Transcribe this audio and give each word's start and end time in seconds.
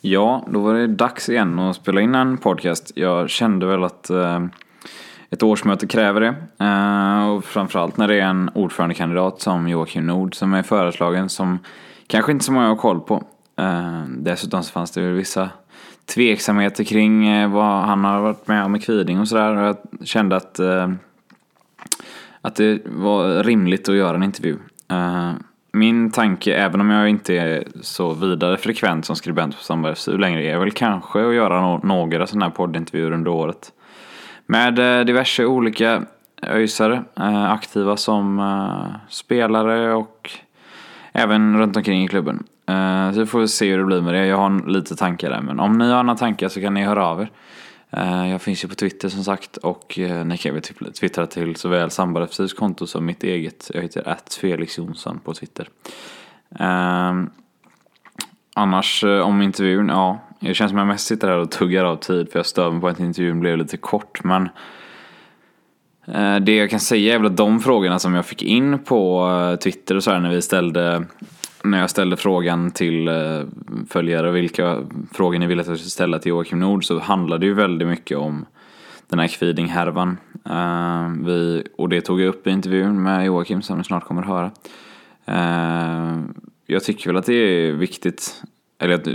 Ja, 0.00 0.46
då 0.48 0.60
var 0.60 0.74
det 0.74 0.86
dags 0.86 1.28
igen 1.28 1.58
att 1.58 1.76
spela 1.76 2.00
in 2.00 2.14
en 2.14 2.38
podcast. 2.38 2.92
Jag 2.94 3.30
kände 3.30 3.66
väl 3.66 3.84
att 3.84 4.10
eh, 4.10 4.44
ett 5.30 5.42
årsmöte 5.42 5.86
kräver 5.86 6.20
det. 6.20 6.34
Eh, 6.64 7.28
och 7.28 7.44
framförallt 7.44 7.96
när 7.96 8.08
det 8.08 8.20
är 8.20 8.26
en 8.26 8.50
ordförandekandidat 8.54 9.40
som 9.40 9.68
Joakim 9.68 10.06
Nord 10.06 10.34
som 10.34 10.54
är 10.54 10.62
föreslagen 10.62 11.28
som 11.28 11.58
kanske 12.06 12.32
inte 12.32 12.44
så 12.44 12.52
många 12.52 12.68
har 12.68 12.76
koll 12.76 13.00
på. 13.00 13.24
Eh, 13.58 14.02
dessutom 14.08 14.62
så 14.62 14.72
fanns 14.72 14.90
det 14.90 15.00
väl 15.00 15.12
vissa 15.12 15.50
tveksamheter 16.14 16.84
kring 16.84 17.28
eh, 17.28 17.50
vad 17.50 17.82
han 17.82 18.04
har 18.04 18.20
varit 18.20 18.48
med 18.48 18.64
om 18.64 18.76
i 18.76 18.80
Kviding 18.80 19.20
och 19.20 19.28
sådär. 19.28 19.56
Och 19.56 19.66
jag 19.66 20.06
kände 20.08 20.36
att, 20.36 20.58
eh, 20.58 20.92
att 22.40 22.54
det 22.54 22.82
var 22.86 23.42
rimligt 23.42 23.88
att 23.88 23.94
göra 23.94 24.16
en 24.16 24.22
intervju. 24.22 24.56
Eh, 24.88 25.32
min 25.72 26.10
tanke, 26.10 26.54
även 26.54 26.80
om 26.80 26.90
jag 26.90 27.08
inte 27.08 27.34
är 27.34 27.64
så 27.80 28.12
vidare 28.14 28.56
frekvent 28.56 29.04
som 29.04 29.16
skribent 29.16 29.56
på 29.56 29.62
Sandberg 29.62 29.94
FSU 29.94 30.18
längre, 30.18 30.42
är 30.42 30.58
väl 30.58 30.70
kanske 30.70 31.28
att 31.28 31.34
göra 31.34 31.60
no 31.60 31.80
några 31.82 32.26
sådana 32.26 32.44
här 32.44 32.52
poddintervjuer 32.52 33.12
under 33.12 33.30
året. 33.30 33.72
Med 34.46 34.78
eh, 34.78 35.04
diverse 35.04 35.44
olika 35.44 36.02
öjsare, 36.42 37.02
eh, 37.16 37.50
aktiva 37.50 37.96
som 37.96 38.38
eh, 38.38 38.96
spelare 39.08 39.94
och 39.94 40.30
även 41.12 41.58
runt 41.58 41.76
omkring 41.76 42.04
i 42.04 42.08
klubben. 42.08 42.44
Eh, 42.66 43.12
så 43.12 43.20
vi 43.20 43.26
får 43.26 43.46
se 43.46 43.70
hur 43.70 43.78
det 43.78 43.84
blir 43.84 44.00
med 44.00 44.14
det. 44.14 44.26
Jag 44.26 44.36
har 44.36 44.68
lite 44.68 44.96
tankar 44.96 45.30
där, 45.30 45.40
men 45.40 45.60
om 45.60 45.78
ni 45.78 45.90
har 45.90 46.02
några 46.02 46.18
tankar 46.18 46.48
så 46.48 46.60
kan 46.60 46.74
ni 46.74 46.82
höra 46.82 47.06
av 47.06 47.20
er. 47.20 47.30
Eh, 47.92 48.30
jag 48.30 48.42
finns 48.42 48.64
ju 48.64 48.68
på 48.68 48.74
Twitter 48.74 49.08
som 49.08 49.24
sagt 49.24 49.56
och 49.56 49.98
eh, 49.98 50.24
ni 50.24 50.36
kan 50.36 50.54
väl 50.54 50.62
twittra 50.92 51.26
till 51.26 51.56
såväl 51.56 51.90
Sambal 51.90 52.26
FCs 52.26 52.52
konto 52.52 52.86
som 52.86 53.06
mitt 53.06 53.24
eget. 53.24 53.70
Jag 53.74 53.82
heter 53.82 54.08
att 54.08 54.34
Felix 54.40 54.78
Jonsson 54.78 55.20
på 55.24 55.34
Twitter. 55.34 55.68
Ehm, 56.58 57.30
annars 58.54 59.04
eh, 59.04 59.20
om 59.20 59.42
intervjun, 59.42 59.88
ja, 59.88 60.18
det 60.40 60.54
känns 60.54 60.70
som 60.70 60.78
jag 60.78 60.86
mest 60.86 61.06
sitter 61.06 61.28
här 61.28 61.38
och 61.38 61.50
tuggar 61.50 61.84
av 61.84 61.96
tid 61.96 62.32
för 62.32 62.38
jag 62.38 62.46
stör 62.46 62.70
mig 62.70 62.80
på 62.80 62.88
att 62.88 63.00
intervjun 63.00 63.40
blev 63.40 63.58
lite 63.58 63.76
kort. 63.76 64.24
Men 64.24 64.48
det 66.40 66.56
jag 66.56 66.70
kan 66.70 66.80
säga 66.80 67.14
är 67.14 67.18
väl 67.18 67.26
att 67.26 67.36
de 67.36 67.60
frågorna 67.60 67.98
som 67.98 68.14
jag 68.14 68.26
fick 68.26 68.42
in 68.42 68.78
på 68.78 69.58
Twitter 69.62 69.96
och 69.96 70.04
så 70.04 70.10
här 70.10 70.20
när 70.20 70.30
vi 70.30 70.42
ställde 70.42 71.04
när 71.64 71.80
jag 71.80 71.90
ställde 71.90 72.16
frågan 72.16 72.70
till 72.70 73.08
eh, 73.08 73.42
följare 73.88 74.30
vilka 74.30 74.86
frågor 75.12 75.38
ni 75.38 75.46
ville 75.46 75.60
att 75.60 75.68
jag 75.68 75.76
skulle 75.76 75.90
ställa 75.90 76.18
till 76.18 76.30
Joakim 76.30 76.58
Nord 76.58 76.84
så 76.84 76.98
handlade 76.98 77.40
det 77.40 77.46
ju 77.46 77.54
väldigt 77.54 77.88
mycket 77.88 78.18
om 78.18 78.46
den 79.08 79.18
här 79.18 79.26
Kviding-härvan. 79.26 80.16
Eh, 80.44 81.26
vi, 81.26 81.64
och 81.76 81.88
det 81.88 82.00
tog 82.00 82.20
jag 82.20 82.28
upp 82.28 82.46
i 82.46 82.50
intervjun 82.50 83.02
med 83.02 83.26
Joakim 83.26 83.62
som 83.62 83.78
ni 83.78 83.84
snart 83.84 84.04
kommer 84.04 84.22
att 84.22 84.28
höra. 84.28 84.50
Eh, 85.24 86.20
jag 86.66 86.84
tycker 86.84 87.06
väl 87.06 87.16
att 87.16 87.26
det 87.26 87.34
är 87.34 87.72
viktigt, 87.72 88.42
eller 88.78 88.94
att 88.94 89.08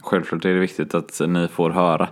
självklart 0.00 0.44
är 0.44 0.54
det 0.54 0.60
viktigt 0.60 0.94
att 0.94 1.20
ni 1.28 1.48
får 1.48 1.70
höra 1.70 2.08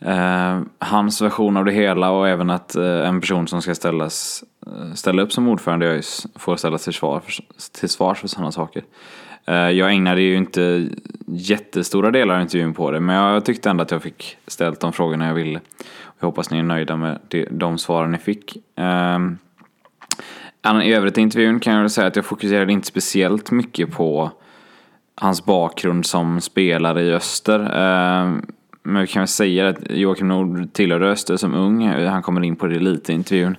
eh, 0.00 0.60
hans 0.78 1.22
version 1.22 1.56
av 1.56 1.64
det 1.64 1.72
hela 1.72 2.10
och 2.10 2.28
även 2.28 2.50
att 2.50 2.76
eh, 2.76 3.08
en 3.08 3.20
person 3.20 3.48
som 3.48 3.62
ska 3.62 3.74
ställas, 3.74 4.44
eh, 4.66 4.92
ställa 4.94 5.22
upp 5.22 5.32
som 5.32 5.48
ordförande 5.48 5.86
i 5.86 5.88
ÖIS 5.88 6.26
får 6.34 6.56
ställas 6.56 6.84
till, 6.84 6.92
svar, 6.92 7.22
till 7.80 7.88
svars 7.88 8.18
för 8.18 8.28
sådana 8.28 8.52
saker. 8.52 8.82
Eh, 9.46 9.70
jag 9.70 9.92
ägnade 9.92 10.22
ju 10.22 10.36
inte 10.36 10.88
jättestora 11.26 12.10
delar 12.10 12.34
av 12.34 12.40
intervjun 12.42 12.74
på 12.74 12.90
det 12.90 13.00
men 13.00 13.16
jag 13.16 13.44
tyckte 13.44 13.70
ändå 13.70 13.82
att 13.82 13.90
jag 13.90 14.02
fick 14.02 14.36
ställt 14.46 14.80
de 14.80 14.92
frågorna 14.92 15.26
jag 15.26 15.34
ville. 15.34 15.60
Jag 16.18 16.26
hoppas 16.26 16.50
ni 16.50 16.58
är 16.58 16.62
nöjda 16.62 16.96
med 16.96 17.18
de, 17.28 17.48
de 17.50 17.78
svaren 17.78 18.10
ni 18.10 18.18
fick. 18.18 18.56
Eh, 18.76 19.18
I 20.82 20.92
övrigt 20.92 21.18
i 21.18 21.20
intervjun 21.20 21.60
kan 21.60 21.72
jag 21.72 21.80
väl 21.80 21.90
säga 21.90 22.06
att 22.06 22.16
jag 22.16 22.24
fokuserade 22.24 22.72
inte 22.72 22.86
speciellt 22.86 23.50
mycket 23.50 23.92
på 23.92 24.30
hans 25.14 25.44
bakgrund 25.44 26.06
som 26.06 26.40
spelare 26.40 27.02
i 27.02 27.12
Öster. 27.12 27.70
Ehm, 27.74 28.46
men 28.86 29.02
vi 29.02 29.06
kan 29.06 29.20
väl 29.20 29.28
säga 29.28 29.68
att 29.68 29.78
Joakim 29.90 30.28
Nord 30.28 30.72
tillhörde 30.72 31.06
Öster 31.06 31.36
som 31.36 31.54
ung. 31.54 31.88
Han 31.88 32.22
kommer 32.22 32.44
in 32.44 32.56
på 32.56 32.66
det 32.66 32.78
lite 32.78 33.12
i 33.12 33.14
intervjun. 33.14 33.56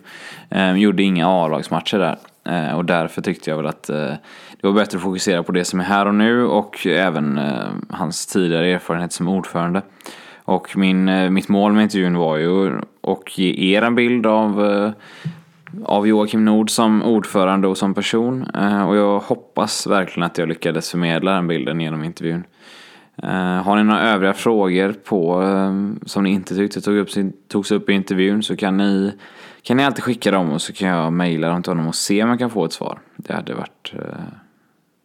Ehm, 0.49 0.77
gjorde 0.77 1.03
inga 1.03 1.27
A-lagsmatcher 1.27 1.99
där. 1.99 2.17
Ehm, 2.45 2.77
och 2.77 2.85
därför 2.85 3.21
tyckte 3.21 3.49
jag 3.49 3.57
väl 3.57 3.65
att 3.65 3.89
eh, 3.89 4.13
det 4.61 4.67
var 4.67 4.71
bättre 4.71 4.97
att 4.97 5.03
fokusera 5.03 5.43
på 5.43 5.51
det 5.51 5.65
som 5.65 5.79
är 5.79 5.83
här 5.83 6.05
och 6.05 6.15
nu 6.15 6.43
och 6.45 6.87
även 6.87 7.37
eh, 7.37 7.67
hans 7.89 8.25
tidigare 8.25 8.67
erfarenhet 8.67 9.13
som 9.13 9.27
ordförande. 9.27 9.81
Och 10.43 10.77
min, 10.77 11.09
eh, 11.09 11.29
mitt 11.29 11.49
mål 11.49 11.73
med 11.73 11.83
intervjun 11.83 12.17
var 12.17 12.37
ju 12.37 12.79
att 13.01 13.37
ge 13.37 13.75
er 13.75 13.81
en 13.81 13.95
bild 13.95 14.25
av 14.25 14.93
av 15.85 16.07
Joakim 16.07 16.45
Nord 16.45 16.69
som 16.69 17.03
ordförande 17.03 17.67
och 17.67 17.77
som 17.77 17.93
person. 17.93 18.49
Ehm, 18.53 18.87
och 18.87 18.95
jag 18.97 19.19
hoppas 19.19 19.87
verkligen 19.87 20.25
att 20.25 20.37
jag 20.37 20.49
lyckades 20.49 20.91
förmedla 20.91 21.31
den 21.31 21.47
bilden 21.47 21.81
genom 21.81 22.03
intervjun. 22.03 22.43
Eh, 23.23 23.63
har 23.63 23.75
ni 23.75 23.83
några 23.83 24.01
övriga 24.01 24.33
frågor 24.33 24.93
på 24.93 25.41
ehm, 25.41 25.99
som 26.05 26.23
ni 26.23 26.29
inte 26.29 26.55
tyckte 26.55 26.81
tog 26.81 26.97
upp, 26.97 27.09
togs 27.47 27.71
upp 27.71 27.89
i 27.89 27.93
intervjun 27.93 28.43
så 28.43 28.55
kan 28.55 28.77
ni, 28.77 29.13
kan 29.61 29.77
ni 29.77 29.85
alltid 29.85 30.03
skicka 30.03 30.31
dem 30.31 30.49
och 30.49 30.61
så 30.61 30.73
kan 30.73 30.87
jag 30.87 31.13
mejla 31.13 31.49
dem 31.49 31.63
till 31.63 31.71
honom 31.71 31.87
och 31.87 31.95
se 31.95 32.23
om 32.23 32.29
jag 32.29 32.39
kan 32.39 32.49
få 32.49 32.65
ett 32.65 32.73
svar. 32.73 32.99
Det 33.15 33.33
hade 33.33 33.53
varit, 33.53 33.93
eh, 33.93 34.01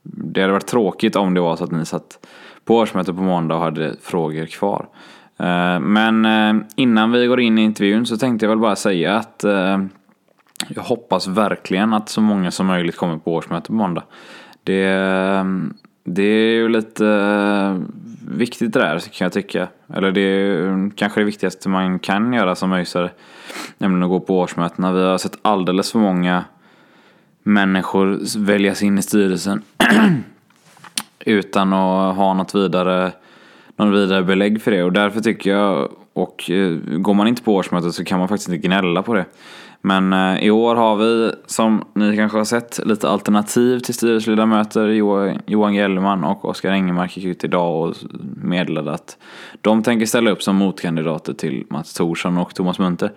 det 0.02 0.40
hade 0.40 0.52
varit 0.52 0.66
tråkigt 0.66 1.16
om 1.16 1.34
det 1.34 1.40
var 1.40 1.56
så 1.56 1.64
att 1.64 1.70
ni 1.70 1.84
satt 1.84 2.26
på 2.64 2.76
årsmötet 2.76 3.16
på 3.16 3.22
måndag 3.22 3.54
och 3.54 3.60
hade 3.60 3.96
frågor 4.02 4.46
kvar. 4.46 4.88
Eh, 5.38 5.80
men 5.80 6.26
innan 6.76 7.12
vi 7.12 7.26
går 7.26 7.40
in 7.40 7.58
i 7.58 7.62
intervjun 7.62 8.06
så 8.06 8.16
tänkte 8.16 8.46
jag 8.46 8.50
väl 8.50 8.58
bara 8.58 8.76
säga 8.76 9.16
att 9.16 9.44
jag 10.68 10.82
hoppas 10.82 11.26
verkligen 11.26 11.94
att 11.94 12.08
så 12.08 12.20
många 12.20 12.50
som 12.50 12.66
möjligt 12.66 12.96
kommer 12.96 13.18
på 13.18 13.34
årsmötet 13.34 13.66
på 13.66 13.72
måndag. 13.72 14.02
Det, 14.64 14.84
ehm, 14.84 15.74
det 16.04 16.22
är 16.22 16.54
ju 16.54 16.68
lite 16.68 17.06
eh, 17.06 17.76
viktigt 18.36 18.72
det 18.72 18.80
där 18.80 18.98
kan 18.98 19.24
jag 19.24 19.32
tycka. 19.32 19.68
Eller 19.94 20.12
det 20.12 20.20
är 20.20 20.62
mm, 20.62 20.90
kanske 20.90 21.20
det 21.20 21.24
viktigaste 21.24 21.68
man 21.68 21.98
kan 21.98 22.32
göra 22.32 22.54
som 22.54 22.72
öjsare. 22.72 23.10
Nämligen 23.78 24.02
att 24.02 24.08
gå 24.08 24.20
på 24.20 24.38
årsmötena. 24.38 24.92
Vi 24.92 25.02
har 25.02 25.18
sett 25.18 25.38
alldeles 25.42 25.92
för 25.92 25.98
många 25.98 26.44
människor 27.42 28.38
väljas 28.38 28.82
in 28.82 28.98
i 28.98 29.02
styrelsen 29.02 29.62
utan 31.20 31.72
att 31.72 32.16
ha 32.16 32.34
något 32.34 32.54
vidare, 32.54 33.12
någon 33.76 33.92
vidare 33.92 34.22
belägg 34.22 34.62
för 34.62 34.70
det. 34.70 34.82
Och 34.82 34.92
därför 34.92 35.20
tycker 35.20 35.50
jag, 35.50 35.88
och 36.12 36.50
eh, 36.50 36.70
går 36.76 37.14
man 37.14 37.28
inte 37.28 37.42
på 37.42 37.54
årsmötet 37.54 37.94
så 37.94 38.04
kan 38.04 38.18
man 38.18 38.28
faktiskt 38.28 38.48
inte 38.48 38.66
gnälla 38.66 39.02
på 39.02 39.14
det. 39.14 39.24
Men 39.84 40.12
eh, 40.12 40.44
i 40.44 40.50
år 40.50 40.74
har 40.76 40.96
vi, 40.96 41.32
som 41.46 41.84
ni 41.94 42.16
kanske 42.16 42.38
har 42.38 42.44
sett, 42.44 42.80
lite 42.86 43.08
alternativ 43.08 43.78
till 43.78 43.94
styrelseledamöter. 43.94 44.88
Johan 45.46 45.74
Gellman 45.74 46.24
och 46.24 46.44
Oskar 46.44 46.70
Engemark 46.70 47.16
gick 47.16 47.26
ut 47.26 47.44
idag 47.44 47.88
och 47.88 47.96
meddelade 48.42 48.92
att 48.92 49.16
de 49.60 49.82
tänker 49.82 50.06
ställa 50.06 50.30
upp 50.30 50.42
som 50.42 50.56
motkandidater 50.56 51.32
till 51.32 51.64
Mats 51.70 51.94
Thorsson 51.94 52.38
och 52.38 52.54
Thomas 52.54 52.78
Munter. 52.78 53.12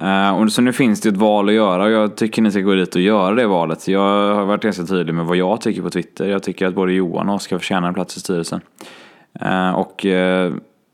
Eh, 0.00 0.46
så 0.46 0.62
nu 0.62 0.72
finns 0.72 1.00
det 1.00 1.08
ett 1.08 1.16
val 1.16 1.48
att 1.48 1.54
göra 1.54 1.84
och 1.84 1.90
jag 1.90 2.16
tycker 2.16 2.42
ni 2.42 2.50
ska 2.50 2.60
gå 2.60 2.74
dit 2.74 2.94
och 2.94 3.00
göra 3.00 3.34
det 3.34 3.46
valet. 3.46 3.88
Jag 3.88 4.34
har 4.34 4.44
varit 4.44 4.62
ganska 4.62 4.84
tydlig 4.84 5.14
med 5.14 5.26
vad 5.26 5.36
jag 5.36 5.60
tycker 5.60 5.82
på 5.82 5.90
Twitter. 5.90 6.28
Jag 6.28 6.42
tycker 6.42 6.66
att 6.66 6.74
både 6.74 6.92
Johan 6.92 7.28
och 7.28 7.34
Oskar 7.34 7.58
förtjänar 7.58 7.88
en 7.88 7.94
plats 7.94 8.16
i 8.16 8.20
styrelsen. 8.20 8.60
Eh, 9.40 9.70
och, 9.70 10.06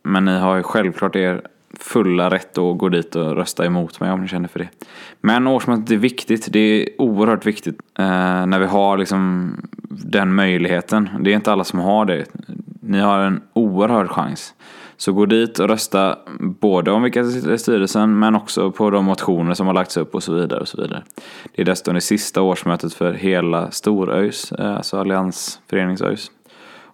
men 0.03 0.25
ni 0.25 0.39
har 0.39 0.57
ju 0.57 0.63
självklart 0.63 1.17
er 1.17 1.43
fulla 1.83 2.31
rätt 2.31 2.59
att 2.59 2.79
gå 2.79 2.89
dit 2.89 3.17
och 3.17 3.37
rösta 3.37 3.67
emot 3.67 4.01
mig 4.01 4.13
om 4.13 4.21
ni 4.21 4.29
känner 4.29 4.49
för 4.49 4.59
det. 4.59 4.69
Men 5.21 5.47
årsmötet 5.47 5.91
är 5.91 5.97
viktigt. 5.97 6.49
Det 6.53 6.59
är 6.59 6.89
oerhört 6.99 7.47
viktigt 7.47 7.79
eh, 7.99 8.47
när 8.47 8.59
vi 8.59 8.67
har 8.67 8.99
liksom 8.99 9.53
den 9.89 10.35
möjligheten. 10.35 11.09
Det 11.21 11.31
är 11.31 11.35
inte 11.35 11.53
alla 11.53 11.65
som 11.65 11.79
har 11.79 12.05
det. 12.05 12.25
Ni 12.81 12.99
har 12.99 13.19
en 13.19 13.43
oerhörd 13.53 14.11
chans. 14.11 14.55
Så 14.97 15.13
gå 15.13 15.27
dit 15.27 15.59
och 15.59 15.69
rösta 15.69 16.19
både 16.39 16.91
om 16.91 17.03
vilka 17.03 17.23
som 17.25 17.33
sitter 17.33 17.53
i 17.53 17.59
styrelsen 17.59 18.19
men 18.19 18.35
också 18.35 18.71
på 18.71 18.91
de 18.91 19.05
motioner 19.05 19.55
som 19.55 19.67
har 19.67 19.75
lagts 19.75 19.97
upp 19.97 20.15
och 20.15 20.23
så 20.23 20.35
vidare. 20.35 20.61
och 20.61 20.69
så 20.69 20.83
vidare. 20.83 21.03
Det 21.55 21.63
är 21.63 21.67
dessutom 21.67 21.95
det 21.95 22.01
sista 22.01 22.43
årsmötet 22.43 22.95
för 22.95 23.13
hela 23.13 23.71
Storöjs, 23.71 24.53
eh, 24.53 24.77
alltså 24.77 24.99
Alliansföreningsöjs 24.99 26.31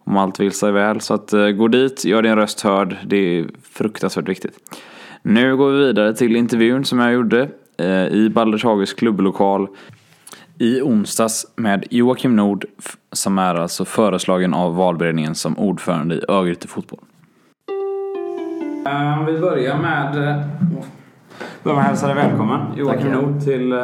om 0.09 0.17
allt 0.17 0.41
vill 0.41 0.53
sig 0.53 0.73
väl. 0.73 1.01
Så 1.01 1.15
att 1.15 1.33
eh, 1.33 1.49
gå 1.49 1.69
dit, 1.69 2.05
gör 2.05 2.23
din 2.23 2.37
röst 2.37 2.61
hörd. 2.61 2.97
Det 3.07 3.17
är 3.17 3.47
fruktansvärt 3.63 4.29
viktigt. 4.29 4.79
Nu 5.23 5.57
går 5.57 5.71
vi 5.71 5.79
vidare 5.79 6.15
till 6.15 6.37
intervjun 6.37 6.85
som 6.85 6.99
jag 6.99 7.13
gjorde 7.13 7.49
eh, 7.79 8.07
i 8.07 8.31
Balders 8.35 8.65
Hages 8.65 8.95
klubblokal 8.95 9.69
i 10.59 10.81
onsdags 10.81 11.47
med 11.57 11.85
Joakim 11.91 12.37
Nord 12.37 12.65
som 13.13 13.39
är 13.39 13.55
alltså 13.55 13.85
föreslagen 13.85 14.55
av 14.55 14.77
valberedningen 14.77 15.35
som 15.35 15.59
ordförande 15.59 16.15
i 16.15 16.21
Örgryte 16.29 16.69
Fotboll. 16.69 17.01
Uh, 18.87 19.27
vi 19.27 19.39
börjar 19.39 19.79
med, 19.79 20.13
börjar 21.63 21.77
med 21.77 21.85
att 21.85 21.89
hälsa 21.89 22.07
dig 22.07 22.17
välkommen 22.17 22.61
Joakim 22.77 23.13
Nord 23.13 23.41
till 23.41 23.75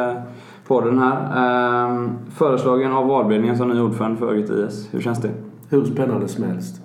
podden 0.67 0.99
här. 0.99 2.09
Föreslagen 2.37 2.91
av 2.91 3.07
valberedningen 3.07 3.57
som 3.57 3.69
ny 3.69 3.79
ordförande 3.79 4.17
för 4.17 4.25
Örgryte 4.25 4.53
IS. 4.53 4.89
Hur 4.91 5.01
känns 5.01 5.21
det? 5.21 5.44
Hur 5.69 5.85
spännande 5.85 6.27
som 6.27 6.43
helst. 6.43 6.81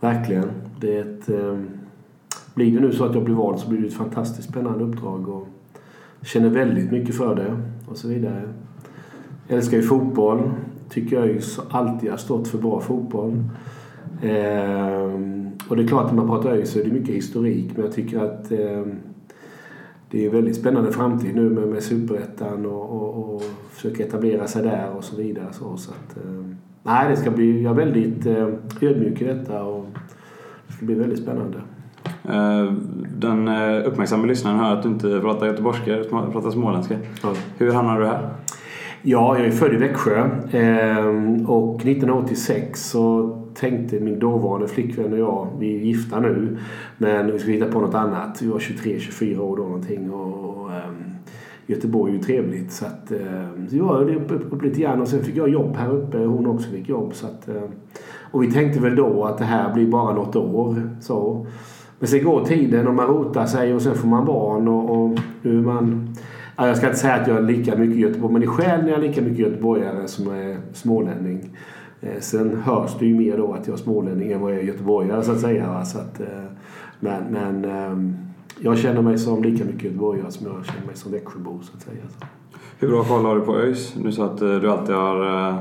Verkligen. 0.00 0.50
Det 0.80 0.98
är 0.98 1.00
ett, 1.00 1.28
eh, 1.28 1.58
blir 2.54 2.74
det 2.74 2.80
nu 2.80 2.92
så 2.92 3.04
att 3.04 3.14
jag 3.14 3.24
blir 3.24 3.34
vald 3.34 3.58
så 3.58 3.68
blir 3.68 3.80
det 3.80 3.86
ett 3.86 3.94
fantastiskt 3.94 4.48
spännande 4.48 4.84
uppdrag 4.84 5.28
och 5.28 5.48
känner 6.22 6.48
väldigt 6.48 6.92
mycket 6.92 7.14
för 7.14 7.34
det 7.34 7.56
och 7.88 7.96
så 7.96 8.08
vidare. 8.08 8.48
Jag 9.46 9.56
älskar 9.56 9.76
ju 9.76 9.82
fotboll. 9.82 10.50
Tycker 10.88 11.16
jag 11.16 11.26
ju 11.26 11.40
alltid 11.70 12.10
har 12.10 12.16
stått 12.16 12.48
för 12.48 12.58
bra 12.58 12.80
fotboll. 12.80 13.44
Eh, 14.22 15.10
och 15.68 15.76
det 15.76 15.82
är 15.82 15.88
klart 15.88 16.12
när 16.12 16.16
man 16.16 16.28
pratar 16.28 16.50
ÖIS 16.50 16.70
så 16.70 16.78
är 16.78 16.84
det 16.84 16.92
mycket 16.92 17.14
historik 17.14 17.70
men 17.74 17.84
jag 17.84 17.94
tycker 17.94 18.18
att 18.18 18.52
eh, 18.52 18.84
det 20.10 20.22
är 20.22 20.26
en 20.26 20.32
väldigt 20.32 20.56
spännande 20.56 20.92
framtid 20.92 21.34
nu 21.34 21.50
med, 21.50 21.68
med 21.68 21.82
Superettan 21.82 22.66
och, 22.66 22.90
och, 22.90 23.34
och 23.34 23.42
försöka 23.70 24.04
etablera 24.04 24.46
sig 24.46 24.62
där 24.62 24.90
och 24.96 25.04
så 25.04 25.16
vidare. 25.16 25.52
Så, 25.52 25.76
så 25.76 25.90
att, 25.90 26.16
eh, 26.16 26.44
nej, 26.86 27.10
det 27.10 27.16
ska 27.16 27.30
bli, 27.30 27.62
jag 27.62 27.70
är 27.70 27.84
väldigt 27.84 28.26
eh, 28.26 28.48
ödmjuk 28.80 29.22
i 29.22 29.24
detta 29.24 29.62
och 29.62 29.86
det 30.66 30.72
ska 30.72 30.86
bli 30.86 30.94
väldigt 30.94 31.18
spännande. 31.18 31.58
Eh, 32.24 32.72
Den 33.16 33.48
eh, 33.48 33.86
uppmärksamma 33.86 34.26
lyssnaren 34.26 34.58
hör 34.58 34.72
att 34.72 34.82
du 34.82 34.88
inte 34.88 35.20
pratar 35.20 35.46
göteborgska, 35.46 35.96
du 35.96 36.04
pratar 36.04 36.50
småländska. 36.50 36.96
Ja. 37.22 37.32
Hur 37.58 37.72
hamnade 37.72 38.00
du 38.00 38.06
här? 38.06 38.28
Ja, 39.02 39.38
jag 39.38 39.46
är 39.46 39.50
född 39.50 39.74
i 39.74 39.76
Växjö 39.76 40.30
ehm, 40.52 41.46
och 41.46 41.74
1986 41.76 42.90
så 42.90 43.36
tänkte 43.54 44.00
min 44.00 44.18
dåvarande 44.18 44.68
flickvän 44.68 45.12
och 45.12 45.18
jag, 45.18 45.48
vi 45.58 45.76
är 45.76 45.80
gifta 45.80 46.20
nu, 46.20 46.58
men 46.98 47.32
vi 47.32 47.38
ska 47.38 47.50
hitta 47.50 47.66
på 47.66 47.80
något 47.80 47.94
annat. 47.94 48.42
Vi 48.42 48.48
var 48.48 48.58
23-24 48.58 49.38
år 49.38 49.56
då 49.56 49.62
någonting 49.62 50.10
och 50.10 50.72
ehm, 50.72 51.04
Göteborg 51.66 52.12
är 52.12 52.16
ju 52.16 52.22
trevligt 52.22 52.72
så 52.72 52.86
att 52.86 53.10
ehm, 53.10 53.68
så 53.68 53.84
var 53.84 54.04
det 54.04 54.16
upp, 54.16 54.30
upp, 54.30 54.52
upp 54.52 54.62
lite 54.62 54.80
grann 54.80 55.00
och 55.00 55.08
sen 55.08 55.24
fick 55.24 55.36
jag 55.36 55.48
jobb 55.48 55.76
här 55.76 55.90
uppe, 55.90 56.18
hon 56.18 56.46
också 56.46 56.70
fick 56.70 56.88
jobb 56.88 57.14
så 57.14 57.26
att 57.26 57.48
ehm, 57.48 57.70
och 58.30 58.42
vi 58.42 58.52
tänkte 58.52 58.80
väl 58.80 58.96
då 58.96 59.24
att 59.24 59.38
det 59.38 59.44
här 59.44 59.74
blir 59.74 59.86
bara 59.86 60.14
något 60.14 60.36
år 60.36 60.96
så. 61.00 61.46
Men 61.98 62.08
sen 62.08 62.24
går 62.24 62.44
tiden 62.44 62.88
och 62.88 62.94
man 62.94 63.06
rotar 63.06 63.46
sig 63.46 63.74
och 63.74 63.82
sen 63.82 63.94
får 63.94 64.08
man 64.08 64.24
barn 64.24 64.68
och, 64.68 64.90
och 64.90 65.18
nu 65.42 65.58
är 65.58 65.62
man 65.62 66.16
Ja, 66.58 66.66
jag 66.66 66.76
ska 66.76 66.86
inte 66.86 66.98
säga 66.98 67.14
att 67.14 67.28
jag 67.28 67.36
är 67.36 67.42
lika 67.42 67.76
mycket 67.76 67.96
Göteborg, 67.96 68.32
men 68.32 68.42
i 68.42 68.46
själen 68.46 68.86
är 68.86 68.90
jag 68.90 69.00
lika 69.00 69.22
mycket 69.22 69.38
göteborgare 69.38 70.08
som 70.08 70.28
är 70.28 70.56
smålänning. 70.72 71.56
Eh, 72.00 72.20
sen 72.20 72.62
hörs 72.64 72.96
det 72.98 73.06
ju 73.06 73.14
mer 73.14 73.36
då 73.36 73.52
att 73.52 73.66
jag 73.66 73.74
är 73.74 73.82
smålänning 73.82 74.32
än 74.32 74.40
vad 74.40 74.52
jag 74.52 74.60
är 74.60 74.64
göteborgare 74.64 75.22
så 75.22 75.32
att 75.32 75.40
säga. 75.40 75.84
Så 75.84 75.98
att, 75.98 76.20
eh, 76.20 76.44
men 77.00 77.24
men 77.30 77.64
ehm, 77.64 78.16
jag 78.60 78.78
känner 78.78 79.02
mig 79.02 79.18
som 79.18 79.42
lika 79.42 79.64
mycket 79.64 79.82
göteborgare 79.82 80.30
som 80.30 80.46
jag 80.46 80.66
känner 80.66 80.86
mig 80.86 80.96
som 80.96 81.12
Växjöbo 81.12 81.60
så 81.62 81.76
att 81.76 81.82
säga. 81.82 82.02
Hur 82.78 82.88
bra 82.88 83.04
koll 83.04 83.24
har 83.24 83.36
du 83.36 83.40
på 83.40 83.56
ÖIS? 83.56 83.94
Du 84.02 84.12
sa 84.12 84.24
att 84.24 84.42
eh, 84.42 84.54
du 84.54 84.70
alltid 84.70 84.94
har 84.94 85.48
eh, 85.48 85.56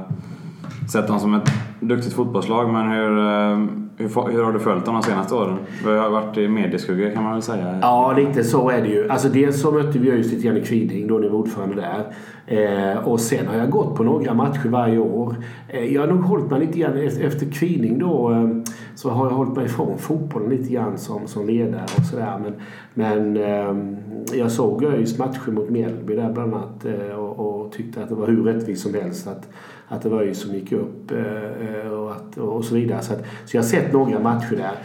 sett 0.92 1.08
dem 1.08 1.20
som 1.20 1.34
ett 1.34 1.50
duktigt 1.80 2.14
fotbollslag, 2.14 2.74
men 2.74 2.92
hur, 2.92 3.18
eh, 3.18 3.58
hur, 3.98 4.32
hur 4.32 4.44
har 4.44 4.54
du 4.54 4.60
följt 4.60 4.86
dem 4.86 4.94
de 4.94 5.04
senaste 5.04 5.36
åren? 5.36 5.58
Vi 5.86 5.98
har 5.98 6.10
varit 6.10 6.38
i 6.38 6.48
medieskugga 6.48 7.12
kan 7.12 7.24
man 7.24 7.34
väl 7.34 7.42
säga. 7.42 7.80
Ja, 7.82 8.14
lite 8.18 8.44
så 8.44 8.70
är 8.70 8.82
det 8.82 8.88
ju. 8.88 9.10
Alltså 9.10 9.30
dels 9.30 9.62
så 9.62 9.72
mötte 9.72 10.00
vi 10.00 10.12
ÖIS 10.12 10.32
lite 10.32 10.48
grann 10.48 10.58
i 10.58 10.62
Kviding 10.62 11.08
då 11.08 11.18
ni 11.18 11.30
var 11.30 11.40
ordförande 11.40 11.76
där. 11.76 12.14
Eh, 12.48 12.98
och 13.08 13.20
sen 13.20 13.48
har 13.48 13.58
jag 13.58 13.70
gått 13.70 13.96
på 13.96 14.04
några 14.04 14.34
matcher 14.34 14.70
varje 14.70 14.98
år. 14.98 15.36
Eh, 15.68 15.94
jag 15.94 16.02
har 16.02 16.08
nog 16.08 16.22
hållit 16.22 16.52
mig 16.52 16.60
lite 16.60 16.80
grann 16.80 16.98
efter, 16.98 17.24
efter 17.24 17.46
Kviding 17.46 18.00
då 18.00 18.32
eh, 18.32 18.74
så 18.96 19.10
har 19.10 19.26
jag 19.26 19.36
hållit 19.36 19.56
mig 19.56 19.66
ifrån 19.66 19.98
fotbollen 19.98 20.50
lite 20.50 20.74
grann 20.74 20.98
som, 20.98 21.28
som 21.28 21.48
ledare 21.48 21.84
och 21.98 22.06
sådär. 22.06 22.40
Men, 22.44 22.54
men 22.94 23.38
eh, 23.38 24.38
jag 24.38 24.52
såg 24.52 24.84
ÖIS 24.84 25.18
matcher 25.18 25.52
mot 25.52 25.70
Mjällby 25.70 26.16
där 26.16 26.32
bland 26.32 26.54
annat 26.54 26.86
eh, 26.86 27.16
och, 27.16 27.64
och 27.64 27.72
tyckte 27.72 28.04
att 28.04 28.10
det 28.10 28.16
var 28.16 28.28
hur 28.28 28.44
rättvist 28.44 28.84
som 28.84 28.94
helst 28.94 29.28
att, 29.28 29.50
att 29.88 30.02
det 30.02 30.10
var 30.10 30.22
ÖIS 30.22 30.40
som 30.40 30.54
gick 30.54 30.72
upp 30.72 31.12
eh, 31.12 31.86
eh, 31.86 31.92
och, 31.92 32.12
att, 32.12 32.38
och 32.38 32.66
så 32.66 32.76
vidare. 32.76 33.02
Så, 33.02 33.14
att, 33.14 33.20
så 33.46 33.58
jag 33.58 33.62
har 33.62 33.68
sett 33.68 33.94
några 33.94 34.20
matcher 34.20 34.56
där. 34.56 34.76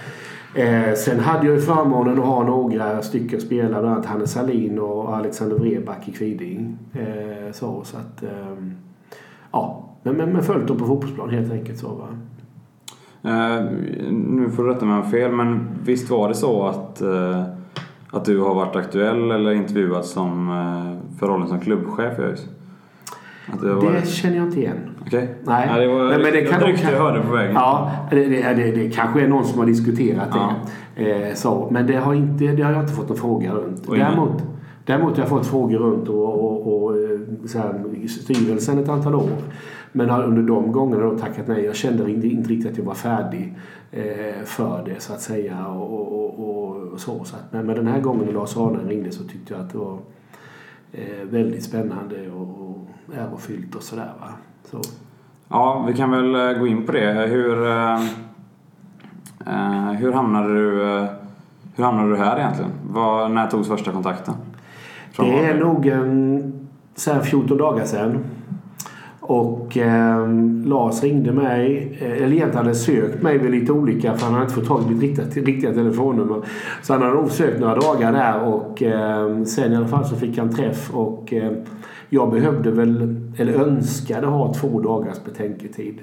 Eh, 0.54 0.94
sen 0.94 1.20
hade 1.20 1.46
jag 1.46 1.56
ju 1.56 1.60
förmånen 1.60 2.18
att 2.18 2.26
ha 2.26 2.44
några 2.44 3.02
stycken 3.02 3.40
spelare, 3.40 3.68
bland 3.68 3.86
annat 3.86 4.06
Hannes 4.06 4.32
Salin 4.32 4.78
och 4.78 5.16
Alexander 5.16 5.56
Vreback 5.56 6.08
i 6.08 6.12
Kviding. 6.12 6.78
Eh, 6.92 7.52
så, 7.52 7.84
så 7.84 7.96
att, 7.96 8.22
eh, 8.22 8.56
ja, 9.52 9.88
men, 10.02 10.16
men, 10.16 10.32
men 10.32 10.42
följt 10.42 10.68
dem 10.68 10.78
på 10.78 10.86
fotbollsplan 10.86 11.30
helt 11.30 11.52
enkelt. 11.52 11.78
Så, 11.78 11.88
va? 11.88 12.08
Eh, 13.22 13.64
nu 14.10 14.50
får 14.56 14.62
du 14.64 14.70
rätta 14.70 14.84
mig 14.86 14.94
om 14.96 15.00
jag 15.02 15.10
fel, 15.10 15.32
men 15.32 15.68
visst 15.84 16.10
var 16.10 16.28
det 16.28 16.34
så 16.34 16.66
att, 16.66 17.00
eh, 17.02 17.42
att 18.10 18.24
du 18.24 18.40
har 18.40 18.54
varit 18.54 18.76
aktuell 18.76 19.30
eller 19.30 19.52
intervjuad 19.52 20.04
som, 20.04 20.48
eh, 20.50 21.18
för 21.18 21.26
rollen 21.26 21.48
som 21.48 21.60
klubbchef 21.60 22.18
i 22.18 22.22
ÖIS? 22.22 22.46
Det 24.02 24.08
känner 24.08 24.36
jag 24.36 24.46
inte 24.46 24.60
igen. 24.60 24.76
Okej. 25.06 25.34
Nej. 25.44 25.80
det 25.80 25.86
var 25.88 26.04
Nej, 26.04 26.18
men 26.22 26.32
det 26.32 26.44
kan- 26.44 26.60
rykte 26.60 26.92
jag 26.92 26.98
hörde 26.98 27.20
på 27.22 27.32
vägen. 27.32 27.54
Ja, 27.54 27.90
det, 28.10 28.24
det, 28.24 28.54
det, 28.54 28.70
det 28.70 28.90
kanske 28.90 29.20
är 29.24 29.28
någon 29.28 29.44
som 29.44 29.58
har 29.58 29.66
diskuterat 29.66 30.28
Ja. 30.34 30.52
det. 30.96 31.28
Eh, 31.28 31.34
så, 31.34 31.68
men 31.70 31.86
det 31.86 31.96
har, 31.96 32.14
inte, 32.14 32.44
det 32.44 32.62
har 32.62 32.72
jag 32.72 32.82
inte 32.82 32.92
fått 32.92 33.08
någon 33.08 33.18
fråga 33.18 33.52
runt. 33.52 33.86
Och 33.88 33.96
Däremot, 33.96 34.42
däremot 34.84 35.12
har 35.16 35.22
jag 35.22 35.28
fått 35.28 35.46
frågor 35.46 35.78
runt 35.78 36.08
och, 36.08 36.44
och, 36.44 36.84
och 36.84 36.96
i 37.94 38.08
styrelsen 38.08 38.78
ett 38.78 38.88
antal 38.88 39.14
år. 39.14 39.30
Men 39.92 40.10
har 40.10 40.24
under 40.24 40.42
de 40.42 40.72
gångerna 40.72 41.04
då 41.04 41.18
tackat 41.18 41.48
nej. 41.48 41.64
Jag 41.64 41.76
kände 41.76 42.10
inte, 42.10 42.28
inte 42.28 42.50
riktigt 42.50 42.72
att 42.72 42.78
jag 42.78 42.84
var 42.84 42.94
färdig 42.94 43.54
eh, 43.90 44.44
för 44.44 44.84
det 44.84 45.00
så 45.00 45.12
att 45.12 45.20
säga. 45.20 45.66
Och, 45.66 45.92
och, 45.92 46.38
och, 46.38 46.76
och 46.92 47.00
så, 47.00 47.24
så 47.24 47.36
att, 47.36 47.52
men, 47.52 47.66
men 47.66 47.76
den 47.76 47.86
här 47.86 48.00
gången 48.00 48.26
när 48.26 48.32
Lars 48.32 48.56
Arne 48.56 48.78
ringde 48.88 49.12
så 49.12 49.24
tyckte 49.24 49.54
jag 49.54 49.62
att 49.62 49.72
det 49.72 49.78
var 49.78 49.98
eh, 50.92 51.24
väldigt 51.30 51.64
spännande 51.64 52.30
och, 52.30 52.70
och 52.70 52.88
ärofyllt 53.14 53.74
och 53.74 53.82
sådär. 53.82 54.12
Va? 54.20 54.28
Så. 54.64 54.80
Ja, 55.48 55.84
vi 55.88 55.94
kan 55.94 56.10
väl 56.10 56.34
eh, 56.34 56.58
gå 56.58 56.66
in 56.66 56.86
på 56.86 56.92
det. 56.92 57.26
Hur, 57.28 57.66
eh, 57.66 58.02
eh, 59.46 59.92
hur, 59.92 60.12
hamnade, 60.12 60.54
du, 60.54 60.82
eh, 60.82 61.06
hur 61.76 61.84
hamnade 61.84 62.10
du 62.10 62.16
här 62.16 62.38
egentligen? 62.38 62.70
Var, 62.90 63.28
när 63.28 63.46
togs 63.46 63.68
första 63.68 63.92
kontakten? 63.92 64.34
Från 65.12 65.26
Det 65.26 65.46
är 65.46 65.58
nog 65.58 65.86
en, 65.86 66.68
så 66.94 67.12
här 67.12 67.20
14 67.20 67.58
dagar 67.58 67.84
sedan. 67.84 68.24
Och 69.30 69.76
eh, 69.76 70.28
Lars 70.64 71.02
ringde 71.02 71.32
mig, 71.32 71.96
eh, 72.00 72.12
eller 72.12 72.32
egentligen 72.32 72.56
hade 72.56 72.74
sökt 72.74 73.22
mig 73.22 73.38
vid 73.38 73.50
lite 73.50 73.72
olika 73.72 74.14
för 74.14 74.24
han 74.24 74.34
hade 74.34 74.44
inte 74.44 74.54
fått 74.54 74.66
tag 74.66 74.82
i 74.82 74.94
mitt 74.94 75.02
riktiga, 75.02 75.44
riktiga 75.44 75.72
telefonnummer. 75.72 76.40
Så 76.82 76.92
han 76.92 77.02
hade 77.02 77.14
nog 77.14 77.30
sökt 77.30 77.60
några 77.60 77.74
dagar 77.74 78.12
där 78.12 78.42
och 78.42 78.82
eh, 78.82 79.44
sen 79.44 79.72
i 79.72 79.76
alla 79.76 79.88
fall 79.88 80.04
så 80.04 80.16
fick 80.16 80.38
han 80.38 80.54
träff 80.54 80.90
och 80.94 81.32
eh, 81.32 81.52
jag 82.08 82.30
behövde 82.30 82.70
väl, 82.70 83.16
eller 83.36 83.52
önskade 83.52 84.26
ha 84.26 84.54
två 84.54 84.80
dagars 84.80 85.24
betänketid. 85.24 85.98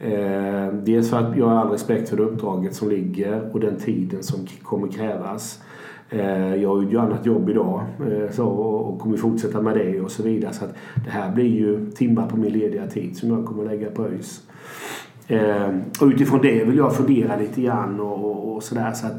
Eh, 0.00 0.74
dels 0.82 1.10
för 1.10 1.16
att 1.16 1.36
jag 1.36 1.46
har 1.46 1.56
all 1.56 1.70
respekt 1.70 2.08
för 2.08 2.16
det 2.16 2.22
uppdraget 2.22 2.74
som 2.74 2.88
ligger 2.88 3.50
och 3.52 3.60
den 3.60 3.76
tiden 3.76 4.22
som 4.22 4.46
kommer 4.62 4.88
krävas. 4.88 5.62
Eh, 6.12 6.54
jag 6.54 6.68
har 6.68 6.82
ju 6.82 6.88
ett 6.88 6.98
annat 6.98 7.26
jobb 7.26 7.50
idag 7.50 7.80
eh, 8.00 8.30
så, 8.30 8.46
och 8.46 8.98
kommer 8.98 9.16
fortsätta 9.16 9.60
med 9.60 9.74
det 9.74 10.00
och 10.00 10.10
så 10.10 10.22
vidare. 10.22 10.52
Så 10.52 10.64
att 10.64 10.74
det 11.04 11.10
här 11.10 11.32
blir 11.32 11.60
ju 11.60 11.90
timmar 11.90 12.26
på 12.26 12.36
min 12.36 12.52
lediga 12.52 12.86
tid 12.86 13.16
som 13.16 13.30
jag 13.30 13.44
kommer 13.46 13.64
lägga 13.64 13.90
på 13.90 14.04
ÖIS. 14.06 14.42
Eh, 15.28 15.68
och 16.00 16.06
utifrån 16.06 16.40
det 16.42 16.64
vill 16.64 16.76
jag 16.76 16.96
fundera 16.96 17.36
lite 17.36 17.62
grann 17.62 18.00
och, 18.00 18.24
och, 18.24 18.56
och 18.56 18.62
sådär. 18.62 18.92
Så 18.92 19.06
att, 19.06 19.12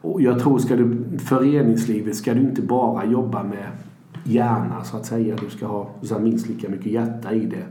och 0.00 0.22
jag 0.22 0.40
tror 0.40 0.58
ska 0.58 0.76
du, 0.76 1.18
föreningslivet 1.18 2.16
ska 2.16 2.34
du 2.34 2.40
inte 2.40 2.62
bara 2.62 3.04
jobba 3.04 3.42
med 3.42 3.66
hjärna 4.24 4.84
så 4.84 4.96
att 4.96 5.06
säga. 5.06 5.36
Du 5.40 5.50
ska 5.50 5.66
ha 5.66 5.90
så 6.02 6.18
minst 6.18 6.48
lika 6.48 6.68
mycket 6.68 6.92
hjärta 6.92 7.32
i 7.32 7.46
det. 7.46 7.64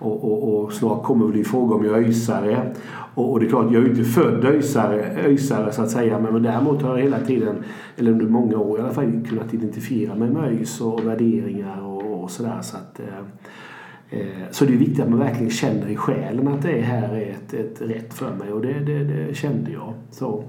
Och, 0.00 0.24
och, 0.24 0.64
och 0.64 0.72
snart 0.72 1.02
kommer 1.02 1.24
väl 1.24 1.34
din 1.34 1.44
fråga 1.44 1.74
om 1.74 1.84
jag 1.84 1.98
är 1.98 2.02
öisare. 2.02 2.74
Och, 3.14 3.32
och 3.32 3.40
det 3.40 3.46
är 3.46 3.48
klart, 3.48 3.72
jag 3.72 3.82
är 3.82 3.86
ju 3.86 3.90
inte 3.90 4.04
född 4.04 4.44
öisare, 4.44 5.22
öisare 5.24 5.72
så 5.72 5.82
att 5.82 5.90
säga. 5.90 6.18
Men, 6.18 6.32
men 6.32 6.42
däremot 6.42 6.82
har 6.82 6.96
jag 6.96 7.04
hela 7.04 7.20
tiden, 7.20 7.64
eller 7.96 8.12
under 8.12 8.26
många 8.26 8.56
år 8.56 8.78
i 8.78 8.82
alla 8.82 8.92
fall, 8.92 9.26
kunnat 9.28 9.54
identifiera 9.54 10.14
mig 10.14 10.30
med 10.30 10.44
ÖIS 10.44 10.80
och 10.80 11.06
värderingar 11.06 11.80
och, 11.82 12.22
och 12.22 12.30
sådär. 12.30 12.58
Så 12.62 12.76
att, 12.76 13.00
eh, 13.00 14.18
eh, 14.20 14.50
så 14.50 14.64
det 14.64 14.72
är 14.72 14.78
viktigt 14.78 15.00
att 15.00 15.10
man 15.10 15.18
verkligen 15.18 15.50
känner 15.50 15.88
i 15.88 15.96
själen 15.96 16.48
att 16.48 16.62
det 16.62 16.80
här 16.80 17.16
är 17.16 17.30
ett, 17.30 17.54
ett 17.54 17.80
rätt 17.80 18.14
för 18.14 18.34
mig. 18.34 18.52
Och 18.52 18.62
det, 18.62 18.80
det, 18.80 19.04
det 19.04 19.34
kände 19.34 19.70
jag. 19.70 19.94
Så, 20.10 20.44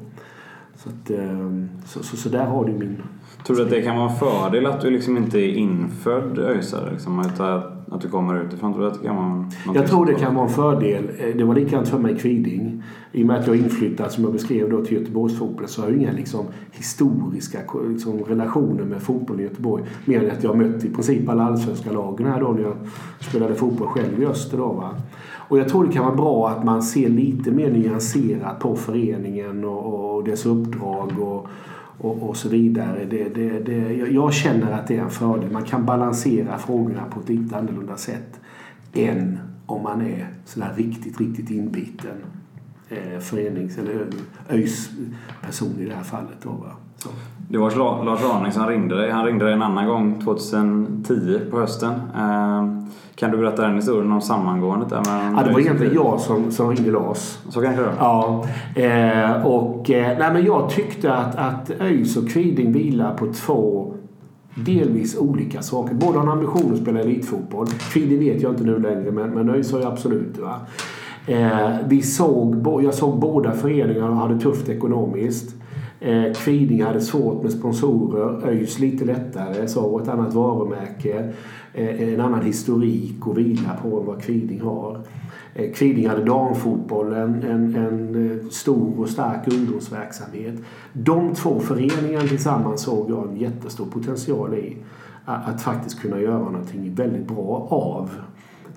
så, 0.76 0.90
att, 0.90 1.10
eh, 1.10 1.50
så, 1.86 2.04
så, 2.04 2.18
så 2.18 2.30
där 2.30 2.46
har 2.46 2.66
du 2.66 2.72
min... 2.74 2.98
Tror 3.46 3.58
du 3.58 3.64
att 3.64 3.70
det 3.70 3.82
kan 3.82 3.98
vara 3.98 4.10
en 4.10 4.16
fördel 4.16 4.66
att 4.66 4.82
du 4.82 4.90
liksom 4.90 5.18
inte 5.18 5.40
är 5.40 5.54
infödd 5.54 6.40
öisare? 6.40 6.92
Liksom, 6.92 7.20
att 7.92 8.02
du 8.02 8.10
kommer 8.10 8.44
utifrån? 8.44 8.74
Tror 8.74 8.84
du 8.84 8.90
att 8.90 9.02
det 9.02 9.08
kan 9.08 9.16
vara 9.16 9.46
Jag 9.76 9.88
tror 9.88 10.06
det 10.06 10.14
kan 10.14 10.36
vara 10.36 10.46
en 10.46 10.54
fördel. 10.54 11.10
Eh, 11.20 11.36
Det 11.38 11.44
var 11.44 11.56
likadant 11.56 11.88
för 11.88 11.98
mig 12.00 12.16
i 12.16 12.20
Kviding. 12.20 12.84
I 13.12 13.24
och 13.24 13.28
med 13.28 13.40
att 13.40 13.48
jag 13.48 13.56
är 13.56 13.60
inflyttad, 13.60 14.12
som 14.12 14.24
jag 14.24 14.34
beskrev, 14.34 14.70
då, 14.70 14.86
till 14.86 14.98
Göteborgsfotbollen 14.98 15.70
så 15.70 15.82
har 15.82 15.90
jag 15.90 15.98
inga 15.98 16.12
liksom, 16.12 16.46
historiska 16.72 17.60
liksom, 17.90 18.20
relationer 18.20 18.84
med 18.84 19.02
fotboll 19.02 19.40
i 19.40 19.44
Göteborg. 19.44 19.84
Mer 20.06 20.24
än 20.24 20.32
att 20.32 20.44
jag 20.44 20.50
har 20.50 20.58
mött 20.58 20.84
i 20.86 20.90
princip 20.90 21.30
alla 21.30 21.44
allsvenska 21.44 21.92
lagen 21.92 22.28
här 22.28 22.40
då 22.40 22.52
när 22.52 22.62
jag 22.62 22.76
spelade 23.20 23.56
fotboll 23.56 23.88
själv 23.88 24.22
i 24.22 24.26
Öster. 24.26 24.58
Då, 24.58 24.68
va? 24.68 24.90
Och 25.52 25.60
jag 25.60 25.70
tror 25.70 25.86
det 25.86 25.94
kan 25.94 26.06
vara 26.06 26.16
bra 26.16 26.50
att 26.50 26.64
man 26.64 26.82
ser 26.82 27.10
lite 27.10 27.52
mer 27.52 27.72
nyanserat 27.72 28.60
på 28.60 28.76
föreningen 28.76 29.66
och, 29.66 30.16
och 30.16 30.24
dess 30.24 30.46
uppdrag 30.46 31.12
och, 31.20 31.48
och, 32.02 32.30
och 32.30 32.38
så 32.38 32.50
vidare. 32.50 33.06
Det, 33.10 33.36
det, 33.36 33.60
det, 33.60 33.94
jag- 34.12 34.34
känner 34.34 34.72
att 34.72 34.88
det 34.88 34.98
är 34.98 35.02
en 35.02 35.10
fördel. 35.10 35.52
Man 35.52 35.64
kan 35.64 35.86
balansera 35.86 36.58
frågorna 36.58 37.04
på 37.14 37.20
ett 37.20 37.30
lite 37.30 37.58
annorlunda 37.58 37.98
sätt 37.98 38.40
än 38.94 39.40
om 39.66 39.84
man 39.84 40.02
är 40.02 40.28
sådär 40.46 40.74
riktigt, 40.76 41.20
riktigt 41.20 41.50
inbiten 41.52 42.16
eh, 42.90 43.20
förenings 43.20 43.78
eller 43.78 44.06
ÖIS 44.50 44.90
person 45.46 45.76
i 45.80 45.86
det 45.86 45.96
här 45.96 46.04
fallet. 46.04 46.38
Då, 46.44 46.50
va? 46.50 46.72
Så. 46.98 47.10
Det 47.50 47.58
var 47.58 48.04
Lars 48.06 48.22
Raning 48.24 48.52
som 48.52 48.68
ringde 48.68 48.96
dig. 48.98 49.12
Han 49.12 49.26
ringde 49.26 49.46
dig 49.46 49.54
en 49.54 49.62
annan 49.62 49.88
gång 49.88 50.22
2010 50.22 51.40
på 51.52 51.60
hösten. 51.60 51.94
Eh, 52.16 52.78
kan 53.22 53.32
du 53.32 53.38
berätta 53.38 53.62
den 53.62 53.76
historien 53.76 54.12
om 54.12 54.22
sammangåendet? 54.22 54.90
Där 54.90 54.98
med 54.98 55.34
ja, 55.38 55.44
det 55.44 55.54
var 55.54 55.60
egentligen 55.60 55.94
jag 55.94 56.20
som, 56.20 56.52
som 56.52 56.70
ringde 56.70 56.92
Lars. 56.92 57.38
Så 57.50 57.62
kanske 57.62 57.82
det 57.82 57.92
Ja. 58.00 58.46
Eh, 58.76 59.46
och, 59.46 59.92
eh, 59.92 60.18
nej, 60.20 60.34
men 60.34 60.46
jag 60.46 60.70
tyckte 60.70 61.14
att, 61.14 61.36
att 61.36 61.72
ÖIS 61.82 62.18
och 62.18 62.30
Kviding 62.30 62.74
vilar 62.74 63.14
på 63.14 63.34
två 63.34 63.94
delvis 64.56 65.18
olika 65.18 65.62
saker. 65.62 65.96
Båda 65.96 66.20
har 66.20 66.26
en 66.26 66.32
ambition 66.32 66.74
att 66.74 66.80
spela 66.80 67.00
elitfotboll. 67.00 67.68
Kviding 67.68 68.20
vet 68.20 68.42
jag 68.42 68.52
inte 68.52 68.64
nu 68.64 68.80
längre, 68.80 69.12
men, 69.12 69.30
men 69.30 69.50
ÖIS 69.50 69.72
har 69.72 69.80
ju 69.80 69.86
absolut. 69.86 70.38
Va? 70.38 70.60
Eh, 71.28 71.70
vi 71.88 72.02
såg, 72.02 72.82
jag 72.84 72.94
såg 72.94 73.20
båda 73.20 73.52
föreningarna 73.52 74.16
hade 74.16 74.40
tufft 74.40 74.70
ekonomiskt. 74.70 75.56
Eh, 76.04 76.34
Kviding 76.34 76.84
hade 76.84 77.02
svårt 77.02 77.44
med 77.44 77.52
sponsorer. 77.52 78.48
ÖIS 78.48 78.80
lite 78.80 79.06
lättare. 79.06 79.68
Så 79.68 80.00
ett 80.00 80.08
annat 80.08 80.34
varumärke. 80.34 81.34
Eh, 81.74 82.14
en 82.14 82.22
annan 82.22 82.42
historik 82.42 83.16
att 83.28 83.38
vila 83.38 83.78
på 83.82 84.00
än 84.00 84.06
vad 84.06 84.22
Kviding 84.22 84.62
har. 84.62 85.02
Eh, 85.54 85.72
Kviding 85.72 86.10
hade 86.10 86.24
damfotbollen, 86.24 87.44
en, 87.44 87.76
en 87.76 88.32
eh, 88.32 88.48
stor 88.50 89.00
och 89.00 89.10
stark 89.10 89.48
ungdomsverksamhet. 89.54 90.56
De 90.94 91.34
två 91.34 91.60
föreningarna 91.60 92.28
tillsammans 92.28 92.82
såg 92.82 93.10
jag 93.10 93.28
en 93.28 93.38
jättestor 93.38 93.86
potential 93.86 94.54
i. 94.54 94.78
Att 95.26 95.62
faktiskt 95.62 96.02
kunna 96.02 96.20
göra 96.20 96.40
någonting 96.40 96.94
väldigt 96.96 97.28
bra 97.28 97.68
av. 97.70 98.10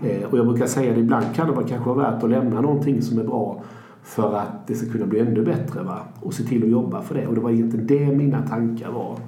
Eh, 0.02 0.28
och 0.30 0.38
jag 0.38 0.46
brukar 0.46 0.66
säga 0.66 0.92
att 0.92 0.98
ibland 0.98 1.26
kan 1.34 1.46
det 1.46 1.68
kanske 1.68 1.90
vara 1.90 2.10
värt 2.10 2.24
att 2.24 2.30
lämna 2.30 2.60
någonting 2.60 3.02
som 3.02 3.18
är 3.18 3.24
bra 3.24 3.62
för 4.04 4.36
att 4.36 4.66
det 4.66 4.74
ska 4.74 4.92
kunna 4.92 5.06
bli 5.06 5.20
ännu 5.20 5.42
bättre. 5.42 5.82
Va? 5.82 5.98
Och 6.20 6.34
se 6.34 6.42
till 6.42 6.62
att 6.62 6.70
jobba 6.70 7.02
för 7.02 7.14
det. 7.14 7.26
Och 7.26 7.34
det 7.34 7.40
var 7.40 7.50
egentligen 7.50 7.86
det 7.86 8.06
mina 8.06 8.42
tankar 8.42 8.90
var. 8.90 9.18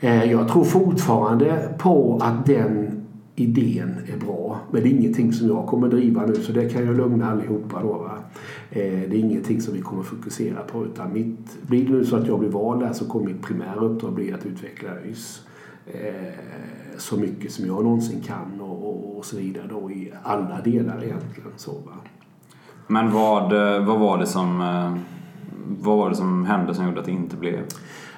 Eh, 0.00 0.24
jag 0.24 0.48
tror 0.48 0.64
fortfarande 0.64 1.74
på 1.78 2.18
att 2.22 2.46
den 2.46 3.04
idén 3.34 3.96
är 4.06 4.16
bra. 4.26 4.60
Men 4.70 4.82
det 4.82 4.88
är 4.88 4.90
ingenting 4.90 5.32
som 5.32 5.48
jag 5.48 5.66
kommer 5.66 5.88
driva 5.88 6.26
nu 6.26 6.34
så 6.34 6.52
det 6.52 6.68
kan 6.68 6.86
jag 6.86 6.96
lugna 6.96 7.30
allihopa 7.30 7.82
då. 7.82 7.92
Va? 7.92 8.18
Eh, 8.70 8.82
det 8.82 9.16
är 9.16 9.18
ingenting 9.18 9.60
som 9.60 9.74
vi 9.74 9.80
kommer 9.80 10.02
fokusera 10.02 10.60
på 10.62 10.84
utan 10.84 11.12
mitt, 11.12 11.62
blir 11.66 11.84
det 11.86 11.92
nu 11.92 12.04
så 12.04 12.16
att 12.16 12.26
jag 12.26 12.38
blir 12.38 12.50
vald 12.50 12.80
där 12.80 12.92
så 12.92 13.04
kommer 13.04 13.26
mitt 13.26 13.42
primära 13.42 13.80
uppdrag 13.80 14.12
bli 14.12 14.32
att 14.32 14.46
utveckla 14.46 14.88
ÖIS 14.90 15.42
eh, 15.86 16.32
så 16.98 17.16
mycket 17.16 17.52
som 17.52 17.66
jag 17.66 17.84
någonsin 17.84 18.20
kan 18.20 18.60
och, 18.60 18.88
och, 18.88 19.18
och 19.18 19.24
så 19.24 19.36
vidare 19.36 19.66
då 19.70 19.90
i 19.90 20.12
alla 20.22 20.60
delar 20.60 21.04
egentligen. 21.04 21.50
Så, 21.56 21.72
va? 21.72 21.92
Men 22.88 23.12
vad, 23.12 23.52
eh, 23.52 23.86
vad, 23.86 23.98
var 23.98 24.18
det 24.18 24.26
som, 24.26 24.60
eh, 24.60 24.96
vad 25.80 25.98
var 25.98 26.08
det 26.10 26.16
som 26.16 26.44
hände 26.44 26.74
som 26.74 26.86
gjorde 26.86 27.00
att 27.00 27.06
det 27.06 27.12
inte 27.12 27.36
blev? 27.36 27.58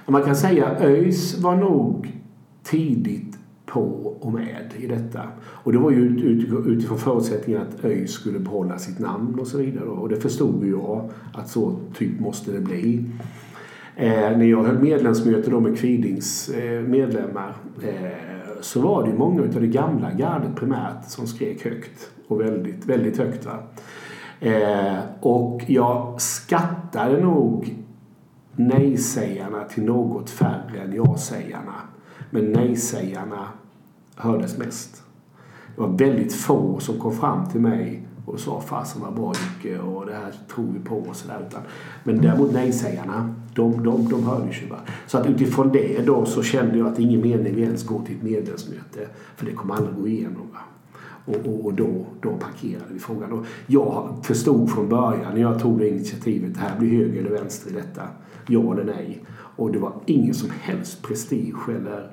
Man 0.07 0.23
kan 0.23 0.37
säga 0.37 0.67
att 0.67 0.81
ÖIS 0.81 1.39
var 1.39 1.57
nog 1.57 2.21
tidigt 2.62 3.39
på 3.67 3.81
och 4.21 4.33
med 4.33 4.73
i 4.79 4.87
detta. 4.87 5.21
Och 5.43 5.73
det 5.73 5.79
var 5.79 5.91
ju 5.91 6.00
utifrån 6.67 6.99
förutsättningen 6.99 7.62
att 7.62 7.85
ÖIS 7.85 8.12
skulle 8.12 8.39
behålla 8.39 8.79
sitt 8.79 8.99
namn 8.99 9.41
och 9.41 9.47
så 9.47 9.59
vidare. 9.59 9.85
Och 9.85 10.09
det 10.09 10.17
förstod 10.17 10.65
ju 10.65 10.71
jag 10.71 11.11
att 11.35 11.49
så 11.49 11.77
typ 11.95 12.21
måste 12.21 12.53
det 12.53 12.61
bli. 12.61 13.05
Eh, 13.97 14.11
när 14.11 14.45
jag 14.45 14.65
höll 14.65 14.79
medlemsmöte 14.79 15.50
då 15.50 15.61
med 15.61 15.79
Kvidings 15.79 16.49
eh, 16.49 16.83
medlemmar 16.83 17.57
eh, 17.83 18.31
så 18.61 18.81
var 18.81 19.07
det 19.07 19.15
många 19.15 19.43
av 19.43 19.61
det 19.61 19.67
gamla 19.67 20.12
gardet 20.12 20.57
primärt 20.57 21.09
som 21.09 21.27
skrek 21.27 21.65
högt. 21.65 22.11
Och 22.27 22.41
väldigt, 22.41 22.87
väldigt 22.87 23.19
högt. 23.19 23.47
Va? 23.47 23.59
Eh, 24.41 24.99
och 25.21 25.63
jag 25.67 26.21
skattade 26.21 27.21
nog 27.21 27.77
nej-sägarna 28.57 29.65
till 29.65 29.85
något 29.85 30.31
färre 30.31 30.81
än 30.81 30.93
ja-sägarna. 30.93 31.75
Men 32.31 32.53
nej-sägarna 32.53 33.49
hördes 34.17 34.59
mest. 34.59 35.03
Det 35.75 35.81
var 35.81 35.89
väldigt 35.89 36.35
få 36.35 36.81
som 36.81 36.99
kom 36.99 37.13
fram 37.13 37.47
till 37.47 37.61
mig 37.61 38.07
och 38.27 38.41
sa 38.41 38.61
fasen 38.61 39.03
vad 39.03 39.15
bra 39.15 39.27
Jocke 39.27 39.79
och 39.79 40.07
det 40.07 40.13
här 40.13 40.33
tror 40.55 40.67
vi 40.73 40.89
på 40.89 40.97
och 40.97 41.17
sådär. 41.17 41.49
Men 42.05 42.21
däremot 42.21 42.53
nej-sägarna, 42.53 43.35
de, 43.55 43.85
de, 43.85 44.09
de 44.09 44.25
hördes 44.25 44.63
ju. 44.63 44.69
bara. 44.69 44.81
Så 45.07 45.19
att 45.19 45.27
utifrån 45.27 45.73
det 45.73 46.07
då 46.07 46.25
så 46.25 46.43
kände 46.43 46.79
jag 46.79 46.89
att 46.89 46.97
det 46.97 47.03
är 47.03 47.05
ingen 47.05 47.21
mening 47.21 47.53
att 47.53 47.59
ens 47.59 47.87
gå 47.87 48.01
till 48.01 48.17
ett 48.17 48.23
medlemsmöte. 48.23 49.09
För 49.37 49.47
det 49.47 49.53
kommer 49.53 49.75
aldrig 49.75 49.97
gå 49.97 50.09
igenom. 50.09 50.51
Va? 50.53 50.61
Och, 51.25 51.37
och, 51.47 51.65
och, 51.65 51.75
då, 51.75 52.07
då 52.21 52.31
parkerade 52.31 52.93
vi 52.93 52.99
frågan. 52.99 53.33
Och 53.33 53.47
jag 53.67 54.17
förstod 54.23 54.71
från 54.71 54.89
början 54.89 55.35
när 55.35 55.41
jag 55.41 55.59
tog 55.59 55.79
det 55.79 55.89
initiativet, 55.89 56.55
det 56.55 56.61
här 56.61 56.79
blir 56.79 56.91
höger 56.91 57.21
eller 57.21 57.31
vänster 57.31 57.71
i 57.71 57.75
detta 57.75 58.03
ja 58.50 58.73
eller 58.73 58.85
nej. 58.85 59.25
Och 59.57 59.73
det 59.73 59.79
var 59.79 59.93
ingen 60.07 60.35
som 60.35 60.50
helst 60.61 61.03
prestige 61.03 61.69
eller 61.69 62.11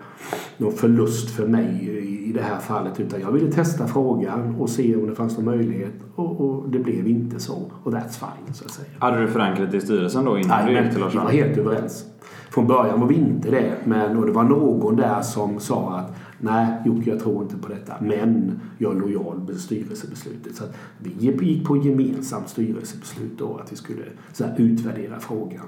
någon 0.58 0.74
förlust 0.74 1.30
för 1.30 1.48
mig 1.48 1.90
i 2.30 2.32
det 2.34 2.42
här 2.42 2.60
fallet. 2.60 3.00
Utan 3.00 3.22
jag 3.22 3.32
ville 3.32 3.52
testa 3.52 3.88
frågan 3.88 4.56
och 4.56 4.70
se 4.70 4.96
om 4.96 5.08
det 5.08 5.16
fanns 5.16 5.38
någon 5.38 5.46
möjlighet. 5.46 5.94
Och, 6.16 6.42
och 6.42 6.70
det 6.70 6.80
blev 6.80 7.08
inte 7.08 7.40
så. 7.40 7.72
Och 7.84 7.92
that's 7.92 8.20
fine, 8.20 8.54
så 8.54 8.66
att 8.66 8.72
säga. 8.72 8.88
Hade 9.00 9.22
du 9.22 9.28
förankrat 9.28 9.74
i 9.74 9.82
styrelsen 9.82 10.26
då 10.26 10.38
innan 10.38 10.66
Nej, 10.66 10.76
du 10.76 10.82
gick 10.82 10.92
till 10.92 11.02
Lars 11.02 11.14
vi 11.14 11.18
var 11.18 11.30
helt 11.30 11.58
överens. 11.58 12.06
Från 12.50 12.68
början 12.68 13.00
var 13.00 13.08
vi 13.08 13.16
inte 13.16 13.52
det. 13.52 13.74
Men 13.84 14.18
och 14.18 14.26
det 14.26 14.32
var 14.32 14.44
någon 14.44 14.96
där 14.96 15.22
som 15.22 15.60
sa 15.60 15.98
att 15.98 16.07
nej 16.40 16.68
Jocke 16.86 17.10
jag 17.10 17.20
tror 17.20 17.44
inte 17.44 17.58
på 17.58 17.68
detta. 17.68 17.94
Men 18.02 18.60
jag 18.78 18.96
är 18.96 19.00
lojal 19.00 19.40
med 19.48 19.56
styrelsebeslutet. 19.56 20.56
Så 20.56 20.64
vi 20.98 21.14
gick 21.20 21.68
på 21.68 21.78
gemensamt 21.78 22.50
styrelsebeslut 22.50 23.38
då 23.38 23.58
att 23.58 23.72
vi 23.72 23.76
skulle 23.76 24.04
så 24.34 24.44
här, 24.44 24.56
utvärdera 24.58 25.20
frågan. 25.20 25.66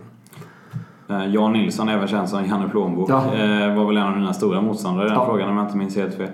Eh, 1.10 1.26
Jan 1.26 1.54
Nilsson, 1.54 1.90
även 1.90 2.08
känd 2.08 2.30
som 2.30 2.46
Janne 2.46 2.70
Plånbok, 2.70 3.10
ja. 3.10 3.36
Eh, 3.36 3.76
var 3.76 3.86
väl 3.86 3.98
en 3.98 4.04
av 4.04 4.16
dina 4.16 4.34
stora 4.34 4.62
motståndare 4.62 5.06
i 5.06 5.10
den 5.10 5.18
ja. 5.18 5.26
frågan 5.26 5.50
om 5.50 5.58
jag 5.58 5.66
inte 5.66 5.78
minns 5.78 5.96
helt 5.96 6.14
fel. 6.14 6.30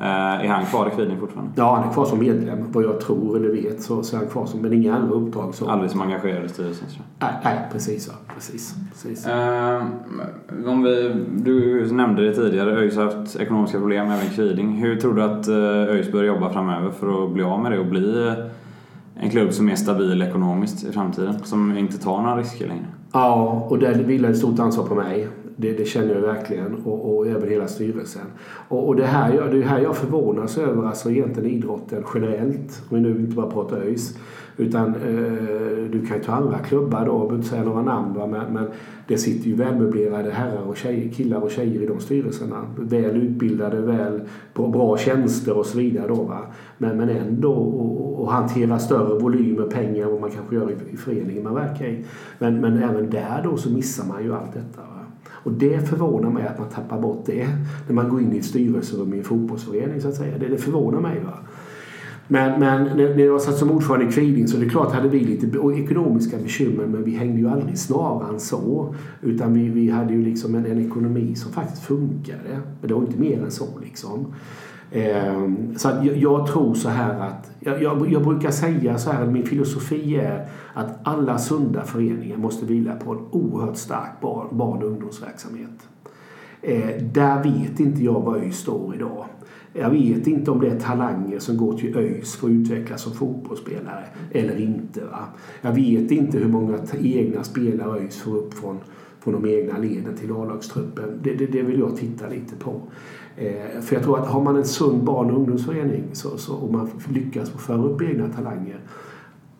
Eh, 0.00 0.44
är 0.44 0.48
han 0.48 0.66
kvar 0.66 0.88
i 0.88 0.96
Kviding 0.96 1.20
fortfarande? 1.20 1.52
Ja, 1.56 1.74
han 1.76 1.88
är 1.88 1.92
kvar 1.92 2.04
som 2.04 2.18
medlem. 2.18 2.72
Vad 2.72 2.84
jag 2.84 3.00
tror 3.00 3.36
eller 3.36 3.48
vet 3.48 3.82
så, 3.82 4.02
så 4.02 4.16
är 4.16 4.20
han 4.20 4.28
kvar 4.28 4.46
som, 4.46 4.60
men 4.60 4.72
inga 4.72 4.94
andra 4.94 5.14
uppdrag. 5.14 5.54
Så. 5.54 5.70
Aldrig 5.70 5.90
som 5.90 6.00
engagerad 6.00 6.44
i 6.44 6.48
styrelsen? 6.48 6.88
Nej, 7.18 7.32
nej, 7.44 7.58
precis. 7.72 8.08
Ja. 8.08 8.34
precis, 8.34 8.74
precis. 8.92 9.26
Uh, 9.26 10.68
om 10.68 10.82
vi, 10.82 11.14
du 11.36 11.86
nämnde 11.92 12.22
det 12.22 12.34
tidigare, 12.34 12.76
ÖIS 12.76 12.96
har 12.96 13.04
haft 13.04 13.36
ekonomiska 13.36 13.78
problem, 13.78 14.10
även 14.10 14.28
Kviding. 14.28 14.76
Hur 14.76 14.96
tror 14.96 15.14
du 15.14 15.22
att 15.22 15.48
ÖIS 15.88 16.12
bör 16.12 16.24
jobba 16.24 16.52
framöver 16.52 16.90
för 16.90 17.24
att 17.24 17.30
bli 17.30 17.42
av 17.42 17.60
med 17.62 17.72
det 17.72 17.78
och 17.78 17.86
bli 17.86 18.34
en 19.14 19.30
klubb 19.30 19.52
som 19.52 19.68
är 19.68 19.76
stabil 19.76 20.22
ekonomiskt 20.22 20.84
i 20.84 20.92
framtiden? 20.92 21.38
Som 21.44 21.78
inte 21.78 21.98
tar 21.98 22.22
några 22.22 22.36
risker 22.36 22.68
längre? 22.68 22.86
Ja, 23.12 23.66
och 23.68 23.78
det 23.78 23.92
vilar 23.92 24.30
ett 24.30 24.38
stort 24.38 24.58
ansvar 24.58 24.84
på 24.84 24.94
mig. 24.94 25.28
Det, 25.60 25.72
det 25.72 25.84
känner 25.84 26.14
jag 26.14 26.20
verkligen 26.20 26.74
och, 26.84 27.16
och 27.16 27.26
över 27.26 27.46
hela 27.46 27.68
styrelsen. 27.68 28.26
Och, 28.68 28.88
och 28.88 28.96
det, 28.96 29.06
här, 29.06 29.32
det 29.50 29.58
är 29.58 29.62
här 29.62 29.80
jag 29.80 29.96
förvånas 29.96 30.58
över 30.58 30.86
alltså 30.86 31.10
egentligen 31.10 31.50
idrotten 31.50 32.04
generellt. 32.14 32.82
Om 32.88 32.96
vi 32.96 33.00
nu 33.00 33.20
inte 33.20 33.36
bara 33.36 33.50
pratar 33.50 33.76
ÖIS. 33.76 34.18
Utan 34.56 34.88
eh, 34.88 35.90
du 35.90 36.06
kan 36.08 36.16
ju 36.16 36.22
ta 36.22 36.32
andra 36.32 36.58
klubbar 36.58 37.06
då, 37.06 37.12
jag 37.12 37.20
behöver 37.20 37.36
inte 37.36 37.48
säga 37.48 37.64
några 37.64 37.82
namn. 37.82 38.14
Va? 38.14 38.26
Men, 38.26 38.52
men 38.52 38.66
det 39.06 39.18
sitter 39.18 39.48
ju 39.48 39.54
välmöblerade 39.54 40.30
herrar 40.30 40.62
och 40.62 40.76
tjejer, 40.76 41.08
killar 41.08 41.40
och 41.40 41.50
tjejer 41.50 41.82
i 41.82 41.86
de 41.86 42.00
styrelserna. 42.00 42.66
Väl 42.76 43.16
utbildade, 43.16 43.80
väl 43.80 44.20
bra, 44.54 44.68
bra 44.68 44.96
tjänster 44.96 45.58
och 45.58 45.66
så 45.66 45.78
vidare. 45.78 46.08
Då, 46.08 46.14
va? 46.14 46.46
Men, 46.78 46.96
men 46.96 47.08
ändå 47.08 47.52
och, 47.52 48.22
och 48.22 48.32
hantera 48.32 48.78
större 48.78 49.18
volymer 49.18 49.66
pengar 49.66 50.04
än 50.04 50.10
vad 50.10 50.20
man 50.20 50.30
kanske 50.30 50.54
gör 50.54 50.70
i, 50.70 50.94
i 50.94 50.96
föreningen 50.96 51.44
man 51.44 51.54
verkar 51.54 51.86
i. 51.86 52.04
Men, 52.38 52.60
men 52.60 52.82
även 52.82 53.10
där 53.10 53.40
då 53.44 53.56
så 53.56 53.70
missar 53.70 54.06
man 54.06 54.24
ju 54.24 54.34
allt 54.34 54.52
detta. 54.52 54.80
Va? 54.80 54.97
Och 55.48 55.54
det 55.54 55.88
förvånar 55.88 56.30
mig 56.30 56.46
att 56.46 56.58
man 56.58 56.68
tappar 56.68 57.00
bort 57.00 57.22
det 57.26 57.48
när 57.86 57.94
man 57.94 58.08
går 58.08 58.20
in 58.20 58.32
i 58.32 58.38
ett 58.38 58.44
styrelserum 58.44 59.14
i 59.14 59.18
en 59.18 59.24
fotbollsförening 59.24 60.00
så 60.00 60.08
att 60.08 60.14
säga. 60.14 60.38
Det, 60.38 60.48
det 60.48 60.58
förvånar 60.58 61.00
mig. 61.00 61.20
Va? 61.24 61.38
Men, 62.26 62.60
men 62.60 62.96
när 62.96 63.24
jag 63.24 63.40
satt 63.40 63.56
som 63.56 63.70
ordförande 63.70 64.06
i 64.06 64.12
Kviding 64.12 64.48
så 64.48 64.56
det 64.56 64.66
är 64.66 64.70
klart 64.70 64.92
hade 64.92 65.08
vi 65.08 65.20
lite 65.20 65.46
ekonomiska 65.76 66.36
bekymmer 66.38 66.86
men 66.86 67.04
vi 67.04 67.10
hängde 67.10 67.38
ju 67.38 67.48
aldrig 67.48 67.78
snaran 67.78 68.40
så. 68.40 68.94
Utan 69.22 69.54
vi, 69.54 69.68
vi 69.68 69.90
hade 69.90 70.12
ju 70.12 70.24
liksom 70.24 70.54
en, 70.54 70.66
en 70.66 70.86
ekonomi 70.86 71.34
som 71.34 71.52
faktiskt 71.52 71.82
funkade. 71.82 72.60
Men 72.80 72.88
det 72.88 72.94
var 72.94 73.00
inte 73.02 73.20
mer 73.20 73.42
än 73.42 73.50
så 73.50 73.66
liksom. 73.82 74.26
Eh, 74.90 75.50
så 75.76 75.88
jag, 75.88 76.16
jag, 76.16 76.46
tror 76.46 76.74
så 76.74 76.88
här 76.88 77.20
att, 77.20 77.50
jag, 77.68 77.82
jag, 77.82 78.12
jag, 78.12 78.22
brukar 78.22 78.50
säga 78.50 78.98
så 78.98 79.10
här 79.10 79.26
min 79.26 79.46
filosofi 79.46 80.16
är 80.16 80.48
att 80.74 80.98
alla 81.02 81.38
sunda 81.38 81.84
föreningar 81.84 82.36
måste 82.36 82.66
vila 82.66 82.94
på 82.96 83.12
en 83.12 83.18
oerhört 83.30 83.76
stark 83.76 84.20
barn, 84.20 84.48
barn 84.50 84.82
och 84.82 84.88
ungdomsverksamhet. 84.88 85.88
Eh, 86.62 87.02
där 87.02 87.42
vet 87.42 87.80
inte 87.80 88.04
jag 88.04 88.20
var 88.20 88.36
ÖIS 88.36 88.58
står 88.58 88.94
idag. 88.94 89.24
Jag 89.72 89.90
vet 89.90 90.26
inte 90.26 90.50
om 90.50 90.60
det 90.60 90.70
är 90.70 90.80
talanger 90.80 91.38
som 91.38 91.56
går 91.56 91.72
till 91.72 91.96
ÖIS 91.96 92.36
för 92.36 92.46
att 92.46 92.52
utvecklas 92.52 93.02
som 93.02 93.12
fotbollsspelare 93.12 94.04
eller 94.32 94.60
inte. 94.60 95.04
Va? 95.04 95.24
Jag 95.60 95.72
vet 95.72 96.10
inte 96.10 96.38
hur 96.38 96.48
många 96.48 96.78
egna 97.00 97.44
spelare 97.44 98.00
ÖIS 98.00 98.16
får 98.16 98.36
upp 98.36 98.54
från, 98.54 98.78
från 99.20 99.42
de 99.42 99.48
egna 99.48 99.78
leden 99.78 100.16
till 100.16 100.32
A-lagstruppen. 100.32 101.20
Det, 101.22 101.34
det, 101.34 101.46
det, 101.46 101.62
vill 101.62 101.78
jag 101.78 101.96
titta 101.96 102.28
lite 102.28 102.56
på. 102.56 102.80
Eh, 103.38 103.80
för 103.80 103.94
jag 103.94 104.04
tror 104.04 104.18
att 104.18 104.26
har 104.26 104.40
man 104.40 104.56
en 104.56 104.64
sund 104.64 105.04
barn 105.04 105.30
och 105.30 105.36
ungdomsförening 105.36 106.04
så, 106.12 106.38
så, 106.38 106.54
och 106.54 106.72
man 106.72 106.90
lyckas 107.08 107.50
föra 107.50 107.82
upp 107.82 108.02
egna 108.02 108.28
talanger 108.28 108.80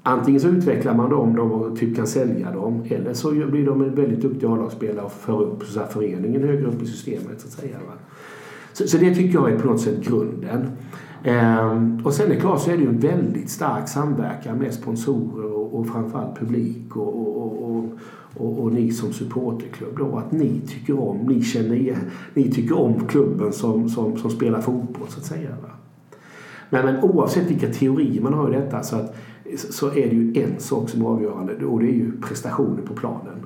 Antingen 0.02 0.40
så 0.40 0.48
utvecklar 0.48 0.94
man 0.94 1.10
dem 1.10 1.36
de 1.36 1.52
och 1.52 1.78
typ 1.78 1.96
kan 1.96 2.06
sälja 2.06 2.52
dem 2.52 2.84
eller 2.88 3.14
så 3.14 3.30
blir 3.30 3.66
de 3.66 3.82
en 3.82 3.94
väldigt 3.94 4.20
duktig 4.20 4.46
A-lagsspelare 4.46 5.04
och 5.04 5.12
för 5.12 5.42
upp 5.42 5.62
så 5.64 5.80
här, 5.80 5.86
föreningen 5.86 6.42
högre 6.42 6.66
upp 6.66 6.82
i 6.82 6.86
systemet. 6.86 7.40
Så, 7.40 7.46
att 7.46 7.52
säga, 7.52 7.76
va? 7.86 7.92
Så, 8.72 8.88
så 8.88 8.98
det 8.98 9.14
tycker 9.14 9.38
jag 9.38 9.50
är 9.50 9.58
på 9.58 9.66
något 9.66 9.80
sätt 9.80 10.04
grunden. 10.04 10.70
Ehm, 11.24 12.02
och 12.04 12.14
sen 12.14 12.26
är 12.26 12.34
det 12.34 12.40
klart 12.40 12.60
så 12.60 12.70
är 12.70 12.76
det 12.76 12.82
ju 12.82 12.88
en 12.88 12.98
väldigt 12.98 13.50
stark 13.50 13.88
samverkan 13.88 14.58
med 14.58 14.74
sponsorer 14.74 15.52
och, 15.52 15.78
och 15.78 15.86
framförallt 15.86 16.38
publik 16.38 16.96
och, 16.96 17.36
och, 17.36 17.70
och, 17.70 17.84
och, 18.38 18.58
och 18.58 18.72
ni 18.72 18.90
som 18.90 19.12
supporterklubb. 19.12 19.98
Då, 19.98 20.16
att 20.18 20.32
ni 20.32 20.60
tycker 20.68 21.00
om, 21.00 21.16
ni 21.16 21.42
känner 21.42 21.74
igen, 21.74 22.10
ni 22.34 22.50
tycker 22.50 22.78
om 22.78 23.06
klubben 23.06 23.52
som, 23.52 23.88
som, 23.88 24.18
som 24.18 24.30
spelar 24.30 24.60
fotboll 24.60 25.08
så 25.08 25.20
att 25.20 25.26
säga. 25.26 25.50
Va? 25.50 25.70
Men, 26.70 26.84
men 26.84 27.02
oavsett 27.02 27.50
vilka 27.50 27.72
teorier 27.72 28.22
man 28.22 28.34
har 28.34 28.48
i 28.48 28.56
detta 28.56 28.82
så, 28.82 28.96
att, 28.96 29.16
så 29.56 29.86
är 29.86 30.08
det 30.08 30.16
ju 30.16 30.42
en 30.42 30.60
sak 30.60 30.88
som 30.88 31.02
är 31.02 31.06
avgörande 31.06 31.66
och 31.66 31.80
det 31.80 31.86
är 31.86 31.94
ju 31.94 32.12
prestationen 32.20 32.86
på 32.86 32.94
planen. 32.94 33.44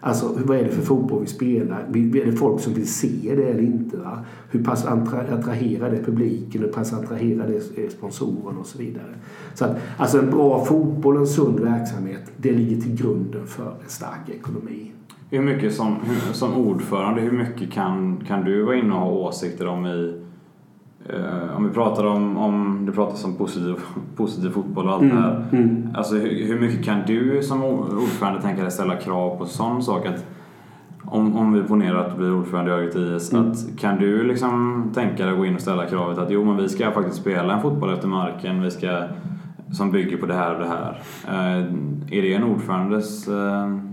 Alltså 0.00 0.38
vad 0.44 0.56
är 0.56 0.64
det 0.64 0.70
för 0.70 0.82
fotboll 0.82 1.20
vi 1.20 1.26
spelar? 1.26 1.78
Är 1.78 2.26
det 2.26 2.32
folk 2.32 2.60
som 2.60 2.74
vill 2.74 2.88
se 2.88 3.34
det 3.36 3.42
eller 3.42 3.62
inte? 3.62 3.96
Va? 3.96 4.24
Hur 4.50 4.64
pass 4.64 4.84
attraherar 4.84 5.90
det 5.90 6.02
publiken? 6.04 6.60
Hur 6.60 6.68
pass 6.68 6.92
attraherar 6.92 7.46
det 7.46 7.82
eh, 7.82 7.88
sponsorerna 7.90 8.58
och 8.60 8.66
så 8.66 8.78
vidare? 8.78 9.14
Så 9.54 9.64
att, 9.64 9.76
alltså 9.96 10.18
en 10.18 10.30
bra 10.30 10.64
fotboll 10.64 11.14
och 11.14 11.20
en 11.20 11.26
sund 11.26 11.60
verksamhet, 11.60 12.32
det 12.36 12.52
ligger 12.52 12.80
till 12.80 12.96
grunden 12.96 13.46
för 13.46 13.66
en 13.66 13.88
stark 13.88 14.28
ekonomi. 14.28 14.92
Hur 15.30 15.42
mycket 15.42 15.74
som, 15.74 15.96
som 16.32 16.54
ordförande, 16.54 17.20
hur 17.20 17.32
mycket 17.32 17.72
kan, 17.72 18.24
kan 18.26 18.44
du 18.44 18.62
vara 18.62 18.76
inne 18.76 18.94
och 18.94 19.00
ha 19.00 19.10
åsikter 19.10 19.66
om 19.66 19.86
i 19.86 20.20
Uh, 21.14 21.56
om 21.56 21.68
vi 21.68 21.74
pratar 21.74 22.04
om, 22.04 22.36
om 22.36 22.86
det 22.86 22.92
pratas 22.92 23.24
om 23.24 23.36
positiv, 23.36 23.74
positiv 24.16 24.50
fotboll 24.50 24.86
och 24.86 24.92
allt 24.92 25.02
mm, 25.02 25.16
det 25.16 25.22
här. 25.22 25.44
Mm. 25.52 25.88
Alltså 25.94 26.14
hur, 26.14 26.46
hur, 26.46 26.60
mycket 26.60 26.84
kan 26.84 26.98
du 27.06 27.42
som 27.42 27.64
ordförande 27.64 28.42
tänka 28.42 28.62
dig 28.62 28.70
ställa 28.70 28.96
krav 28.96 29.38
på 29.38 29.46
sån 29.46 29.82
sak? 29.82 30.06
Att 30.06 30.24
om, 31.04 31.36
om 31.36 31.52
vi 31.52 31.62
ponerar 31.62 32.04
att 32.04 32.10
du 32.10 32.18
blir 32.18 32.34
ordförande 32.34 32.70
i 32.70 32.74
Örgryte 32.74 32.98
IS, 32.98 33.32
mm. 33.32 33.50
att 33.50 33.78
kan 33.78 33.98
du 33.98 34.24
liksom 34.24 34.82
tänka 34.94 35.22
dig 35.22 35.32
att 35.32 35.38
gå 35.38 35.46
in 35.46 35.54
och 35.54 35.60
ställa 35.60 35.86
kravet 35.86 36.18
att 36.18 36.30
jo 36.30 36.44
men 36.44 36.56
vi 36.56 36.68
ska 36.68 36.90
faktiskt 36.90 37.16
spela 37.16 37.54
en 37.54 37.62
fotboll 37.62 37.92
efter 37.92 38.08
marken, 38.08 38.62
vi 38.62 38.70
ska, 38.70 39.02
som 39.72 39.90
bygger 39.90 40.16
på 40.16 40.26
det 40.26 40.34
här 40.34 40.54
och 40.54 40.60
det 40.60 40.68
här. 40.68 41.02
Uh, 41.28 41.64
är 42.10 42.22
det 42.22 42.34
en 42.34 42.44
ordförandes 42.44 43.28
uh, 43.28 43.87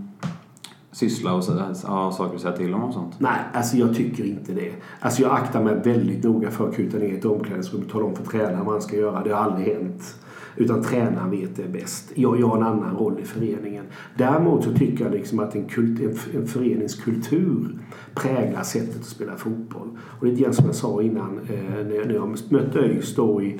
syssla 0.95 1.33
och 1.33 1.43
alltså, 1.49 1.87
ha 1.87 2.11
saker 2.11 2.35
att 2.35 2.41
säga 2.41 2.57
till 2.57 2.73
om 2.73 2.83
och 2.83 2.93
sånt? 2.93 3.19
Nej, 3.19 3.39
alltså 3.53 3.77
jag 3.77 3.95
tycker 3.95 4.25
inte 4.25 4.53
det. 4.53 4.73
Alltså 4.99 5.21
jag 5.21 5.31
aktar 5.31 5.63
mig 5.63 5.75
väldigt 5.75 6.23
noga 6.23 6.51
för 6.51 6.69
att 6.69 6.75
kuta 6.75 6.97
ner 6.97 7.17
ett 7.17 7.25
omklädningsrum 7.25 7.81
och 7.81 7.91
tala 7.91 8.05
om 8.05 8.15
för 8.15 8.23
tränaren 8.23 8.65
vad 8.65 8.73
han 8.73 8.81
ska 8.81 8.95
göra. 8.95 9.23
Det 9.23 9.29
har 9.29 9.43
aldrig 9.43 9.75
hänt. 9.75 10.15
Utan 10.55 10.83
tränaren 10.83 11.31
vet 11.31 11.55
det 11.55 11.67
bäst. 11.67 12.11
Jag, 12.15 12.39
jag 12.39 12.47
har 12.47 12.57
en 12.57 12.63
annan 12.63 12.97
roll 12.97 13.19
i 13.19 13.25
föreningen. 13.25 13.85
Däremot 14.17 14.63
så 14.63 14.73
tycker 14.73 15.03
jag 15.03 15.13
liksom 15.13 15.39
att 15.39 15.55
en, 15.55 15.65
kult, 15.65 15.99
en, 16.01 16.39
en 16.39 16.47
föreningskultur 16.47 17.79
präglar 18.13 18.63
sättet 18.63 18.99
att 18.99 19.05
spela 19.05 19.35
fotboll. 19.35 19.97
Och 20.19 20.25
det 20.25 20.31
är 20.31 20.35
lite 20.35 20.53
som 20.53 20.65
jag 20.65 20.75
sa 20.75 21.01
innan 21.01 21.39
eh, 21.49 21.85
när, 21.85 22.05
när 22.05 22.13
jag 22.13 22.37
mötte 22.49 22.79
ÖIS 22.79 23.15
då 23.15 23.41
i 23.41 23.59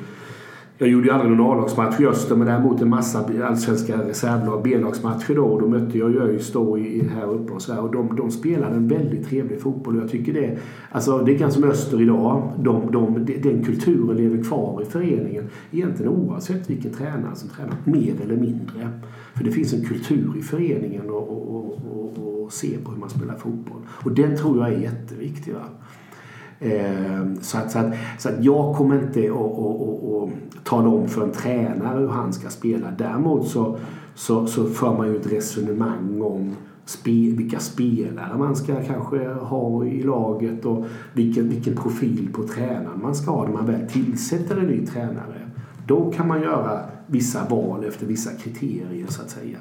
jag 0.77 0.89
gjorde 0.89 1.08
ju 1.08 1.13
aldrig 1.13 1.32
någon 1.32 1.58
A-lagsmatch 1.58 2.00
i 2.00 2.05
Öster 2.05 2.36
men 2.36 2.48
däremot 2.48 2.82
en 2.82 2.89
massa 2.89 3.29
allsvenska 3.44 3.98
reservlag, 3.98 4.63
B-lagsmatcher 4.63 5.36
då. 5.36 5.44
Och 5.44 5.62
då 5.62 5.67
mötte 5.67 5.98
jag 5.98 6.12
ju 6.12 6.22
ÖIS 6.22 6.51
då 6.51 6.77
i, 6.77 7.08
här 7.08 7.34
uppe 7.34 7.53
och 7.53 7.62
så 7.62 7.74
här. 7.74 7.82
Och 7.82 7.91
de, 7.91 8.15
de 8.15 8.32
spelade 8.32 8.75
en 8.75 8.88
väldigt 8.88 9.29
trevlig 9.29 9.62
fotboll. 9.62 9.96
Och 9.96 10.03
jag 10.03 10.12
tycker 10.12 10.34
det, 10.34 10.58
alltså 10.91 11.17
det 11.17 11.34
är 11.34 11.38
ganska 11.38 11.62
som 11.62 11.70
Öster 11.70 12.01
idag. 12.01 12.53
De, 12.60 12.91
de, 12.91 13.25
den 13.44 13.63
kulturen 13.63 14.17
lever 14.17 14.44
kvar 14.44 14.82
i 14.82 14.86
föreningen. 14.86 15.44
Egentligen 15.72 16.12
oavsett 16.12 16.70
vilken 16.70 16.91
tränare 16.91 17.36
som 17.36 17.50
tränar, 17.50 17.75
mer 17.84 18.13
eller 18.24 18.38
mindre. 18.38 18.89
För 19.34 19.44
det 19.44 19.51
finns 19.51 19.74
en 19.74 19.86
kultur 19.86 20.34
i 20.39 20.41
föreningen 20.41 21.10
och, 21.10 21.55
och, 21.55 21.79
och, 21.91 22.44
och 22.44 22.53
se 22.53 22.77
på 22.84 22.91
hur 22.91 23.00
man 23.00 23.10
spelar 23.10 23.36
fotboll. 23.36 23.82
Och 23.88 24.12
den 24.12 24.38
tror 24.38 24.58
jag 24.58 24.74
är 24.74 24.79
jätteviktig. 24.79 25.53
Va? 25.53 25.63
Ehm, 26.60 27.36
så 27.42 27.58
att, 27.58 27.72
så, 27.72 27.80
att, 27.80 27.94
så 28.18 28.30
att 28.30 28.44
jag 28.44 28.76
kommer 28.76 29.02
inte 29.02 29.20
att 29.20 30.64
tala 30.64 30.90
om 30.90 31.08
för 31.08 31.24
en 31.24 31.32
tränare 31.32 32.00
hur 32.00 32.08
han 32.08 32.34
ska 32.34 32.50
spela. 32.50 32.92
Däremot 32.98 33.48
så, 33.48 33.78
så, 34.16 34.48
så 34.48 34.66
för 34.66 34.98
man 34.98 35.08
ju 35.08 35.16
ett 35.16 35.32
resonemang 35.32 36.22
om 36.22 36.56
spe, 36.86 37.12
vilka 37.12 37.60
spelare 37.60 38.38
man 38.38 38.56
ska 38.56 38.84
kanske 38.84 39.28
ha 39.34 39.86
i 39.86 40.03
laget 40.03 40.66
och 40.66 40.86
vilken, 41.14 41.50
vilken 41.50 41.75
profil 41.75 42.29
på 42.34 42.48
tränaren 42.48 43.01
man 43.01 43.16
ska 43.16 43.32
ha 43.32 43.44
när 43.44 43.53
man 43.53 43.66
väl 43.66 43.90
tillsätter 43.90 44.58
en 44.58 44.68
ny 44.68 44.86
tränare. 44.86 45.50
Då 45.88 46.12
kan 46.12 46.27
man 46.27 46.42
göra 46.42 46.79
vissa 47.08 47.50
val 47.50 47.84
efter 47.84 48.06
vissa 48.06 48.32
kriterier 48.32 49.08
så 49.08 49.22
att 49.22 49.29
säga. 49.29 49.58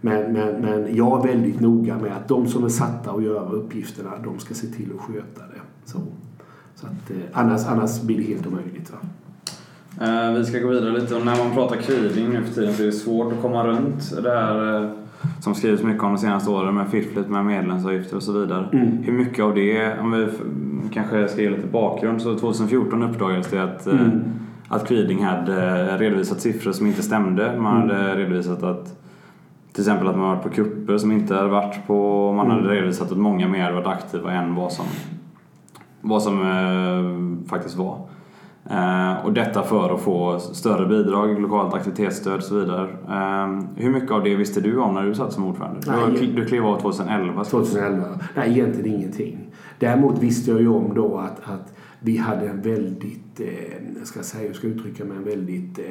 Men, 0.00 0.32
men, 0.32 0.60
men 0.60 0.96
jag 0.96 1.18
är 1.18 1.32
väldigt 1.32 1.60
noga 1.60 1.98
med 1.98 2.16
att 2.16 2.28
de 2.28 2.46
som 2.46 2.64
är 2.64 2.68
satta 2.68 3.10
att 3.10 3.22
göra 3.22 3.50
uppgifterna, 3.50 4.10
de 4.24 4.38
ska 4.38 4.54
se 4.54 4.66
till 4.66 4.92
att 4.94 5.00
sköta 5.00 5.40
det. 5.40 5.60
Så, 5.84 5.98
så 6.74 6.86
att, 6.86 7.10
eh, 7.10 7.16
annars, 7.32 7.66
annars 7.66 8.02
blir 8.02 8.16
det 8.16 8.22
helt 8.22 8.46
omöjligt. 8.46 8.92
Va? 8.92 8.98
Eh, 10.00 10.32
vi 10.32 10.44
ska 10.44 10.58
gå 10.58 10.68
vidare 10.68 10.92
lite 10.92 11.14
och 11.14 11.26
när 11.26 11.44
man 11.44 11.54
pratar 11.54 11.76
kviding 11.76 12.28
nu 12.28 12.42
för 12.42 12.54
tiden 12.54 12.74
så 12.74 12.82
är 12.82 12.86
det 12.86 12.92
svårt 12.92 13.32
att 13.32 13.42
komma 13.42 13.66
runt 13.66 14.22
det 14.22 14.30
här 14.30 14.82
eh, 14.82 14.90
som 15.40 15.54
skrivs 15.54 15.82
mycket 15.82 16.02
om 16.02 16.12
de 16.14 16.18
senaste 16.18 16.50
åren 16.50 16.74
med 16.74 16.88
fifflet 16.88 17.28
med 17.28 17.44
medlemsavgifter 17.44 18.16
och 18.16 18.22
så 18.22 18.32
vidare. 18.32 18.68
Mm. 18.72 18.88
Hur 19.02 19.12
mycket 19.12 19.44
av 19.44 19.54
det, 19.54 19.98
om 19.98 20.12
vi 20.12 20.28
kanske 20.92 21.28
ska 21.28 21.42
ge 21.42 21.50
lite 21.50 21.66
bakgrund, 21.66 22.22
så 22.22 22.38
2014 22.38 23.02
uppdagades 23.02 23.46
det 23.46 23.62
att, 23.62 23.86
mm. 23.86 24.20
att 24.68 24.88
Kviding 24.88 25.24
hade 25.24 25.86
redovisat 25.98 26.40
siffror 26.40 26.72
som 26.72 26.86
inte 26.86 27.02
stämde. 27.02 27.60
Man 27.60 27.80
hade 27.80 27.96
mm. 27.96 28.16
redovisat 28.16 28.62
att 28.62 29.00
till 29.72 29.82
exempel 29.82 30.08
att 30.08 30.16
man 30.16 30.28
varit 30.28 30.42
på 30.42 30.48
kupper 30.48 30.98
som 30.98 31.12
inte 31.12 31.34
hade 31.34 31.48
varit 31.48 31.86
på, 31.86 32.32
man 32.32 32.50
hade 32.50 32.62
mm. 32.62 32.72
redovisat 32.72 33.12
att 33.12 33.18
många 33.18 33.48
mer 33.48 33.62
hade 33.62 33.74
varit 33.74 33.86
aktiva 33.86 34.32
än 34.32 34.54
vad 34.54 34.72
som 34.72 34.86
vad 36.00 36.22
som 36.22 36.42
eh, 36.42 37.48
faktiskt 37.48 37.76
var. 37.76 38.08
Eh, 38.70 39.24
och 39.24 39.32
detta 39.32 39.62
för 39.62 39.94
att 39.94 40.00
få 40.00 40.38
större 40.38 40.86
bidrag, 40.86 41.40
lokalt 41.40 41.74
aktivitetsstöd 41.74 42.36
och 42.36 42.42
så 42.42 42.54
vidare. 42.54 42.88
Eh, 43.08 43.64
hur 43.76 43.90
mycket 43.90 44.10
av 44.10 44.24
det 44.24 44.34
visste 44.34 44.60
du 44.60 44.78
om 44.78 44.94
när 44.94 45.02
du 45.02 45.14
satt 45.14 45.32
som 45.32 45.44
ordförande? 45.46 45.80
Nej, 45.86 46.20
du, 46.20 46.26
du 46.26 46.46
klev 46.46 46.66
av 46.66 46.80
2011. 46.80 47.44
2011? 47.44 48.06
Nej, 48.36 48.50
egentligen 48.50 48.98
ingenting. 48.98 49.38
Däremot 49.78 50.18
visste 50.18 50.50
jag 50.50 50.60
ju 50.60 50.68
om 50.68 50.94
då 50.94 51.18
att, 51.18 51.40
att 51.44 51.74
vi 52.00 52.16
hade 52.16 52.48
en 52.48 52.62
väldigt, 52.62 53.40
eh, 53.40 54.04
ska 54.04 54.18
jag 54.18 54.26
säga, 54.26 54.46
jag 54.46 54.56
ska 54.56 54.66
uttrycka 54.66 55.04
mig, 55.04 55.16
en 55.16 55.24
väldigt 55.24 55.78
eh, 55.78 55.84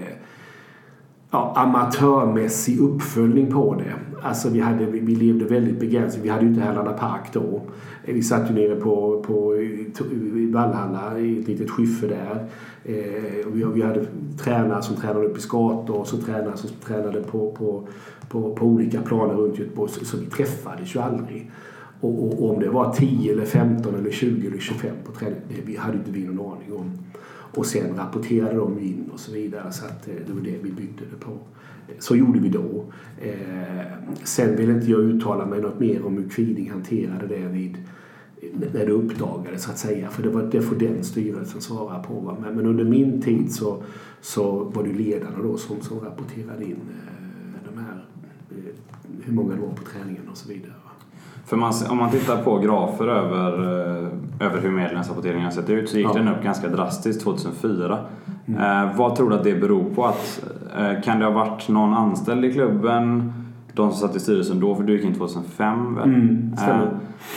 ja, 1.31 1.53
amatörmässig 1.55 2.79
uppföljning 2.79 3.51
på 3.51 3.75
det. 3.75 3.93
Alltså 4.21 4.49
vi, 4.49 4.59
hade, 4.59 4.85
vi 4.85 5.15
levde 5.15 5.45
väldigt 5.45 5.79
begränsat. 5.79 6.19
Vi 6.23 6.29
hade 6.29 6.43
ju 6.43 6.49
inte 6.49 6.61
Härlanda 6.61 6.93
Park 6.93 7.33
då. 7.33 7.61
Vi 8.05 8.23
satt 8.23 8.49
ju 8.49 8.53
nere 8.53 8.75
på, 8.75 9.23
på 9.27 9.55
i 9.55 10.51
Vallhalla 10.53 11.19
i 11.19 11.39
ett 11.39 11.47
litet 11.47 11.69
skyffe 11.69 12.07
där. 12.07 12.45
Eh, 12.83 13.47
vi, 13.47 13.63
vi 13.73 13.81
hade 13.81 14.05
tränare 14.43 14.81
som 14.81 14.95
tränade 14.95 15.25
upp 15.25 15.37
i 15.37 15.41
skator 15.41 15.97
och 15.97 16.07
så 16.07 16.17
tränare 16.17 16.57
som 16.57 16.69
tränade 16.85 17.21
på, 17.21 17.51
på, 17.51 17.87
på, 18.29 18.55
på 18.55 18.65
olika 18.65 19.01
planer 19.01 19.33
runt 19.33 19.59
Göteborg. 19.59 19.91
Så, 19.91 20.05
så 20.05 20.17
vi 20.17 20.25
träffades 20.25 20.95
ju 20.95 20.99
aldrig. 20.99 21.51
Och, 22.01 22.23
och, 22.23 22.43
och, 22.43 22.55
om 22.55 22.59
det 22.59 22.69
var 22.69 22.93
10 22.93 23.33
eller 23.33 23.45
15 23.45 23.95
eller 23.95 24.11
20 24.11 24.47
eller 24.47 24.59
25 24.59 24.95
på 25.05 25.11
träning, 25.11 25.35
det 25.65 25.75
hade 25.75 25.97
inte 25.97 26.11
vi 26.11 26.25
någon 26.25 26.51
aning 26.51 26.73
om. 26.73 26.91
Och 27.51 27.65
sen 27.65 27.97
rapporterade 27.97 28.55
de 28.55 28.79
in 28.79 29.09
och 29.13 29.19
så 29.19 29.31
vidare. 29.31 29.71
Så 29.71 29.85
att 29.85 30.07
eh, 30.07 30.13
det 30.27 30.33
var 30.33 30.41
det 30.41 30.57
vi 30.61 30.71
byggde 30.71 31.03
det 31.11 31.25
på. 31.25 31.37
Så 31.99 32.15
gjorde 32.15 32.39
vi 32.39 32.49
då. 32.49 32.85
Eh, 33.21 33.85
sen 34.23 34.55
vill 34.55 34.69
inte 34.69 34.91
jag 34.91 34.99
uttala 34.99 35.45
mig 35.45 35.61
något 35.61 35.79
mer 35.79 36.05
om 36.05 36.17
hur 36.17 36.29
Kviding 36.29 36.71
hanterade 36.71 37.27
det 37.27 37.47
vid 37.47 37.77
när 38.73 38.85
det 38.85 38.91
uppdagades 38.91 39.63
så 39.63 39.71
att 39.71 39.77
säga. 39.77 40.09
För 40.09 40.23
det, 40.23 40.29
var, 40.29 40.43
det 40.43 40.61
får 40.61 40.75
den 40.75 41.03
styrelsen 41.03 41.61
svara 41.61 41.99
på. 41.99 42.37
Men, 42.41 42.55
men, 42.55 42.65
under 42.65 42.83
min 42.83 43.21
tid 43.21 43.53
så, 43.53 43.83
så 44.21 44.63
var 44.63 44.83
det 44.83 44.93
ledarna 44.93 45.43
då 45.43 45.57
som, 45.57 45.81
som 45.81 45.99
rapporterade 45.99 46.63
in 46.63 46.71
eh, 46.71 47.71
de 47.73 47.79
här, 47.81 48.05
eh, 48.51 48.73
hur 49.23 49.33
många 49.33 49.55
det 49.55 49.61
var 49.61 49.69
på 49.69 49.83
träningen 49.83 50.29
och 50.31 50.37
så 50.37 50.49
vidare. 50.49 50.73
För 51.49 51.57
man, 51.57 51.73
om 51.89 51.97
man 51.97 52.11
tittar 52.11 52.43
på 52.43 52.57
grafer 52.57 53.07
över, 53.07 53.51
eh, 53.53 54.47
över 54.47 54.61
hur 54.61 54.71
medlemsrapporteringen 54.71 55.43
har 55.43 55.51
sett 55.51 55.69
ut 55.69 55.89
så 55.89 55.97
gick 55.97 56.07
ja. 56.07 56.13
den 56.13 56.27
upp 56.27 56.43
ganska 56.43 56.67
drastiskt 56.67 57.23
2004. 57.23 57.99
Mm. 58.45 58.61
Eh, 58.61 58.97
vad 58.97 59.15
tror 59.15 59.29
du 59.29 59.35
att 59.35 59.43
det 59.43 59.55
beror 59.55 59.83
på? 59.95 60.05
Att, 60.05 60.43
eh, 60.77 61.01
kan 61.01 61.19
det 61.19 61.25
ha 61.25 61.31
varit 61.31 61.69
någon 61.69 61.93
anställd 61.93 62.45
i 62.45 62.53
klubben? 62.53 63.33
De 63.73 63.91
som 63.91 64.07
satt 64.07 64.15
i 64.15 64.19
styrelsen 64.19 64.59
då, 64.59 64.75
för 64.75 64.83
du 64.83 64.93
gick 64.93 65.05
in 65.05 65.15
2005 65.15 65.95
väl? 65.95 66.03
Mm, 66.03 66.55
eh, 66.57 66.79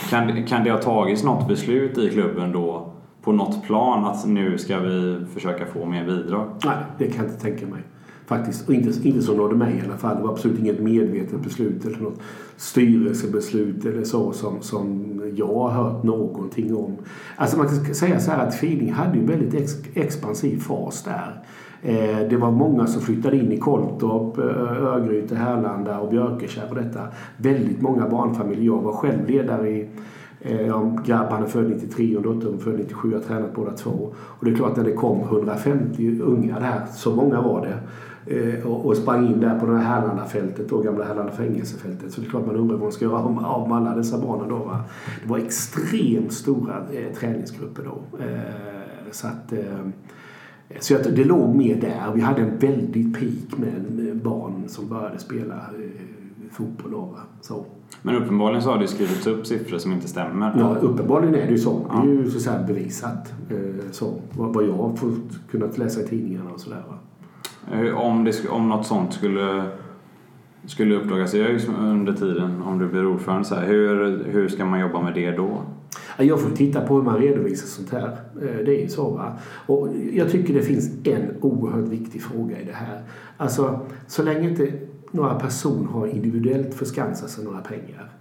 kan, 0.09 0.45
kan 0.45 0.63
det 0.63 0.71
ha 0.71 0.79
tagits 0.79 1.23
något 1.23 1.47
beslut 1.47 1.97
i 1.97 2.09
klubben 2.09 2.51
då 2.51 2.93
på 3.21 3.31
något 3.31 3.63
plan 3.63 4.05
att 4.05 4.25
nu 4.25 4.57
ska 4.57 4.79
vi 4.79 5.25
försöka 5.33 5.65
få 5.65 5.85
mer 5.85 6.05
bidrag? 6.05 6.47
Nej, 6.65 6.75
det 6.97 7.07
kan 7.07 7.23
jag 7.23 7.33
inte 7.33 7.41
tänka 7.41 7.67
mig. 7.67 7.81
Faktiskt. 8.25 8.67
Och 8.67 8.73
inte, 8.73 9.07
inte 9.07 9.21
som 9.21 9.37
nådde 9.37 9.55
mig 9.55 9.77
i 9.77 9.85
alla 9.85 9.97
fall. 9.97 10.17
Det 10.17 10.23
var 10.23 10.31
absolut 10.31 10.59
inget 10.59 10.79
medvetet 10.79 11.43
beslut 11.43 11.85
eller 11.85 11.99
något 11.99 12.19
styrelsebeslut 12.57 13.85
eller 13.85 14.03
så 14.03 14.31
som, 14.31 14.61
som 14.61 15.13
jag 15.35 15.47
har 15.47 15.69
hört 15.69 16.03
någonting 16.03 16.75
om. 16.75 16.95
Alltså 17.35 17.57
man 17.57 17.67
kan 17.67 17.95
säga 17.95 18.19
så 18.19 18.31
här 18.31 18.47
att 18.47 18.55
Feeding 18.55 18.91
hade 18.91 19.19
en 19.19 19.25
väldigt 19.25 19.53
ex, 19.53 19.71
expansiv 19.93 20.59
fas 20.59 21.03
där. 21.03 21.43
Eh, 21.81 22.27
det 22.29 22.37
var 22.37 22.51
många 22.51 22.87
som 22.87 23.01
flyttade 23.01 23.37
in 23.37 23.51
i 23.51 23.57
Koltorp, 23.57 24.37
eh, 24.37 24.83
Örgryte, 24.83 25.35
Härlanda 25.35 25.99
och 25.99 26.09
Björkekärr 26.09 26.69
och 26.69 26.75
detta. 26.75 27.01
Väldigt 27.37 27.81
många 27.81 28.09
barnfamiljer. 28.09 28.65
Jag 28.65 28.81
var 28.81 28.93
själv 28.93 29.27
ledare 29.27 29.69
i 29.69 29.89
eh, 30.41 30.61
Ja, 30.61 30.97
grabbarna 31.05 31.45
är 31.45 31.49
född 31.49 31.69
93 31.69 32.17
och 32.17 32.23
dottern 32.23 32.59
född 32.59 32.77
97. 32.77 33.11
Jag 33.11 33.17
har 33.17 33.25
tränat 33.25 33.55
båda 33.55 33.71
två. 33.71 34.13
Och 34.15 34.45
det 34.45 34.51
är 34.51 34.55
klart 34.55 34.77
när 34.77 34.83
det 34.83 34.91
kom 34.93 35.21
150 35.21 36.19
unga 36.21 36.59
där, 36.59 36.81
så 36.93 37.15
många 37.15 37.41
var 37.41 37.61
det. 37.61 37.79
Eh, 38.25 38.65
och 38.67 38.97
sprang 38.97 39.27
in 39.27 39.39
där 39.39 39.59
på 39.59 39.65
det 39.65 39.77
här 39.77 39.83
Härlandafältet, 39.83 40.69
då 40.69 40.81
gamla 40.81 41.05
Härlanda 41.05 41.31
fängelsefältet. 41.31 42.11
Så 42.11 42.21
det 42.21 42.27
är 42.27 42.29
klart 42.29 42.45
man 42.45 42.55
undrar 42.55 42.75
vad 42.75 42.83
man 42.83 42.91
ska 42.91 43.05
göra 43.05 43.17
av 43.43 43.67
med 43.69 43.77
alla 43.77 43.95
dessa 43.95 44.17
barnen 44.17 44.49
då. 44.49 44.55
Va? 44.55 44.83
Det 45.23 45.29
var 45.29 45.37
extremt 45.37 46.33
stora 46.33 46.75
eh, 46.91 47.15
träningsgrupper 47.15 47.83
då. 47.83 48.23
Eh, 48.23 48.29
så 49.11 49.27
att, 49.27 49.53
eh, 49.53 49.87
så 50.79 50.95
att 50.95 51.03
det 51.03 51.23
låg 51.23 51.55
mer 51.55 51.81
där. 51.81 52.11
Vi 52.15 52.21
hade 52.21 52.41
en 52.41 52.57
väldigt 52.57 53.13
peak 53.13 53.59
med 53.59 54.17
barn 54.23 54.63
som 54.67 54.89
började 54.89 55.19
spela 55.19 55.55
eh, 55.55 56.51
fotboll 56.51 56.91
då. 56.91 57.17
Så. 57.41 57.65
Men 58.01 58.15
uppenbarligen 58.15 58.61
så 58.61 58.71
har 58.71 58.79
det 58.79 58.87
skrivits 58.87 59.27
upp 59.27 59.47
siffror 59.47 59.77
som 59.77 59.91
inte 59.91 60.07
stämmer. 60.07 60.53
Ja, 60.57 60.75
uppenbarligen 60.75 61.35
är 61.35 61.45
det 61.45 61.51
ju 61.51 61.57
så. 61.57 62.01
Det 62.03 62.09
är 62.09 62.13
ju 62.13 62.29
så 62.29 62.51
bevisat. 62.67 63.33
Eh, 63.49 63.91
så, 63.91 64.13
vad 64.31 64.63
jag 64.63 64.73
har 64.73 64.95
fått 64.95 65.49
kunnat 65.51 65.77
läsa 65.77 66.01
i 66.01 66.07
tidningarna 66.07 66.51
och 66.51 66.59
sådär. 66.59 66.83
Om, 67.95 68.23
det, 68.23 68.49
om 68.49 68.69
något 68.69 68.85
sånt 68.85 69.13
skulle, 69.13 69.63
skulle 70.65 70.95
uppdagas 70.95 71.33
i 71.33 71.41
ÖIS 71.41 71.67
under 71.79 72.13
tiden, 72.13 72.61
om 72.61 72.79
du 72.79 72.87
blir 72.87 73.07
ordförande, 73.07 73.45
så 73.45 73.55
här, 73.55 73.67
hur, 73.67 74.23
hur 74.23 74.47
ska 74.47 74.65
man 74.65 74.79
jobba 74.79 75.01
med 75.01 75.13
det 75.13 75.31
då? 75.31 75.61
Jag 76.17 76.41
får 76.41 76.49
titta 76.49 76.81
på 76.81 76.95
hur 76.95 77.03
man 77.03 77.17
redovisar 77.17 77.67
sånt 77.67 77.89
här. 77.91 78.17
Eh, 78.41 78.65
det 78.65 78.77
är 78.77 78.81
ju 78.81 78.89
så. 78.89 79.09
Va? 79.09 79.33
Och 79.65 79.89
jag 80.13 80.31
tycker 80.31 80.53
det 80.53 80.61
finns 80.61 81.07
en 81.07 81.31
oerhört 81.41 81.87
viktig 81.87 82.21
fråga 82.21 82.61
i 82.61 82.65
det 82.65 82.73
här. 82.73 83.01
Alltså, 83.37 83.79
så 84.07 84.23
länge 84.23 84.49
inte 84.49 84.71
några 85.11 85.35
personer 85.35 85.87
har 85.87 86.07
individuellt 86.07 86.73
förskansat 86.73 87.29
sig 87.29 87.45
några 87.45 87.61
pengar. 87.61 88.11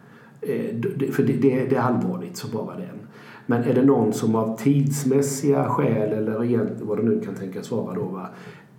Eh, 0.41 1.11
för 1.13 1.23
det, 1.23 1.33
det, 1.33 1.77
är 1.77 1.81
allvarligt 1.81 2.37
så 2.37 2.49
bara 2.49 2.77
den. 2.77 2.99
Men 3.47 3.63
är 3.63 3.75
det 3.75 3.85
någon 3.85 4.13
som 4.13 4.35
av 4.35 4.59
tidsmässiga 4.59 5.65
skäl 5.65 6.13
eller 6.13 6.45
egentligen 6.45 6.87
vad 6.87 6.99
det 6.99 7.03
nu 7.03 7.21
kan 7.21 7.35
tänkas 7.35 7.71
vara 7.71 7.95
då 7.95 8.05
va, 8.05 8.29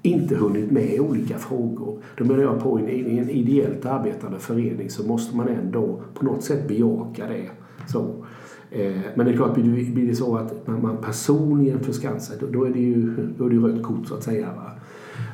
inte 0.03 0.35
hunnit 0.35 0.71
med 0.71 0.99
olika 0.99 1.37
frågor. 1.37 1.99
Då 2.17 2.25
menar 2.25 2.43
jag 2.43 2.63
på 2.63 2.79
i 2.79 3.19
en 3.19 3.29
ideellt 3.29 3.85
arbetande 3.85 4.39
förening 4.39 4.89
så 4.89 5.07
måste 5.07 5.37
man 5.37 5.47
ändå 5.47 6.01
på 6.13 6.25
något 6.25 6.43
sätt 6.43 6.67
bejaka 6.67 7.27
det. 7.27 7.49
Så. 7.87 8.25
Eh, 8.71 8.95
men 9.15 9.25
det 9.25 9.31
är 9.31 9.35
klart, 9.35 9.53
blir 9.55 10.07
det 10.07 10.15
så 10.15 10.35
att 10.35 10.67
man 10.67 10.97
personligen 10.97 11.79
förskansar 11.79 12.35
sig 12.35 12.47
då 12.51 12.63
är 12.63 12.69
det 12.69 12.79
ju 12.79 13.15
då 13.37 13.45
är 13.45 13.49
det 13.49 13.57
rött 13.57 13.83
kort 13.83 14.07
så 14.07 14.15
att 14.15 14.23
säga. 14.23 14.47
Va? 14.55 14.71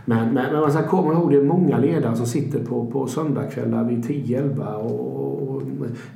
Men, 0.06 0.34
men, 0.34 0.52
men 0.52 0.62
man 0.62 0.72
ska 0.72 0.88
komma 0.88 1.14
ihåg 1.14 1.32
det 1.32 1.38
är 1.38 1.44
många 1.44 1.78
ledare 1.78 2.16
som 2.16 2.26
sitter 2.26 2.66
på, 2.66 2.86
på 2.86 3.08
söndagskvällar 3.08 3.84
vid 3.84 4.06
10-11 4.06 4.74
och, 4.74 5.50
och, 5.50 5.62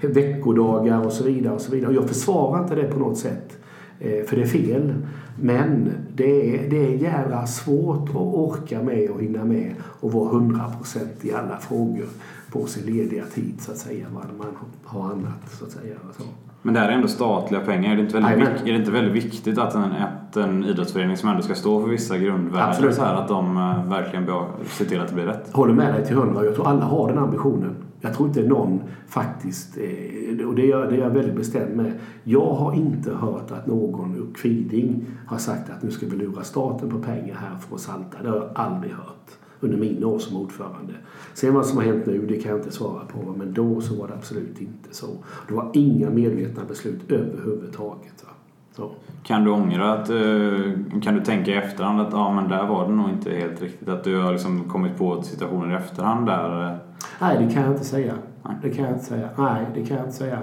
veckodagar 0.02 1.06
och 1.06 1.12
så 1.12 1.24
vidare. 1.24 1.54
Och 1.54 1.62
så 1.62 1.72
vidare. 1.72 1.90
Och 1.90 1.96
jag 1.96 2.10
försvarar 2.10 2.64
inte 2.64 2.76
det 2.76 2.84
på 2.84 3.00
något 3.00 3.18
sätt. 3.18 3.58
Eh, 4.00 4.26
för 4.26 4.36
det 4.36 4.42
är 4.42 4.48
fel. 4.48 4.94
Men 5.42 5.90
det 6.16 6.56
är, 6.56 6.70
det 6.70 6.78
är 6.78 6.98
jävla 6.98 7.48
svårt 7.48 8.10
att 8.10 8.16
orka 8.16 8.82
med 8.82 9.10
och 9.10 9.22
hinna 9.22 9.46
med 9.46 9.74
och 10.00 10.12
vara 10.12 10.32
100% 10.32 11.00
i 11.22 11.34
alla 11.34 11.58
frågor 11.58 12.06
på 12.52 12.66
sin 12.66 12.96
lediga 12.96 13.24
tid 13.26 13.54
så 13.60 13.72
att 13.72 13.78
säga. 13.78 14.06
Man 14.14 14.46
har 14.84 15.04
annat 15.04 15.52
så 15.60 15.66
att 15.66 15.72
säga. 15.72 15.96
Så. 16.18 16.24
Men 16.62 16.74
det 16.74 16.80
här 16.80 16.90
är 16.90 16.94
ändå 16.94 17.08
statliga 17.08 17.62
pengar. 17.62 17.92
Är 17.92 17.96
det 17.96 18.02
inte 18.02 18.20
väldigt, 18.20 18.40
vik- 18.40 18.68
är 18.68 18.72
det 18.74 18.80
inte 18.80 18.92
väldigt 18.92 19.14
viktigt 19.24 19.58
att 19.58 19.76
en, 19.76 19.84
att 19.84 20.38
en 20.38 20.64
idrottsförening 20.66 21.18
som 21.18 21.30
ändå 21.30 21.42
ska 21.42 21.56
stå 21.56 21.82
för 21.82 21.88
vissa 21.90 22.18
grundvärden 22.18 22.94
så 22.94 23.02
här, 23.04 23.16
att 23.16 23.28
de 23.28 23.58
uh, 23.58 23.90
verkligen 23.90 24.28
ser 24.68 24.86
till 24.86 25.02
att 25.02 25.08
det 25.08 25.14
blir 25.16 25.26
rätt? 25.26 25.50
Håller 25.54 25.74
med 25.74 25.94
dig 25.94 26.06
till 26.06 26.16
hundra. 26.16 26.46
Jag 26.46 26.56
tror 26.56 26.68
alla 26.68 26.86
har 26.86 27.08
den 27.10 27.18
ambitionen. 27.18 27.76
Jag 28.06 28.14
tror 28.14 28.28
inte 28.28 28.44
någon 28.44 28.82
faktiskt, 29.08 29.78
eh, 29.78 30.48
och 30.48 30.56
det 30.56 30.62
är, 30.62 30.70
jag, 30.70 30.90
det 30.90 30.96
är 30.96 31.00
jag 31.00 31.10
väldigt 31.10 31.36
bestämd 31.36 31.76
med. 31.76 31.94
Jag 32.24 32.54
har 32.54 32.74
inte 32.74 33.14
hört 33.14 33.52
att 33.52 33.68
någon 33.68 34.16
ur 34.16 34.34
Kviding 34.36 35.06
har 35.28 35.38
sagt 35.38 35.70
att 35.70 35.84
nu 35.84 35.92
ska 35.92 36.06
vi 36.06 36.18
lura 36.18 36.44
staten 36.44 36.90
på 36.90 37.00
pengar 37.00 37.36
här 37.36 37.58
för 37.58 37.76
att 37.76 37.82
salta. 37.82 38.24
Det 38.24 38.30
har 38.30 38.38
jag 38.38 38.50
aldrig 38.56 38.94
hört 38.94 39.32
under 39.60 39.78
mina 39.78 40.08
år 40.08 40.20
som 40.20 40.38
ordförande. 40.38 40.94
Sen 41.34 41.54
vad 41.54 41.66
som 41.66 41.78
har 41.78 41.84
hänt 41.84 42.06
nu, 42.06 42.26
det 42.28 42.42
kan 42.42 42.52
jag 42.52 42.60
inte 42.60 42.72
svara 42.72 43.06
på. 43.06 43.34
Men 43.38 43.54
då 43.54 43.82
så 43.82 43.96
var 43.96 44.08
det 44.08 44.14
absolut 44.14 44.62
inte 44.62 44.90
så. 44.92 45.08
Det 45.48 45.54
var 45.54 45.72
inga 45.74 46.10
medvetna 46.10 46.64
beslut 46.66 47.12
överhuvudtaget. 47.12 48.24
Va? 48.24 48.30
Så. 48.76 48.92
Kan 49.24 49.44
du 49.44 49.52
ångra 49.52 49.94
att, 49.94 50.10
eh, 50.10 51.02
kan 51.02 51.16
du 51.16 51.22
tänka 51.26 51.52
i 51.52 51.56
efterhand 51.56 52.02
att 52.02 52.12
ja, 52.12 52.34
men 52.34 52.50
där 52.50 52.68
var 52.68 52.88
det 52.88 52.94
nog 52.94 53.10
inte 53.10 53.32
helt 53.32 53.62
riktigt? 53.62 53.90
Att 53.90 54.04
du 54.04 54.20
har 54.20 54.32
liksom 54.32 54.64
kommit 54.64 54.98
på 54.98 55.22
situationer 55.22 55.72
i 55.74 55.76
efterhand 55.76 56.26
där? 56.26 56.68
Eh? 56.68 56.78
Nej, 57.22 57.46
det 57.46 57.54
kan 57.54 57.64
jag 57.64 57.72
inte 57.72 57.86
säga. 57.86 58.14
Nej. 58.44 58.56
Det 58.62 58.70
kan 58.70 58.86
jag 58.86 58.94
inte 58.94 59.06
säga. 59.06 59.30
Nej, 59.38 59.66
det 59.76 59.86
kan 59.86 59.98
jag 59.98 60.06
inte 60.06 60.18
säga. 60.18 60.42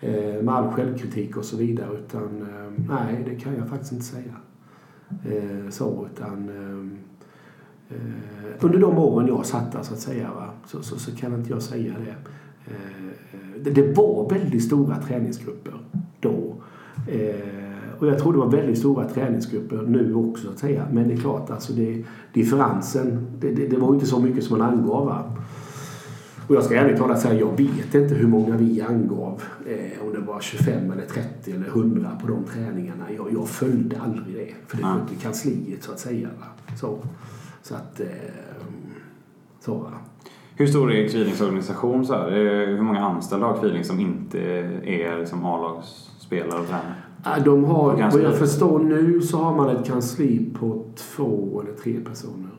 Eh, 0.00 0.42
med 0.42 0.54
all 0.54 0.70
självkritik 0.70 1.36
och 1.36 1.44
så 1.44 1.56
vidare. 1.56 1.98
Utan 1.98 2.42
eh, 2.42 2.84
nej, 2.88 3.24
det 3.24 3.34
kan 3.34 3.54
jag 3.56 3.68
faktiskt 3.68 3.92
inte 3.92 4.04
säga. 4.04 4.34
Eh, 5.08 5.70
så, 5.70 6.06
utan 6.12 6.48
eh, 6.48 7.96
eh, 7.96 8.64
under 8.64 8.78
de 8.78 8.98
åren 8.98 9.26
jag 9.26 9.46
satt 9.46 9.72
där 9.72 9.82
så 9.82 9.94
att 9.94 10.00
säga 10.00 10.30
va, 10.34 10.50
så, 10.66 10.82
så, 10.82 10.98
så, 10.98 11.16
kan 11.16 11.34
inte 11.34 11.50
jag 11.50 11.62
säga 11.62 11.94
det. 12.04 12.30
Eh, 12.72 13.62
det. 13.62 13.70
det. 13.70 13.96
var 13.96 14.30
väldigt 14.30 14.64
stora 14.64 14.96
träningsgrupper 14.96 15.74
då. 16.20 16.54
Eh, 17.06 17.68
och 17.98 18.06
jag 18.06 18.18
tror 18.18 18.32
det 18.32 18.38
var 18.38 18.50
väldigt 18.50 18.78
stora 18.78 19.08
träningsgrupper 19.08 19.82
nu 19.86 20.14
också 20.14 20.44
så 20.44 20.50
att 20.50 20.58
säga. 20.58 20.86
Men 20.92 21.08
det 21.08 21.14
är 21.14 21.18
klart, 21.18 21.50
alltså 21.50 21.72
det, 21.72 22.04
differensen, 22.32 23.26
det, 23.40 23.50
det, 23.50 23.66
det 23.66 23.76
var 23.76 23.94
inte 23.94 24.06
så 24.06 24.20
mycket 24.20 24.44
som 24.44 24.58
man 24.58 24.68
angav. 24.72 25.06
Va? 25.06 25.24
Och 26.48 26.54
jag 26.54 26.64
ska 26.64 26.74
ärligt 26.74 26.98
talat 26.98 27.20
säga, 27.20 27.40
jag 27.40 27.56
vet 27.56 27.94
inte 27.94 28.14
hur 28.14 28.26
många 28.26 28.56
vi 28.56 28.82
angav. 28.82 29.42
Eh, 29.66 30.06
om 30.06 30.12
det 30.12 30.20
var 30.20 30.40
25 30.40 30.92
eller 30.92 31.06
30 31.06 31.52
eller 31.52 31.66
100 31.66 32.10
på 32.20 32.26
de 32.26 32.44
träningarna. 32.44 33.04
Jag, 33.16 33.32
jag 33.32 33.48
följde 33.48 34.00
aldrig 34.00 34.34
det. 34.36 34.54
För 34.66 34.76
det 34.76 34.82
var 34.82 35.00
inte 35.00 35.14
kansliet 35.22 35.82
så 35.82 35.92
att 35.92 35.98
säga. 35.98 36.28
Va? 36.40 36.76
Så. 36.76 36.98
Så 37.62 37.74
att... 37.74 38.00
Eh, 38.00 38.06
så. 39.60 39.92
Hur 40.56 40.66
stor 40.66 40.92
är 40.92 41.08
Kvidings 41.08 41.40
organisation? 41.40 42.06
Så 42.06 42.14
här? 42.14 42.30
Hur 42.66 42.82
många 42.82 43.00
anställda 43.00 43.46
har 43.46 43.60
Kviding 43.60 43.84
som 43.84 44.00
inte 44.00 44.40
är 44.84 45.18
liksom 45.18 45.44
A-lagsspelare 45.46 46.60
och 46.60 46.66
tränare? 46.66 47.44
De 47.44 47.64
har, 47.64 48.10
vad 48.12 48.22
jag 48.22 48.38
förstår 48.38 48.78
nu 48.78 49.20
så 49.20 49.36
har 49.38 49.56
man 49.56 49.76
ett 49.76 49.86
kansli 49.86 50.50
på 50.58 50.84
två 50.96 51.62
eller 51.62 51.72
tre 51.72 52.00
personer. 52.00 52.57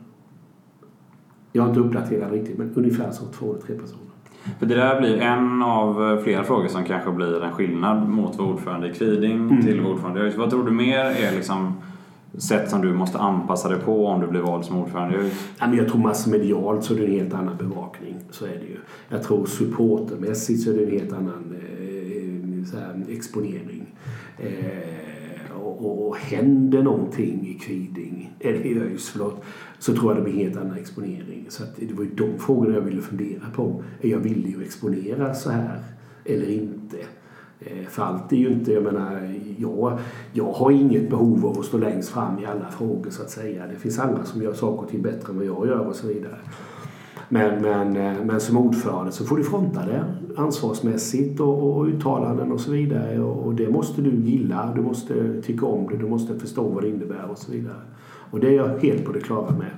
Jag 1.52 1.62
har 1.62 1.68
inte 1.68 1.80
uppdaterat 1.80 2.32
riktigt, 2.32 2.58
men 2.58 2.72
ungefär 2.74 3.10
så 3.10 3.24
två 3.24 3.50
eller 3.50 3.62
tre 3.62 3.74
personer. 3.74 4.10
För 4.58 4.66
det 4.66 4.74
där 4.74 5.00
blir 5.00 5.16
en 5.18 5.62
av 5.62 6.20
flera 6.24 6.44
frågor 6.44 6.68
som 6.68 6.84
kanske 6.84 7.10
blir 7.10 7.42
en 7.42 7.52
skillnad 7.52 8.08
mot 8.08 8.38
vara 8.38 8.48
ordförande 8.48 8.90
i 8.90 8.94
Kviding 8.94 9.32
mm. 9.32 9.62
till 9.62 9.86
ordförande 9.86 10.32
Vad 10.36 10.50
tror 10.50 10.64
du 10.64 10.70
mer 10.70 10.98
är 10.98 11.32
liksom 11.34 11.74
sätt 12.38 12.70
som 12.70 12.80
du 12.80 12.92
måste 12.92 13.18
anpassa 13.18 13.68
dig 13.68 13.78
på 13.80 14.06
om 14.06 14.20
du 14.20 14.26
blir 14.26 14.40
vald 14.40 14.64
som 14.64 14.76
ordförande? 14.76 15.30
jag 15.76 15.88
tror 15.88 15.98
massmedialt 15.98 16.84
så 16.84 16.94
är 16.94 16.98
det 16.98 17.04
en 17.04 17.12
helt 17.12 17.34
annan 17.34 17.56
bevakning. 17.56 18.14
Så 18.30 18.44
är 18.44 18.48
det 18.48 18.66
ju. 18.66 18.76
Jag 19.08 19.22
tror 19.22 19.46
supportermässigt 19.46 20.62
så 20.62 20.70
är 20.70 20.74
det 20.74 20.84
en 20.84 20.90
helt 20.90 21.12
annan 21.12 21.56
eh, 22.74 23.14
exponering. 23.16 23.86
Eh, 24.38 25.09
och, 25.60 26.08
och 26.08 26.16
händer 26.16 26.82
någonting 26.82 27.48
i 27.48 27.54
Kviding, 27.54 28.36
eller 28.40 28.66
i 28.66 28.78
ÖIS, 28.78 29.08
förlåt, 29.08 29.42
så 29.78 29.94
tror 29.94 30.12
jag 30.12 30.16
det 30.16 30.30
blir 30.30 30.32
en 30.32 30.46
helt 30.48 30.56
annan 30.56 30.78
exponering. 30.78 31.46
Så 31.48 31.62
att 31.62 31.76
det 31.76 31.94
var 31.94 32.04
ju 32.04 32.10
de 32.10 32.38
frågorna 32.38 32.74
jag 32.74 32.80
ville 32.80 33.02
fundera 33.02 33.50
på. 33.54 33.82
Är 34.00 34.08
jag 34.08 34.18
villig 34.18 34.56
att 34.56 34.62
exponera 34.62 35.34
så 35.34 35.50
här 35.50 35.82
eller 36.24 36.50
inte? 36.50 36.96
Eh, 37.60 37.86
för 37.88 38.02
allt 38.02 38.32
är 38.32 38.36
ju 38.36 38.48
inte, 38.48 38.72
jag 38.72 38.82
menar, 38.82 39.34
jag, 39.58 39.98
jag 40.32 40.52
har 40.52 40.70
inget 40.70 41.10
behov 41.10 41.46
av 41.46 41.58
att 41.58 41.64
stå 41.64 41.78
längst 41.78 42.08
fram 42.08 42.38
i 42.38 42.46
alla 42.46 42.70
frågor 42.70 43.10
så 43.10 43.22
att 43.22 43.30
säga. 43.30 43.66
Det 43.66 43.76
finns 43.76 43.98
andra 43.98 44.24
som 44.24 44.42
gör 44.42 44.54
saker 44.54 44.84
och 44.84 44.90
ting 44.90 45.02
bättre 45.02 45.30
än 45.30 45.36
vad 45.36 45.46
jag 45.46 45.66
gör 45.66 45.86
och 45.86 45.96
så 45.96 46.06
vidare. 46.06 46.36
Men, 47.32 47.62
men, 47.62 47.96
eh, 47.96 48.24
men 48.24 48.40
som 48.40 48.56
ordförande 48.56 49.12
så 49.12 49.24
får 49.24 49.36
du 49.36 49.44
fronta 49.44 49.86
det 49.86 50.04
ansvarsmässigt 50.36 51.40
och, 51.40 51.76
och 51.76 51.84
uttalanden 51.84 52.52
och 52.52 52.60
så 52.60 52.70
vidare. 52.70 53.20
Och, 53.20 53.46
och, 53.46 53.54
det 53.54 53.70
måste 53.70 54.02
du 54.02 54.10
gilla, 54.10 54.72
du 54.74 54.82
måste 54.82 55.42
tycka 55.42 55.66
om 55.66 55.86
det, 55.90 55.96
du 55.96 56.06
måste 56.06 56.38
förstå 56.38 56.62
vad 56.62 56.82
det 56.82 56.88
innebär 56.88 57.30
och 57.30 57.38
så 57.38 57.52
vidare. 57.52 57.80
Och 58.30 58.40
det 58.40 58.48
är 58.48 58.52
jag 58.52 58.68
helt 58.68 59.04
på 59.04 59.12
det 59.12 59.20
klara 59.20 59.50
med. 59.50 59.70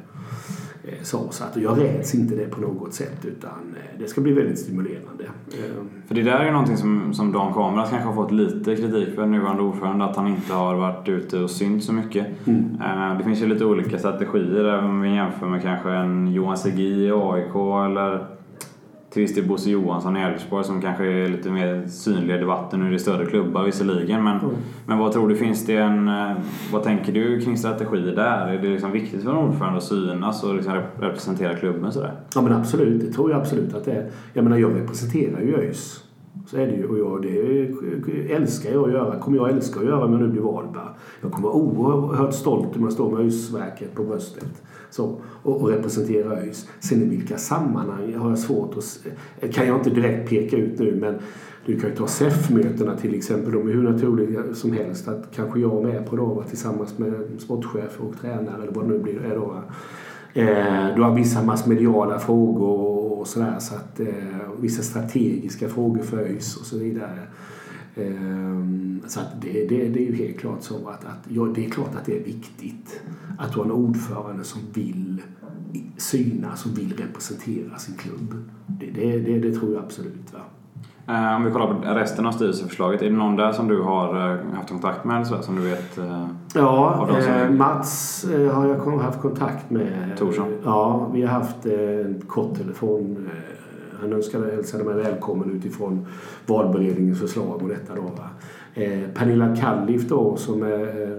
Eh, 0.85 1.03
så, 1.03 1.29
så 1.31 1.45
att 1.45 1.57
jag 1.57 1.81
räds 1.81 2.15
inte 2.15 2.35
det 2.35 2.51
på 2.51 2.61
något 2.61 2.95
sätt 2.95 3.25
utan 3.25 3.51
eh, 3.51 3.99
det 3.99 4.07
ska 4.09 4.21
bli 4.21 4.33
väldigt 4.33 4.59
stimulerande. 4.59 5.25
Eh, 5.25 5.85
för 6.07 6.15
det 6.15 6.23
där 6.23 6.41
är 6.41 6.53
någonting 6.53 6.77
som, 6.77 7.15
som 7.15 7.33
Dan 7.33 7.55
Kameras 7.55 7.91
kanske 7.91 8.09
har 8.09 8.15
fått 8.15 8.33
lite 8.33 8.77
kritik 8.77 9.15
för, 9.15 9.27
nuvarande 9.27 9.63
ordförande, 9.63 10.05
att 10.05 10.17
han 10.17 10.29
inte 10.29 10.53
har 10.53 10.75
varit 10.75 11.09
ute 11.09 11.39
och 11.39 11.51
synt 11.51 11.85
så 11.85 11.93
mycket. 11.93 12.27
Mm. 12.47 12.79
Det 13.19 13.25
finns 13.25 13.43
ju 13.43 13.47
lite 13.47 13.65
olika 13.65 13.99
strategier 13.99 14.79
om 14.79 15.01
vi 15.01 15.15
jämför 15.15 15.47
med 15.47 15.63
kanske 15.63 15.91
en 15.91 16.33
Johan 16.33 16.57
Segi 16.57 17.07
i 17.07 17.13
AIK 17.13 17.55
eller 17.87 18.27
till 19.13 19.23
viss 19.23 19.35
del 19.35 19.45
Bosse 19.49 19.71
Johansson 19.71 20.17
i 20.17 20.21
Elfsborg 20.21 20.65
som 20.65 20.81
kanske 20.81 21.05
är 21.05 21.29
lite 21.29 21.51
mer 21.51 21.87
synlig 21.87 22.35
i 22.35 22.39
debatten 22.39 22.81
nu. 22.81 22.89
Det 22.91 22.97
är 22.97 22.99
större 22.99 23.27
klubbar 23.27 23.65
visserligen. 23.65 24.25
Men, 24.25 24.39
Mm. 24.41 24.55
men 24.87 24.99
vad 24.99 25.13
tror 25.13 25.29
du, 25.29 25.37
finns 25.37 25.67
det 25.67 25.77
en... 25.77 26.09
eh, 26.09 26.33
Vad 26.73 26.83
tänker 26.83 27.13
du 27.13 27.41
kring 27.41 27.57
strategi 27.59 28.01
där? 28.01 28.47
Är 28.49 28.59
det 28.63 28.69
liksom 28.69 28.93
viktigt 28.93 29.23
för 29.23 29.31
en 29.31 29.37
ordförande 29.37 29.77
att 29.79 29.85
synas 29.85 30.45
och 30.45 30.55
liksom 30.55 30.73
rep- 30.75 31.01
representera 31.01 31.55
klubben 31.57 31.93
sådär? 31.93 32.13
Ja 32.35 32.43
men 32.43 32.53
absolut, 32.53 33.01
det 33.01 33.13
tror 33.13 33.31
jag 33.31 33.41
absolut 33.41 33.75
att 33.75 33.85
det 33.85 33.93
är. 33.93 34.07
Jag 34.33 34.45
menar 34.45 34.59
jag 34.59 34.77
representerar 34.81 35.41
ju 35.41 35.57
ÖIS. 35.57 36.05
Så 36.47 36.57
är 36.57 36.67
det 36.67 36.77
ju. 36.77 36.87
Och 36.89 36.99
jag, 36.99 37.23
det 37.23 38.33
älskar 38.33 38.73
jag 38.73 38.85
att 38.85 38.93
göra. 38.93 39.19
kommer 39.19 39.37
jag 39.37 39.51
älska 39.51 39.81
att 39.81 39.87
göra 39.87 40.05
om 40.05 40.13
jag 40.13 40.21
nu 40.21 40.29
blir 40.29 40.43
vald. 40.43 40.77
Jag 41.21 41.33
kommer 41.33 41.49
vara 41.49 41.57
oerhört 41.57 42.35
stolt 42.35 42.77
om 42.77 42.83
jag 42.83 42.93
står 42.93 43.11
med 43.11 43.21
ÖIS-verket 43.21 43.95
på 43.95 44.05
bröstet. 44.05 44.63
Så, 44.91 45.21
och, 45.43 45.61
och 45.61 45.69
representera 45.69 46.37
ÖIS. 46.37 46.69
Sen 46.81 47.03
i 47.03 47.09
vilka 47.09 47.39
sammanhang 47.39 48.15
har 48.15 48.29
jag 48.29 48.39
svårt 48.39 48.77
att... 48.77 49.07
kan 49.53 49.67
jag 49.67 49.79
inte 49.79 49.91
direkt 49.91 50.31
peka 50.31 50.57
ut 50.57 50.79
nu 50.79 50.97
men 51.01 51.15
du 51.67 51.81
kan 51.81 51.91
ju 51.91 51.97
ta 51.97 52.07
SEF-mötena 52.07 52.97
till 52.97 53.15
exempel. 53.15 53.53
De 53.53 53.69
är 53.69 53.73
hur 53.73 53.83
naturliga 53.83 54.55
som 54.55 54.73
helst. 54.73 55.09
Att 55.09 55.29
kanske 55.35 55.61
jag 55.61 55.79
är 55.79 55.93
med 55.93 56.07
på 56.07 56.17
dem 56.17 56.43
tillsammans 56.49 56.99
med 56.99 57.15
sportchef 57.39 58.01
och 58.01 58.21
tränare 58.21 58.63
eller 58.63 58.73
vad 58.73 58.85
det 58.85 58.93
nu 58.93 58.99
blir. 58.99 59.25
Är 59.25 59.37
då. 59.37 59.63
Eh, 60.35 60.95
du 60.97 61.03
har 61.03 61.15
vissa 61.15 61.43
massmediala 61.43 62.19
frågor 62.19 62.79
och 63.19 63.27
sådär. 63.27 63.59
Så 63.59 63.75
att, 63.75 64.01
eh, 64.01 64.07
vissa 64.61 64.83
strategiska 64.83 65.69
frågor 65.69 66.03
för 66.03 66.19
ÖIS 66.19 66.57
och 66.57 66.67
så 66.67 66.79
vidare. 66.79 67.19
Eh, 67.95 68.65
så 69.07 69.21
att 69.21 69.43
det, 69.43 69.53
det, 69.53 69.89
det 69.89 70.01
är 70.01 70.07
ju 70.07 70.17
helt 70.17 70.39
klart 70.39 70.63
så 70.63 70.89
att, 70.89 71.05
att 71.05 71.27
ja, 71.29 71.45
det 71.45 71.67
är 71.67 71.71
klart 71.71 71.95
att 71.95 72.07
det 72.07 72.17
är 72.17 72.25
viktigt 72.25 73.03
att 73.39 73.53
du 73.53 73.59
har 73.59 73.65
en 73.65 73.73
ordförande 73.73 74.45
som 74.45 74.61
vill 74.75 75.23
synas 75.97 76.67
och 76.67 76.79
vill 76.79 76.97
representera 76.97 77.79
sin 77.79 77.95
klubb. 77.95 78.35
Det, 78.67 78.87
det, 78.87 79.19
det, 79.19 79.39
det 79.39 79.55
tror 79.55 79.75
jag 79.75 79.85
absolut. 79.85 80.33
Va? 80.33 80.41
Eh, 81.09 81.37
Om 81.37 81.45
vi 81.45 81.51
kollar 81.51 81.67
på 81.75 81.95
resten 81.99 82.27
av 82.27 82.33
styrelseförslaget. 82.33 83.03
Är 83.03 83.07
det 83.11 83.17
någon 83.17 83.37
där 83.37 83.53
som 83.53 83.69
du 83.69 83.81
har 83.81 84.31
eh, 84.31 84.37
haft 84.55 84.69
kontakt 84.69 85.05
med 85.05 85.27
eller 85.27 85.43
som 85.43 85.57
du 85.57 85.63
vet? 85.63 85.99
eh, 85.99 86.27
Ja, 86.55 87.09
är- 87.17 87.51
Mats 87.51 88.27
har 88.53 88.67
jag 88.69 88.97
haft 88.99 89.21
kontakt 89.21 89.71
med. 89.71 90.17
Thorsson? 90.19 90.53
Ja, 90.65 91.11
vi 91.15 91.23
har 91.23 91.29
haft 91.29 91.67
en 91.67 92.23
kort 92.27 92.55
telefon. 92.59 93.29
Han 94.01 94.13
önskade, 94.13 94.51
hälsade 94.51 94.85
mig 94.85 94.95
välkommen 94.95 95.51
utifrån 95.51 96.07
valberedningens 96.47 97.21
förslag 97.21 97.63
och 97.63 97.69
detta 97.69 97.95
då. 97.95 98.03
Va? 98.03 98.29
Pernilla 99.15 99.57
Kallif 99.57 100.09
då 100.09 100.37
som 100.37 100.63
är 100.63 101.13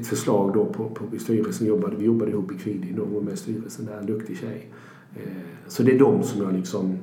ett 0.00 0.06
förslag 0.06 0.52
då 0.54 0.64
på, 0.64 0.84
på 0.84 1.04
styrelsen. 1.18 1.66
Jobbade, 1.66 1.96
vi 1.96 2.04
jobbade 2.04 2.30
ihop 2.30 2.52
i 2.52 2.58
Kvidin 2.58 2.98
och 2.98 3.04
hon 3.06 3.14
var 3.14 3.20
med 3.22 3.32
i 3.32 3.36
styrelsen 3.36 3.86
där. 3.86 3.98
En 3.98 4.06
duktig 4.06 4.36
tjej. 4.38 4.66
Eh, 5.16 5.22
så 5.68 5.82
det 5.82 5.94
är 5.94 5.98
de 5.98 6.22
som 6.22 6.42
jag 6.42 6.52
liksom 6.52 6.98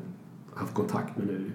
haft 0.54 0.74
kontakt 0.74 1.18
med 1.18 1.28
nu. 1.28 1.52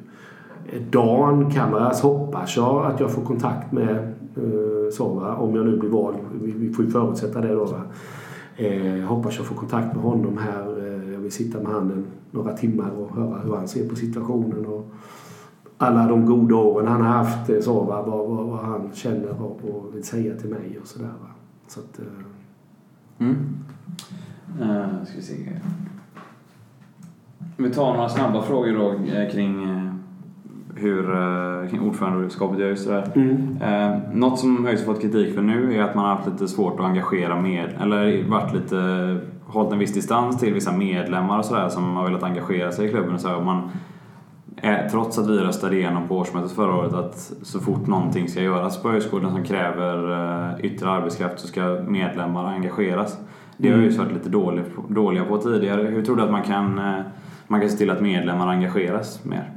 Eh, 0.67 0.83
Dan 0.83 1.51
Kamaras 1.51 2.01
hoppas 2.03 2.57
jag 2.57 2.87
att 2.87 3.01
jag 3.01 3.11
får 3.11 3.23
kontakt 3.23 3.73
med 3.73 3.97
eh, 4.37 4.91
så, 4.93 5.15
va? 5.15 5.37
om 5.37 5.57
jag 5.57 5.67
nu 5.67 5.79
blir 5.79 5.91
vald. 5.91 6.17
Vi, 6.43 6.73
får 6.73 6.85
ju 6.85 6.91
förutsätta 6.91 7.41
det 7.41 7.55
då. 7.55 7.65
Va? 7.65 7.81
Eh, 8.57 9.05
hoppas 9.05 9.37
jag 9.37 9.47
får 9.47 9.57
kontakt 9.57 9.95
med 9.95 10.03
honom 10.03 10.39
här. 10.39 10.87
Eh, 10.87 11.13
jag 11.13 11.21
vill 11.21 11.33
sitta 11.33 11.59
med 11.59 11.73
honom 11.73 12.05
några 12.31 12.53
timmar 12.53 12.91
och 12.91 13.17
höra 13.17 13.39
hur 13.39 13.57
han 13.57 13.69
ser 13.69 13.89
på 13.89 13.97
situationen. 13.97 14.67
Och 14.67 14.91
alla 15.79 16.09
de 16.09 16.27
goda 16.27 16.55
åren 16.55 16.89
han 16.89 17.01
har 17.03 17.09
haft. 17.09 17.51
eh, 17.51 17.61
Så, 17.61 17.81
va? 17.85 18.03
Vad, 18.03 18.29
vad, 18.29 18.47
vad 18.47 18.59
han 18.59 18.91
känner 18.95 19.43
och, 19.43 19.61
och 19.71 19.95
vill 19.95 20.05
säga 20.05 20.35
till 20.37 20.51
mig 20.51 20.79
och 20.83 20.87
sådär. 20.89 21.13
Så 21.69 21.81
att, 21.81 21.99
eh, 21.99 22.05
Mm. 23.19 23.37
Uh, 24.61 25.05
ska 25.05 25.17
vi 25.17 25.23
se. 25.23 25.35
Vi 27.57 27.71
tar 27.71 27.95
några 27.95 28.09
snabba 28.09 28.43
frågor 28.43 28.73
då 28.73 29.15
eh, 29.15 29.31
kring 29.31 29.65
eh, 29.65 29.95
hur 30.77 31.11
eh, 31.11 31.69
kring 31.71 31.81
ordförandeskapet 31.81 32.59
i 32.59 32.63
ÖIS. 32.63 32.87
mm. 32.87 33.59
Eh, 33.63 33.99
något 34.13 34.39
som 34.39 34.67
ÖIS 34.67 34.87
har 34.87 34.95
fått 34.95 35.03
kritik 35.03 35.35
för 35.35 35.43
nu 35.43 35.77
är 35.77 35.83
att 35.83 35.95
man 35.95 36.05
har 36.05 36.15
haft 36.15 36.29
lite 36.29 36.49
svårt 36.49 36.81
att 36.81 36.87
engagera 36.87 37.41
med, 37.41 37.69
eller 37.81 38.29
varit 38.29 38.55
lite, 38.55 39.19
hållit 39.47 39.73
en 39.73 39.79
viss 39.79 39.95
distans 39.95 40.41
till 40.41 40.55
vissa 40.55 40.73
medlemmar 40.73 41.39
och 41.39 41.45
sådär 41.45 41.69
som 41.69 41.97
har 41.97 42.05
velat 42.05 42.23
engagera 42.23 42.73
sig 42.73 42.87
i 42.87 42.91
klubben 42.91 43.15
och 43.15 43.21
så. 43.21 43.29
här. 43.29 43.37
Och 43.37 43.45
man, 43.45 43.71
eh, 44.57 44.77
trots 44.91 45.19
att 45.19 45.31
vi 45.31 45.39
röstade 45.39 45.77
igenom 45.77 46.09
på 46.09 46.17
årsmötet 46.17 46.53
förra 46.53 46.75
året 46.75 46.93
att 46.95 47.33
så 47.43 47.61
fort 47.61 47.87
någonting 47.87 48.29
ska 48.29 48.43
göras 48.43 48.83
på 48.83 48.91
högskolan 48.91 49.33
som 49.33 49.45
kräver 49.45 50.13
eh, 50.13 50.65
yttre 50.65 50.91
arbetskraft 50.91 51.41
så 51.41 51.47
ska 51.47 51.63
medlemmar 51.89 52.45
engageras. 52.45 53.19
Det 53.57 53.71
har 53.71 53.79
ÖIS 53.79 53.99
varit 53.99 54.13
lite 54.13 54.29
dålig, 54.29 54.65
dåliga 54.89 55.25
på 55.25 55.39
tidigare. 55.39 55.83
Hur 55.83 56.03
tror 56.03 56.17
du 56.17 56.23
att 56.23 56.31
man 56.31 56.43
kan, 56.43 56.79
eh, 56.79 57.01
man 57.49 57.61
kan 57.61 57.71
se 57.71 57.77
till 57.77 57.91
att 57.91 58.01
medlemmar 58.01 58.49
engageras 58.49 59.25
mer? 59.25 59.51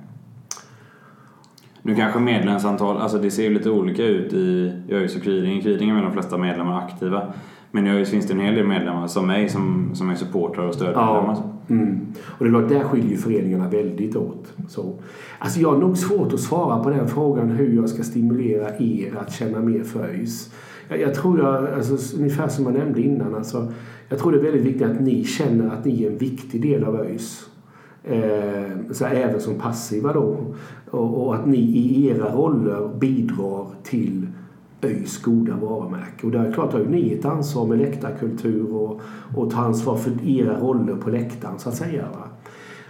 Nu 1.81 1.95
kanske 1.95 2.19
medlemsantal, 2.19 2.97
alltså 2.97 3.17
det 3.17 3.31
ser 3.31 3.43
ju 3.43 3.53
lite 3.53 3.69
olika 3.69 4.03
ut 4.03 4.33
i 4.33 4.73
ÖIS 4.89 5.15
och 5.15 5.21
Kvidinge. 5.21 5.61
Kvidinge 5.61 5.91
är 5.91 5.95
väl 5.95 6.03
de 6.03 6.13
flesta 6.13 6.37
medlemmar 6.37 6.77
aktiva. 6.77 7.33
Men 7.71 7.87
i 7.87 7.89
ÖIS 7.89 8.09
finns 8.09 8.27
det 8.27 8.33
en 8.33 8.39
hel 8.39 8.55
del 8.55 8.67
medlemmar 8.67 9.07
som 9.07 9.27
mig 9.27 9.49
som, 9.49 9.89
som 9.93 10.09
är 10.09 10.15
supportrar 10.15 10.67
och 10.67 10.73
stödmedlemmar. 10.73 11.37
Ja. 11.37 11.57
Mm. 11.69 11.99
Och 12.25 12.45
det 12.45 12.49
är 12.49 12.49
klart, 12.49 12.69
där 12.69 12.83
skiljer 12.83 13.09
ju 13.09 13.17
föreningarna 13.17 13.69
väldigt 13.69 14.15
åt. 14.15 14.53
Så. 14.69 14.93
Alltså 15.39 15.59
jag 15.59 15.71
har 15.71 15.77
nog 15.77 15.97
svårt 15.97 16.33
att 16.33 16.39
svara 16.39 16.83
på 16.83 16.89
den 16.89 17.07
frågan 17.07 17.49
hur 17.49 17.75
jag 17.75 17.89
ska 17.89 18.03
stimulera 18.03 18.69
er 18.79 19.15
att 19.19 19.31
känna 19.31 19.59
mer 19.59 19.83
för 19.83 20.03
ÖIS. 20.03 20.53
Jag, 20.89 21.01
jag 21.01 21.15
tror 21.15 21.39
jag, 21.39 21.73
alltså, 21.73 22.17
ungefär 22.17 22.47
som 22.47 22.65
jag 22.65 22.73
nämnde 22.73 23.01
innan, 23.01 23.35
alltså, 23.35 23.73
jag 24.09 24.19
tror 24.19 24.31
det 24.31 24.37
är 24.37 24.43
väldigt 24.43 24.65
viktigt 24.65 24.87
att 24.87 25.01
ni 25.01 25.23
känner 25.23 25.69
att 25.69 25.85
ni 25.85 26.03
är 26.03 26.11
en 26.11 26.17
viktig 26.17 26.61
del 26.61 26.83
av 26.83 26.95
ÖIS. 26.95 27.49
Eh, 28.09 28.91
så 28.91 29.05
här, 29.05 29.15
även 29.15 29.41
som 29.41 29.55
passiva 29.55 30.13
då. 30.13 30.37
Och, 30.91 31.25
och 31.25 31.35
att 31.35 31.45
ni 31.45 31.57
i 31.57 32.07
era 32.07 32.31
roller 32.31 32.97
bidrar 32.99 33.67
till 33.83 34.27
ÖIS 34.81 35.21
goda 35.21 35.55
varumärke. 35.55 36.25
Och 36.25 36.31
där 36.31 36.45
är 36.45 36.51
klart 36.51 36.73
har 36.73 36.79
ju 36.79 36.89
ni 36.89 37.13
ett 37.13 37.25
ansvar 37.25 37.67
med 37.67 37.77
läktarkultur 37.77 38.75
och, 38.75 39.01
och 39.35 39.51
ta 39.51 39.57
ansvar 39.57 39.97
för 39.97 40.11
era 40.29 40.59
roller 40.59 40.95
på 40.95 41.09
läktaren 41.09 41.59
så 41.59 41.69
att 41.69 41.75
säga. 41.75 42.05
Va? 42.11 42.27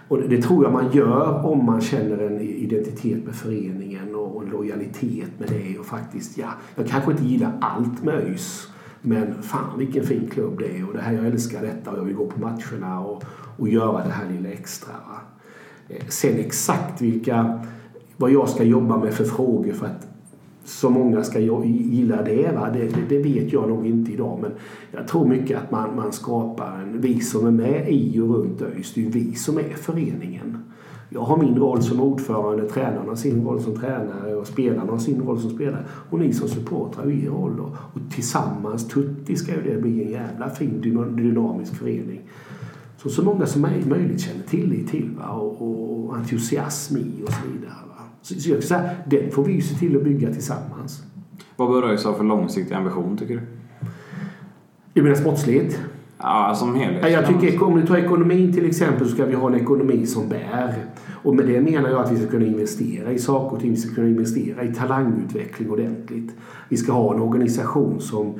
Och 0.08 0.17
det, 0.17 0.27
det 0.27 0.41
tror 0.41 0.63
jag 0.63 0.73
man 0.73 0.91
gör 0.91 1.45
om 1.45 1.65
man 1.65 1.82
känner 1.82 2.17
en 2.17 2.41
identitet 2.41 3.25
med 3.25 3.36
föreningen 3.36 4.15
och, 4.15 4.36
och 4.36 4.43
en 4.43 4.49
lojalitet 4.49 5.39
med 5.39 5.49
det 5.49 5.80
och 5.80 5.86
faktiskt, 5.86 6.38
ja, 6.38 6.47
jag 6.75 6.88
kanske 6.88 7.12
inte 7.12 7.25
gillar 7.25 7.58
allt 7.62 8.03
med 8.03 8.15
ÖIS 8.15 8.67
men 9.01 9.43
fan 9.43 9.77
vilken 9.77 10.03
fin 10.03 10.30
klubb 10.34 10.60
det 10.60 10.77
är 10.77 10.88
och 10.88 10.93
det 10.93 11.01
här, 11.01 11.13
jag 11.13 11.25
älskar 11.25 11.62
detta 11.62 11.91
och 11.91 11.97
jag 11.97 12.03
vill 12.03 12.15
gå 12.15 12.25
på 12.25 12.39
matcherna 12.39 12.99
och, 12.99 13.23
och 13.58 13.70
göra 13.70 14.04
det 14.04 14.12
här 14.12 14.32
lilla 14.32 14.50
extra. 14.50 14.93
Va? 14.93 15.20
Eh, 15.89 16.08
sen 16.08 16.39
exakt 16.39 17.02
vilka, 17.02 17.60
vad 18.17 18.32
jag 18.32 18.50
ska 18.50 18.63
jobba 18.63 18.98
med 18.98 19.13
för 19.13 19.24
frågor 19.24 19.74
för 19.74 19.86
att 19.86 20.08
så 20.63 20.89
många 20.89 21.24
ska 21.24 21.39
gilla 21.39 22.22
det, 22.22 22.52
va? 22.56 22.70
Det, 22.74 22.80
det, 22.80 23.02
det 23.10 23.17
vet 23.17 23.54
jag 23.54 23.70
nog 23.70 23.88
inte 23.88 24.12
idag. 24.12 24.39
Men 24.41 24.52
jag 24.91 25.08
tror 25.08 25.28
mycket 25.28 25.58
att 25.58 25.72
man, 25.72 25.96
man 25.96 26.12
skapar 26.12 26.82
en, 26.82 27.02
vi 27.02 27.20
som 27.20 27.48
är 27.48 27.52
med 27.52 27.89
i 27.89 28.20
och 28.20 28.30
runt 28.30 28.62
ÖIS, 28.62 28.93
det 28.93 29.02
är 29.02 29.06
ju 29.06 29.10
vi 29.12 29.36
som 29.36 29.58
är 29.58 29.74
föreningen. 29.76 30.58
Jag 31.10 31.22
har 31.22 31.38
min 31.38 31.56
roll 31.60 31.82
som 31.82 32.00
ordförande, 32.00 32.70
tränarna 32.70 33.10
har 33.10 33.15
sin 33.15 33.46
roll 33.46 33.62
som 33.62 33.76
tränare 33.76 34.36
och 34.36 34.48
spelarna 34.48 34.91
har 34.91 35.00
sin 35.00 35.22
roll 35.22 35.39
som 35.39 35.50
spelare. 35.50 35.86
Och 36.10 36.20
ni 36.20 36.34
som 36.34 36.48
supportrar 36.48 37.04
har 37.04 37.12
er 37.12 37.30
roll. 37.30 37.60
Och, 37.60 37.76
och 37.93 38.02
tillsammans, 38.12 38.88
tutti, 38.88 39.36
ska 39.36 39.52
ju 39.52 39.62
det 39.62 39.82
bli 39.82 40.04
en 40.04 40.12
jävla 40.12 40.50
fin 40.50 40.82
dynamisk 41.15 41.76
förening. 41.76 42.22
Så 42.97 43.10
så 43.10 43.23
många 43.23 43.45
som 43.45 43.65
möj- 43.65 43.89
möjligt 43.89 44.21
känner 44.21 44.43
tillit 44.43 44.89
till 44.89 45.10
va? 45.17 45.27
Och, 45.29 45.62
och 46.07 46.15
entusiasm 46.17 46.97
i 46.97 47.23
och 47.25 47.31
så 47.33 47.39
vidare. 47.53 47.73
Va? 47.89 48.03
Så, 48.21 48.33
så 48.39 48.49
jag 48.49 48.63
säga, 48.63 48.89
den 49.05 49.31
får 49.31 49.43
vi 49.43 49.53
ju 49.53 49.62
se 49.62 49.75
till 49.75 49.97
att 49.97 50.03
bygga 50.03 50.33
tillsammans. 50.33 51.03
Vad 51.55 51.69
bör 51.69 51.83
ÖIS 51.89 52.03
ha 52.03 52.13
för 52.13 52.23
långsiktig 52.23 52.75
ambition 52.75 53.17
tycker 53.17 53.33
du? 53.33 53.41
Du 54.93 55.01
menar 55.03 55.15
sportsligt? 55.15 55.79
Ja, 56.17 56.55
som 56.55 56.75
helhet. 56.75 56.99
Ja, 57.03 57.10
jag 57.10 57.27
tycker 57.27 57.63
om 57.63 57.79
du 57.79 57.88
tar 57.88 57.97
ekonomin 57.97 58.53
till 58.53 58.65
exempel 58.65 59.07
så 59.07 59.13
ska 59.13 59.25
vi 59.25 59.36
ha 59.36 59.47
en 59.49 59.55
ekonomi 59.55 60.05
som 60.05 60.29
bär. 60.29 60.75
Och 61.23 61.36
med 61.36 61.45
det 61.45 61.62
menar 61.62 61.89
jag 61.89 62.03
att 62.03 62.12
vi 62.12 62.17
ska 62.17 62.27
kunna 62.27 62.45
investera 62.45 63.12
i 63.12 63.19
saker 63.19 63.55
och 63.55 63.62
ting. 63.62 63.71
Vi 63.71 63.77
ska 63.77 63.95
kunna 63.95 64.07
investera 64.07 64.63
i 64.63 64.73
talangutveckling 64.73 65.69
ordentligt. 65.71 66.31
Vi 66.69 66.77
ska 66.77 66.91
ha 66.91 67.13
en 67.15 67.21
organisation 67.21 68.01
som 68.01 68.33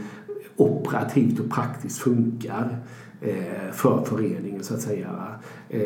operativt 0.55 1.39
och 1.39 1.49
praktiskt 1.49 1.97
funkar 1.97 2.77
Eh, 3.21 3.71
för 3.73 4.03
föreningen 4.06 4.63
så 4.63 4.73
att 4.73 4.82
säga. 4.82 5.10
Eh, 5.69 5.80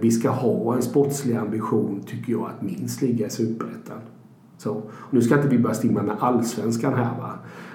vi 0.00 0.10
ska 0.10 0.30
ha 0.30 0.74
en 0.74 0.82
sportslig 0.82 1.36
ambition 1.36 2.02
tycker 2.06 2.32
jag 2.32 2.42
att 2.42 2.62
minst 2.62 3.02
ligga 3.02 3.26
i 3.26 3.30
superettan. 3.30 3.98
Så. 4.58 4.82
Nu 5.10 5.22
ska 5.22 5.36
inte 5.36 5.48
vi 5.48 5.58
börja 5.58 5.74
stimma 5.74 6.02
med 6.02 6.16
allsvenskan 6.20 6.94
här 6.94 7.18
va. 7.18 7.32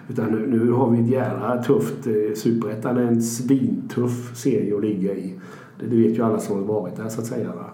Utan 0.09 0.31
nu, 0.31 0.47
nu 0.47 0.71
har 0.71 0.91
vi 0.91 1.01
ett 1.01 1.09
jävla 1.09 1.63
tufft... 1.63 2.07
Eh, 2.07 2.35
Superettan 2.35 2.97
är 2.97 3.01
en 3.01 3.21
svintuff 3.21 4.37
serie 4.37 4.75
att 4.75 4.81
ligga 4.81 5.13
i. 5.13 5.39
Det, 5.79 5.85
det 5.85 5.95
vet 5.95 6.17
ju 6.17 6.23
alla 6.23 6.39
som 6.39 6.55
har 6.55 6.63
varit 6.63 6.95
där 6.95 7.09
så 7.09 7.21
att 7.21 7.27
säga. 7.27 7.47
Va? 7.47 7.70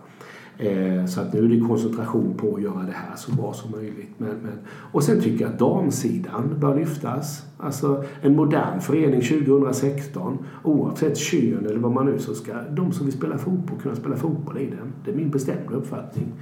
Eh, 0.59 1.05
så 1.05 1.21
att 1.21 1.33
nu 1.33 1.45
är 1.45 1.49
det 1.49 1.67
koncentration 1.67 2.33
på 2.37 2.55
att 2.55 2.61
göra 2.61 2.83
det 2.83 2.95
här 2.95 3.15
så 3.15 3.31
bra 3.31 3.53
som 3.53 3.71
möjligt. 3.71 4.11
Men, 4.17 4.29
men, 4.29 4.59
och 4.91 5.03
sen 5.03 5.21
tycker 5.21 5.45
jag 5.45 5.53
att 5.53 5.59
damsidan 5.59 6.55
bör 6.59 6.75
lyftas. 6.75 7.45
Alltså 7.57 8.03
en 8.21 8.35
modern 8.35 8.81
förening 8.81 9.21
2016, 9.21 10.37
oavsett 10.63 11.17
kön 11.17 11.65
eller 11.65 11.79
vad 11.79 11.91
man 11.91 12.05
nu 12.05 12.19
så 12.19 12.33
ska 12.33 12.53
de 12.71 12.91
som 12.91 13.05
vill 13.05 13.15
spela 13.15 13.37
fotboll 13.37 13.79
kunna 13.81 13.95
spela 13.95 14.15
fotboll 14.15 14.57
i 14.57 14.65
den. 14.65 14.93
Det 15.05 15.11
är 15.11 15.15
min 15.15 15.29
bestämda 15.29 15.75
uppfattning. 15.75 16.33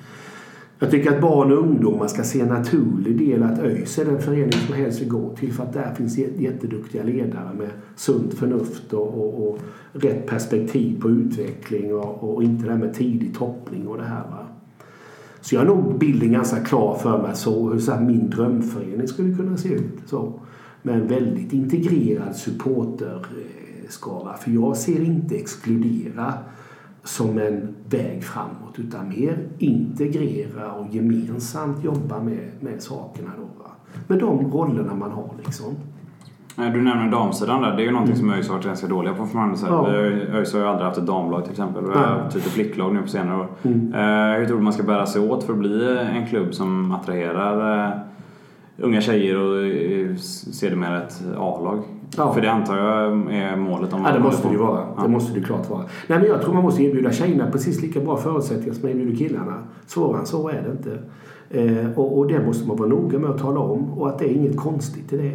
Jag 0.79 0.91
tycker 0.91 1.15
att 1.15 1.21
barn 1.21 1.51
och 1.51 1.57
ungdomar 1.57 2.07
ska 2.07 2.23
se 2.23 2.41
en 2.41 2.47
naturlig 2.47 3.17
del 3.17 3.43
att 3.43 3.59
ÖIS 3.59 3.99
är 3.99 4.05
den 4.05 4.21
förening 4.21 4.51
som 4.51 4.75
helst 4.75 5.01
vill 5.01 5.09
gå 5.09 5.35
till 5.35 5.53
för 5.53 5.63
att 5.63 5.73
där 5.73 5.93
finns 5.93 6.17
jätteduktiga 6.17 7.03
ledare 7.03 7.53
med 7.57 7.69
sunt 7.95 8.33
förnuft 8.33 8.93
och, 8.93 9.07
och, 9.07 9.49
och 9.49 9.59
rätt 9.93 10.27
perspektiv 10.27 11.01
på 11.01 11.09
utveckling 11.09 11.95
och, 11.95 12.33
och, 12.33 12.43
inte 12.43 12.65
det 12.65 12.71
här 12.71 12.79
med 12.79 12.93
tidig 12.93 13.35
toppning 13.35 13.87
och 13.87 13.97
det 13.97 14.03
här. 14.03 14.23
Va? 14.23 14.47
Så 15.41 15.55
jag 15.55 15.61
har 15.61 15.67
nog 15.67 15.99
bilden 15.99 16.31
ganska 16.31 16.59
klar 16.59 16.95
för 16.95 17.21
mig 17.21 17.35
så 17.35 17.69
hur 17.69 17.79
så 17.79 17.91
här 17.91 18.01
min 18.01 18.29
drömförening 18.29 19.07
skulle 19.07 19.35
kunna 19.35 19.57
se 19.57 19.69
ut. 19.69 19.99
Så. 20.05 20.33
Med 20.81 20.95
en 20.95 21.07
väldigt 21.07 21.53
integrerad 21.53 22.35
supporterskara. 22.35 24.37
För 24.37 24.51
jag 24.51 24.77
ser 24.77 25.01
inte 25.01 25.35
exkludera 25.35 26.33
som 27.05 27.37
en 27.37 27.75
väg 27.89 28.23
framåt 28.23 28.75
utan 28.77 29.09
mer 29.09 29.37
integrera 29.57 30.71
och 30.71 30.95
gemensamt 30.95 31.83
jobba 31.83 32.19
med, 32.19 32.49
med 32.59 32.81
sakerna. 32.81 33.31
Då, 33.37 33.63
va? 33.63 33.71
Med 34.07 34.19
de 34.19 34.51
rollerna 34.51 34.95
man 34.95 35.11
har 35.11 35.29
liksom. 35.45 35.75
Du 36.55 36.81
nämner 36.81 37.11
damsidan 37.11 37.61
där. 37.61 37.75
Det 37.75 37.81
är 37.81 37.85
ju 37.85 37.91
någonting 37.91 38.15
mm. 38.15 38.27
som 38.27 38.33
ÖIS 38.33 38.47
har 38.47 38.55
varit 38.55 38.65
ganska 38.65 38.87
dåliga 38.87 39.13
på 39.13 39.25
från 39.25 39.41
andra 39.41 39.57
ja. 39.67 39.87
ÖIS 39.87 40.53
har 40.53 40.59
ju 40.59 40.65
aldrig 40.65 40.85
haft 40.85 40.97
ett 40.97 41.07
damlag 41.07 41.43
till 41.43 41.51
exempel. 41.51 41.83
Vi 41.85 41.91
har 41.91 42.05
haft 42.05 42.35
ett 42.35 42.43
flicklag 42.43 42.93
nu 42.93 43.01
på 43.01 43.07
senare 43.07 43.39
år. 43.39 43.47
Mm. 43.63 43.93
Uh, 43.93 44.39
hur 44.39 44.45
tror 44.45 44.57
du 44.57 44.63
man 44.63 44.73
ska 44.73 44.83
bära 44.83 45.05
sig 45.05 45.21
åt 45.21 45.43
för 45.43 45.53
att 45.53 45.59
bli 45.59 45.97
en 46.13 46.27
klubb 46.27 46.53
som 46.53 46.91
attraherar 46.91 47.87
uh, 47.87 47.97
unga 48.77 49.01
tjejer 49.01 49.37
och 49.37 49.55
uh, 49.55 50.15
sedermera 50.15 51.03
ett 51.03 51.23
A-lag? 51.37 51.83
Ja. 52.17 52.33
För 52.33 52.41
det 52.41 52.51
antar 52.51 52.77
jag 52.77 53.11
är 53.33 53.55
målet 53.55 53.93
om 53.93 54.03
Ja, 54.05 54.13
det 54.13 54.19
måste 54.19 54.47
det 54.47 54.51
ju 54.51 54.59
vara. 54.59 54.87
Ja. 54.97 55.03
Det 55.03 55.09
måste 55.09 55.39
det 55.39 55.45
klart 55.45 55.69
vara. 55.69 55.83
Nej, 56.07 56.19
men 56.19 56.27
jag 56.27 56.41
tror 56.41 56.53
man 56.53 56.63
måste 56.63 56.83
erbjuda 56.83 57.11
tjejerna 57.11 57.51
precis 57.51 57.81
lika 57.81 57.99
bra 57.99 58.17
förutsättningar 58.17 58.73
som 58.73 58.81
man 58.81 58.91
erbjuder 58.91 59.15
killarna. 59.15 59.53
Svårare 59.85 60.19
än 60.19 60.25
så 60.25 60.49
är 60.49 60.61
det 60.61 60.71
inte. 60.71 60.99
Eh, 61.49 61.91
och, 61.95 62.17
och, 62.17 62.27
det 62.27 62.45
måste 62.45 62.67
man 62.67 62.77
vara 62.77 62.89
noga 62.89 63.19
med 63.19 63.29
att 63.29 63.37
tala 63.37 63.59
om 63.59 63.93
och 63.93 64.09
att 64.09 64.19
det 64.19 64.25
är 64.25 64.33
inget 64.33 64.57
konstigt 64.57 65.13
i 65.13 65.17
det. 65.17 65.31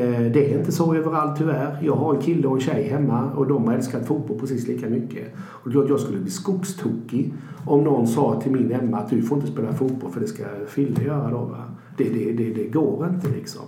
Eh, 0.00 0.32
det 0.32 0.52
är 0.52 0.58
inte 0.58 0.72
så 0.72 0.94
överallt 0.94 1.38
tyvärr. 1.38 1.78
Jag 1.82 1.94
har 1.94 2.14
en 2.14 2.20
kille 2.20 2.48
och 2.48 2.54
en 2.54 2.60
tjej 2.60 2.88
hemma 2.88 3.30
och 3.36 3.46
de 3.46 3.66
har 3.66 3.74
älskat 3.74 4.06
fotboll 4.06 4.38
precis 4.38 4.68
lika 4.68 4.88
mycket. 4.88 5.34
Och 5.38 5.70
det 5.70 5.88
jag 5.88 6.00
skulle 6.00 6.18
bli 6.18 6.30
skogstokig 6.30 7.34
om 7.64 7.84
någon 7.84 8.06
sa 8.06 8.40
till 8.40 8.52
min 8.52 8.72
Emma 8.72 8.98
att 8.98 9.10
du 9.10 9.22
får 9.22 9.38
inte 9.38 9.52
spela 9.52 9.72
fotboll 9.72 10.10
för 10.10 10.20
det 10.20 10.26
ska 10.26 10.44
Fille 10.68 11.04
göra 11.04 11.30
då. 11.30 11.38
Va? 11.38 11.62
Det, 11.96 12.04
det, 12.04 12.32
det, 12.32 12.54
det 12.54 12.68
går 12.68 13.08
inte 13.14 13.28
liksom. 13.28 13.62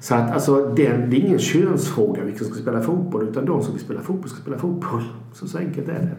Så 0.00 0.14
att 0.14 0.30
alltså, 0.32 0.56
den, 0.76 1.10
det 1.10 1.16
är 1.16 1.20
ingen 1.20 1.38
könsfråga 1.38 2.24
vilka 2.24 2.44
som 2.44 2.52
ska 2.52 2.62
spela 2.62 2.80
fotboll 2.80 3.28
utan 3.28 3.44
de 3.44 3.62
som 3.62 3.72
vill 3.72 3.82
spela 3.82 4.00
fotboll 4.00 4.28
ska 4.28 4.40
spela 4.40 4.58
fotboll. 4.58 5.02
Så, 5.32 5.48
så 5.48 5.58
enkelt 5.58 5.88
är 5.88 6.10
det. 6.10 6.16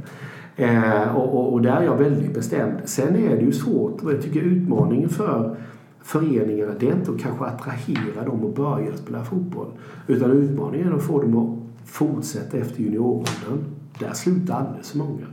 Eh, 0.63 1.15
och, 1.15 1.36
och, 1.36 1.54
och, 1.54 1.62
där 1.62 1.78
är 1.78 1.84
jag 1.84 1.98
väldigt 1.98 2.34
bestämd. 2.34 2.78
Sen 2.86 3.15
är 3.15 3.36
det 3.36 3.42
ju 3.42 3.52
svårt 3.52 4.04
och 4.04 4.13
jag 4.13 4.22
tycker 4.22 4.42
utmaningen 4.42 5.10
för 5.10 5.56
föreningarna 6.02 6.72
det 6.80 6.88
är 6.88 6.94
inte 6.94 7.12
att 7.12 7.20
kanske 7.20 7.46
attrahera 7.46 8.26
dem 8.26 8.46
att 8.46 8.56
börja 8.56 8.98
spela 8.98 9.24
fotboll. 9.24 9.68
Utan 10.08 10.32
utmaningen 10.32 10.88
är 10.88 10.96
att 10.96 11.04
få 11.04 11.22
dem 11.22 11.38
att 11.38 11.89
fortsätta 11.89 12.58
efter 12.58 12.82
junioråldern. 12.82 13.65
Där 14.00 14.13
slutar 14.13 14.54
alldeles 14.54 14.92
för 14.92 14.98
många. 14.98 15.26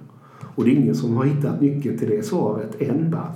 Och 0.54 0.64
det 0.64 0.70
är 0.70 0.74
ingen 0.74 0.94
som 0.94 1.16
har 1.16 1.24
hittat 1.24 1.60
nyckeln 1.60 1.98
till 1.98 2.10
det 2.10 2.22
svaret 2.22 2.82
än. 2.82 3.10
Bara. 3.10 3.32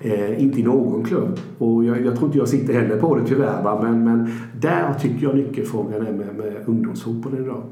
Eh, 0.00 0.42
inte 0.42 0.60
i 0.60 0.62
någon 0.62 1.04
klubb. 1.04 1.38
Och 1.58 1.84
jag, 1.84 2.06
jag, 2.06 2.16
tror 2.16 2.26
inte 2.26 2.38
jag 2.38 2.48
sitter 2.48 2.74
heller 2.74 2.96
på 2.96 3.14
det 3.14 3.24
tyvärr. 3.26 3.62
Va? 3.62 3.80
Men, 3.82 4.04
men 4.04 4.32
där 4.60 4.94
tycker 4.94 5.26
jag 5.26 5.36
nyckelfrågan 5.36 6.06
är 6.06 6.12
med, 6.12 6.34
med 6.36 6.62
ungdomsfotbollen 6.66 7.44
idag. 7.44 7.62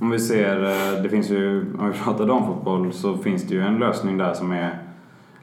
Om 0.00 0.10
vi 0.10 0.18
ser, 0.18 0.64
eh, 0.64 1.02
det 1.02 1.08
finns 1.08 1.30
ju, 1.30 1.60
om 1.78 1.90
vi 1.92 1.98
pratar 1.98 2.26
damfotboll 2.26 2.92
så 2.92 3.16
finns 3.16 3.42
det 3.42 3.54
ju 3.54 3.60
en 3.60 3.78
lösning 3.78 4.18
där 4.18 4.34
som 4.34 4.52
är 4.52 4.82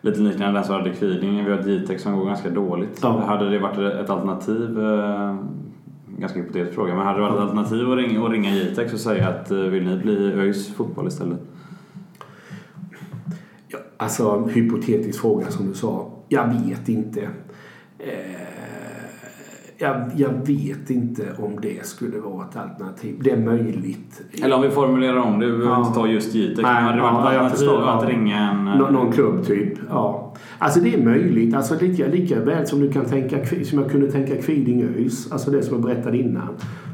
lite 0.01 0.19
liknande 0.19 0.53
den 0.53 0.63
som 0.63 0.75
hade 0.75 0.93
Kviding. 0.93 1.45
Vi 1.45 1.51
har 1.51 1.61
Jitex 1.61 2.03
som 2.03 2.17
går 2.17 2.25
ganska 2.25 2.49
dåligt. 2.49 2.99
Ja. 3.01 3.23
Hade 3.27 3.49
det 3.49 3.59
varit 3.59 3.77
ett 3.77 4.09
alternativ, 4.09 4.79
eh, 4.79 5.35
ganska 6.17 6.39
hypotetisk 6.39 6.75
fråga, 6.75 6.95
men 6.95 7.05
hade 7.05 7.17
det 7.17 7.21
varit 7.21 7.35
ett 7.35 7.41
alternativ 7.41 7.91
att 7.91 7.97
ringa, 7.97 8.25
att 8.25 8.31
ringa 8.31 8.51
Jitex 8.51 8.93
och 8.93 8.99
säga 8.99 9.27
att 9.27 9.51
eh, 9.51 9.57
vill 9.57 9.85
ni 9.85 9.97
bli 9.97 10.33
ÖIS 10.33 10.73
fotboll 10.73 11.07
istället? 11.07 11.39
Ja, 13.67 13.77
alltså 13.97 14.45
hypotetisk 14.45 15.21
fråga 15.21 15.51
som 15.51 15.67
du 15.67 15.73
sa. 15.73 16.12
Jag 16.29 16.47
vet 16.47 16.89
inte. 16.89 17.21
Eh, 17.99 18.07
jag, 19.77 20.11
jag, 20.15 20.29
vet 20.29 20.89
inte 20.89 21.23
om 21.37 21.61
det 21.61 21.85
skulle 21.85 22.19
vara 22.19 22.45
ett 22.45 22.57
alternativ. 22.57 23.15
Det 23.23 23.31
är 23.31 23.37
möjligt. 23.37 24.21
Eller 24.43 24.55
om 24.55 24.61
vi 24.61 24.69
formulerar 24.69 25.17
om 25.17 25.39
det. 25.39 25.45
Vi 25.45 25.51
behöver 25.51 25.75
ja. 25.75 25.87
inte 25.87 25.99
ta 25.99 26.07
just 26.07 26.35
Jitex. 26.35 26.61
Men 26.61 26.83
hade 26.83 26.95
det 26.95 27.01
varit 27.01 27.35
ja, 27.35 27.47
ett 27.47 27.51
alternativ 27.51 27.87
att 27.87 28.07
ringa 28.07 28.49
en... 28.49 28.65
Nå, 28.65 28.89
någon 28.89 29.11
klubb 29.11 29.45
typ. 29.45 29.73
Ja. 29.89 30.33
Alltså 30.57 30.79
det 30.79 30.93
är 30.93 31.03
möjligt. 31.03 31.55
Alltså 31.55 31.75
lika, 31.79 32.07
lika 32.07 32.39
väl 32.39 32.67
som 32.67 32.79
du 32.79 32.91
kan 32.91 33.05
tänka 33.05 33.45
som 33.65 33.79
jag 33.79 33.91
kunde 33.91 34.11
tänka 34.11 34.41
Kviding 34.41 34.83
ÖIS. 34.83 35.31
Alltså 35.31 35.51
det 35.51 35.63
som 35.63 35.73
jag 35.73 35.83
berättade 35.83 36.17
innan. 36.17 36.49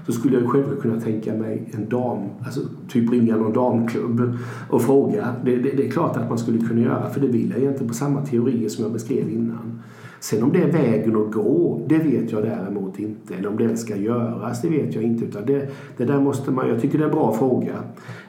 Då 0.09 0.13
skulle 0.13 0.39
jag 0.39 0.49
själv 0.49 0.81
kunna 0.81 1.01
tänka 1.01 1.33
mig 1.33 1.69
en 1.71 1.89
dam, 1.89 2.19
alltså 2.45 2.61
typ 2.87 3.11
ringa 3.11 3.37
någon 3.37 3.53
damklubb 3.53 4.37
och 4.69 4.81
fråga. 4.81 5.35
Det, 5.45 5.55
det, 5.55 5.71
det 5.77 5.87
är 5.87 5.91
klart 5.91 6.17
att 6.17 6.29
man 6.29 6.37
skulle 6.37 6.67
kunna 6.67 6.81
göra. 6.81 7.09
För 7.09 7.21
det 7.21 7.27
vill 7.27 7.49
jag 7.49 7.59
egentligen 7.59 7.87
på 7.87 7.93
samma 7.93 8.25
teorier 8.25 8.69
som 8.69 8.83
jag 8.83 8.93
beskrev 8.93 9.29
innan. 9.29 9.81
Sen 10.19 10.43
om 10.43 10.51
det 10.51 10.63
är 10.63 10.71
vägen 10.71 11.15
att 11.15 11.31
gå, 11.31 11.81
det 11.89 11.97
vet 11.97 12.31
jag 12.31 12.43
däremot 12.43 12.99
inte. 12.99 13.35
Eller 13.35 13.49
om 13.49 13.57
det 13.57 13.77
ska 13.77 13.95
göras, 13.95 14.61
det 14.61 14.69
vet 14.69 14.95
jag 14.95 15.03
inte. 15.03 15.25
Utan 15.25 15.45
det, 15.45 15.69
det 15.97 16.05
där 16.05 16.19
måste 16.19 16.51
man, 16.51 16.69
jag 16.69 16.81
tycker 16.81 16.97
det 16.97 17.03
är 17.03 17.09
en 17.09 17.15
bra 17.15 17.33
fråga. 17.33 17.73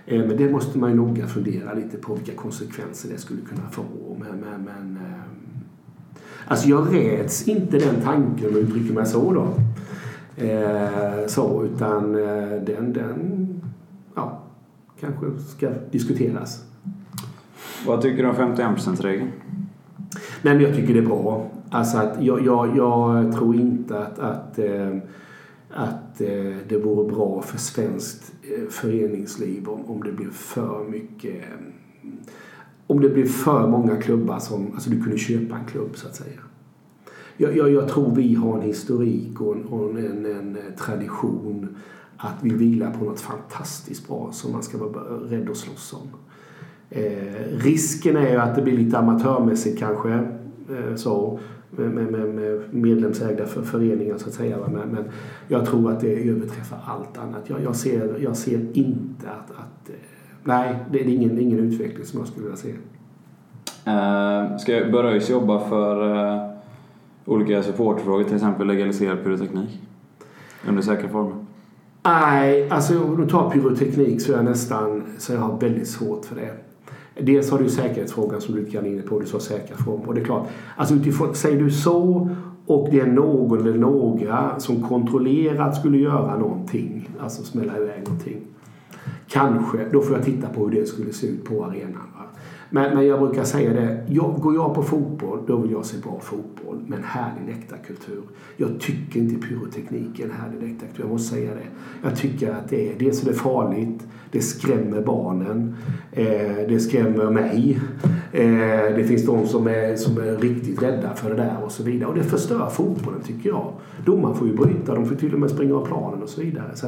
Eh, 0.06 0.26
men 0.26 0.36
det 0.36 0.50
måste 0.50 0.78
man 0.78 0.90
ju 0.90 0.96
noga 0.96 1.26
fundera 1.26 1.74
lite 1.74 1.96
på 1.96 2.14
vilka 2.14 2.32
konsekvenser 2.32 3.08
det 3.12 3.18
skulle 3.18 3.40
kunna 3.40 3.70
få. 3.70 3.82
Men, 4.18 4.40
men, 4.40 4.64
men 4.64 4.96
eh, 4.96 5.20
alltså 6.46 6.68
jag 6.68 6.94
räds 6.94 7.48
inte 7.48 7.78
den 7.78 8.00
tanken 8.04 8.48
om 8.48 8.54
jag 8.54 8.62
uttrycker 8.62 8.94
mig 8.94 9.06
så 9.06 9.32
då. 9.32 9.48
Eh, 10.40 11.26
så, 11.26 11.64
utan 11.64 12.12
den, 12.12 12.92
den 12.92 13.62
ja, 14.14 14.42
kanske 15.00 15.26
ska 15.38 15.70
diskuteras. 15.90 16.64
Vad 17.86 18.02
tycker 18.02 18.22
du 18.22 18.28
om 18.28 18.36
51%-regeln? 18.36 19.30
Nej, 20.42 20.54
men 20.54 20.60
jag 20.60 20.74
tycker 20.74 20.94
det 20.94 21.00
är 21.00 21.06
bra. 21.06 21.50
Alltså 21.70 21.98
att 21.98 22.22
jag, 22.22 22.46
jag, 22.46 22.76
jag 22.76 23.32
tror 23.34 23.56
inte 23.56 23.98
att, 23.98 24.18
att, 24.18 24.58
eh, 24.58 24.96
att 25.70 26.20
eh, 26.20 26.56
det 26.68 26.78
vore 26.84 27.12
bra 27.12 27.42
för 27.42 27.58
svenskt 27.58 28.32
eh, 28.42 28.68
föreningsliv 28.70 29.68
om, 29.68 29.90
om 29.90 30.02
det 30.02 30.12
blir 30.12 30.30
för 30.30 30.84
mycket 30.88 31.44
om 32.86 33.00
det 33.00 33.08
blir 33.08 33.26
för 33.26 33.68
många 33.68 33.96
klubbar 33.96 34.38
som 34.38 34.72
alltså 34.74 34.90
du 34.90 35.02
kunde 35.02 35.18
köpa 35.18 35.56
en 35.56 35.64
klubb 35.64 35.90
så 35.94 36.08
att 36.08 36.16
säga. 36.16 36.40
Jag, 37.40 37.56
jag, 37.56 37.70
jag 37.70 37.88
tror 37.88 38.14
vi 38.14 38.34
har 38.34 38.56
en 38.56 38.62
historik 38.62 39.40
och 39.40 39.56
en, 39.56 39.64
och 39.64 39.90
en, 39.90 40.26
en, 40.26 40.58
tradition 40.78 41.76
att 42.16 42.36
vi 42.42 42.50
vilar 42.50 42.90
på 42.90 43.04
något 43.04 43.20
fantastiskt 43.20 44.08
bra 44.08 44.28
som 44.32 44.52
man 44.52 44.62
ska 44.62 44.78
vara 44.78 45.02
rädd 45.02 45.50
att 45.50 45.56
slåss 45.56 45.92
om. 45.92 46.08
Eh, 46.90 47.58
risken 47.58 48.16
är 48.16 48.30
ju 48.30 48.36
att 48.36 48.56
det 48.56 48.62
blir 48.62 48.78
lite 48.78 48.98
amatörmässigt 48.98 49.78
kanske. 49.78 50.12
Eh, 50.12 50.94
så 50.96 51.38
med, 51.70 51.90
med, 51.90 52.28
med 52.28 52.74
medlemsägda 52.74 53.46
för 53.46 53.62
föreningar 53.62 54.18
så 54.18 54.28
att 54.28 54.34
säga. 54.34 54.56
Men, 54.72 54.88
men 54.88 55.04
jag 55.48 55.66
tror 55.66 55.92
att 55.92 56.00
det 56.00 56.28
överträffar 56.28 56.78
allt 56.84 57.18
annat. 57.18 57.42
Jag, 57.46 57.62
jag, 57.62 57.76
ser, 57.76 58.18
jag 58.22 58.36
ser 58.36 58.66
inte 58.72 59.28
att, 59.28 59.50
att 59.50 59.88
eh, 59.88 59.94
nej, 60.44 60.76
det 60.92 61.00
är 61.00 61.04
ingen, 61.04 61.38
ingen 61.38 61.58
utveckling 61.58 62.06
som 62.06 62.18
jag 62.18 62.28
skulle 62.28 62.46
vilja 62.46 62.56
se. 62.56 62.74
Uh, 63.90 64.56
ska 64.56 64.92
Böröjs 64.92 65.30
jobba 65.30 65.68
för 65.68 66.02
uh, 66.02 66.49
olika 67.30 67.62
supportfrågor, 67.62 68.24
till 68.24 68.34
exempel 68.34 68.66
legaliserad 68.66 69.24
pyroteknik? 69.24 69.80
Under 70.68 70.82
säkra 70.82 71.08
former? 71.08 71.34
Nej, 72.02 72.70
alltså 72.70 73.04
om 73.04 73.20
du 73.20 73.28
tar 73.28 73.50
pyroteknik 73.50 74.20
så 74.20 74.32
är 74.32 74.36
jag 74.36 74.44
nästan 74.44 75.02
så 75.18 75.32
jag 75.32 75.40
har 75.40 75.60
väldigt 75.60 75.88
svårt 75.88 76.24
för 76.24 76.36
det. 76.36 76.52
Dels 77.22 77.50
har 77.50 77.58
du 77.58 77.68
säkerhetsfrågan 77.68 78.40
som 78.40 78.54
du 78.54 78.60
lite 78.60 78.72
grann 78.72 78.86
inne 78.86 79.02
på. 79.02 79.20
Du 79.20 79.26
sa 79.26 79.40
säkra 79.40 79.76
former. 79.76 80.08
Och 80.08 80.14
det 80.14 80.20
är 80.20 80.24
klart, 80.24 80.48
alltså 80.76 80.94
utifrån, 80.94 81.34
säger 81.34 81.62
du 81.62 81.70
så 81.70 82.30
och 82.66 82.88
det 82.90 83.00
är 83.00 83.06
någon 83.06 83.58
eller 83.58 83.78
några 83.78 84.60
som 84.60 84.82
kontrollerat 84.82 85.76
skulle 85.76 85.98
göra 85.98 86.38
någonting, 86.38 87.10
alltså 87.20 87.42
smälla 87.42 87.76
iväg 87.76 88.02
någonting. 88.04 88.40
Kanske, 89.28 89.78
då 89.92 90.02
får 90.02 90.16
jag 90.16 90.24
titta 90.24 90.48
på 90.48 90.68
hur 90.68 90.80
det 90.80 90.86
skulle 90.86 91.12
se 91.12 91.26
ut 91.26 91.44
på 91.44 91.64
arenan. 91.64 92.02
Men, 92.70 92.94
men 92.94 93.06
jag 93.06 93.20
brukar 93.20 93.44
säga 93.44 93.72
det, 93.72 94.04
jag, 94.08 94.34
går 94.40 94.54
jag 94.54 94.74
på 94.74 94.82
fotboll 94.82 95.38
då 95.46 95.56
vill 95.56 95.70
jag 95.70 95.84
se 95.84 95.96
bra 95.98 96.20
fotboll 96.20 96.82
med 96.86 96.98
en 96.98 97.04
härlig 97.04 97.56
läktarkultur. 97.56 98.22
Jag 98.56 98.80
tycker 98.80 99.20
inte 99.20 99.46
pyroteknik 99.48 100.20
är 100.20 100.24
en 100.24 100.30
härlig 100.30 100.68
läktarkultur, 100.68 101.02
jag 101.04 101.10
måste 101.10 101.34
säga 101.34 101.50
det. 101.54 101.66
Jag 102.02 102.16
tycker 102.16 102.50
att 102.50 102.68
det 102.68 102.92
är, 102.92 102.98
dels 102.98 103.22
är 103.22 103.26
det 103.26 103.34
farligt, 103.34 104.06
det 104.30 104.40
skrämmer 104.40 105.02
barnen, 105.02 105.76
eh, 106.12 106.26
det 106.68 106.80
skrämmer 106.80 107.30
mig. 107.30 107.80
Eh, 108.32 108.96
det 108.96 109.04
finns 109.08 109.26
de 109.26 109.46
som 109.46 109.66
är, 109.66 109.96
som 109.96 110.18
är 110.18 110.36
riktigt 110.36 110.82
rädda 110.82 111.14
för 111.14 111.30
det 111.30 111.36
där 111.36 111.56
och 111.64 111.72
så 111.72 111.82
vidare. 111.82 112.08
Och 112.08 112.14
det 112.14 112.24
förstör 112.24 112.68
fotbollen 112.68 113.20
tycker 113.20 113.48
jag. 113.48 113.72
Domaren 114.06 114.36
får 114.36 114.46
ju 114.46 114.56
bryta, 114.56 114.94
de 114.94 115.06
får 115.06 115.14
till 115.14 115.34
och 115.34 115.40
med 115.40 115.50
springa 115.50 115.74
av 115.74 115.86
planen 115.86 116.22
och 116.22 116.28
så 116.28 116.40
vidare. 116.40 116.70
Så 116.74 116.86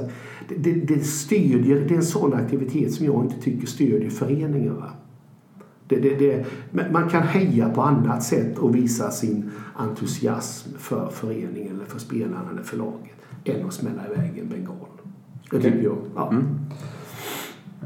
det, 0.49 0.55
det, 0.55 0.73
det, 0.73 1.05
stödjer, 1.05 1.85
det 1.89 1.95
är 1.95 1.97
en 1.97 2.03
sån 2.03 2.35
aktivitet 2.35 2.93
som 2.93 3.07
jag 3.07 3.25
inte 3.25 3.41
tycker 3.41 3.67
stödjer 3.67 4.11
föreningen. 4.11 4.83
Det, 6.01 6.15
det, 6.15 6.45
det, 6.71 6.91
man 6.93 7.09
kan 7.09 7.23
heja 7.23 7.69
på 7.69 7.83
annat 7.83 8.23
sätt 8.23 8.59
och 8.59 8.75
visa 8.77 9.11
sin 9.11 9.51
entusiasm 9.77 10.71
för 10.79 11.09
föreningen 11.09 11.75
eller 11.77 11.85
för 11.85 11.99
spelarna 11.99 12.51
eller 12.53 12.63
för 12.63 12.77
laget 12.77 13.17
än 13.45 13.67
att 13.67 13.75
smälla 13.75 14.03
iväg 14.07 14.39
en 14.39 14.49
bengal. 14.49 14.77
Det 15.51 15.61
tycker 15.61 15.83
jag. 15.83 15.97
Ja. 16.17 16.31
Mm. 16.31 16.45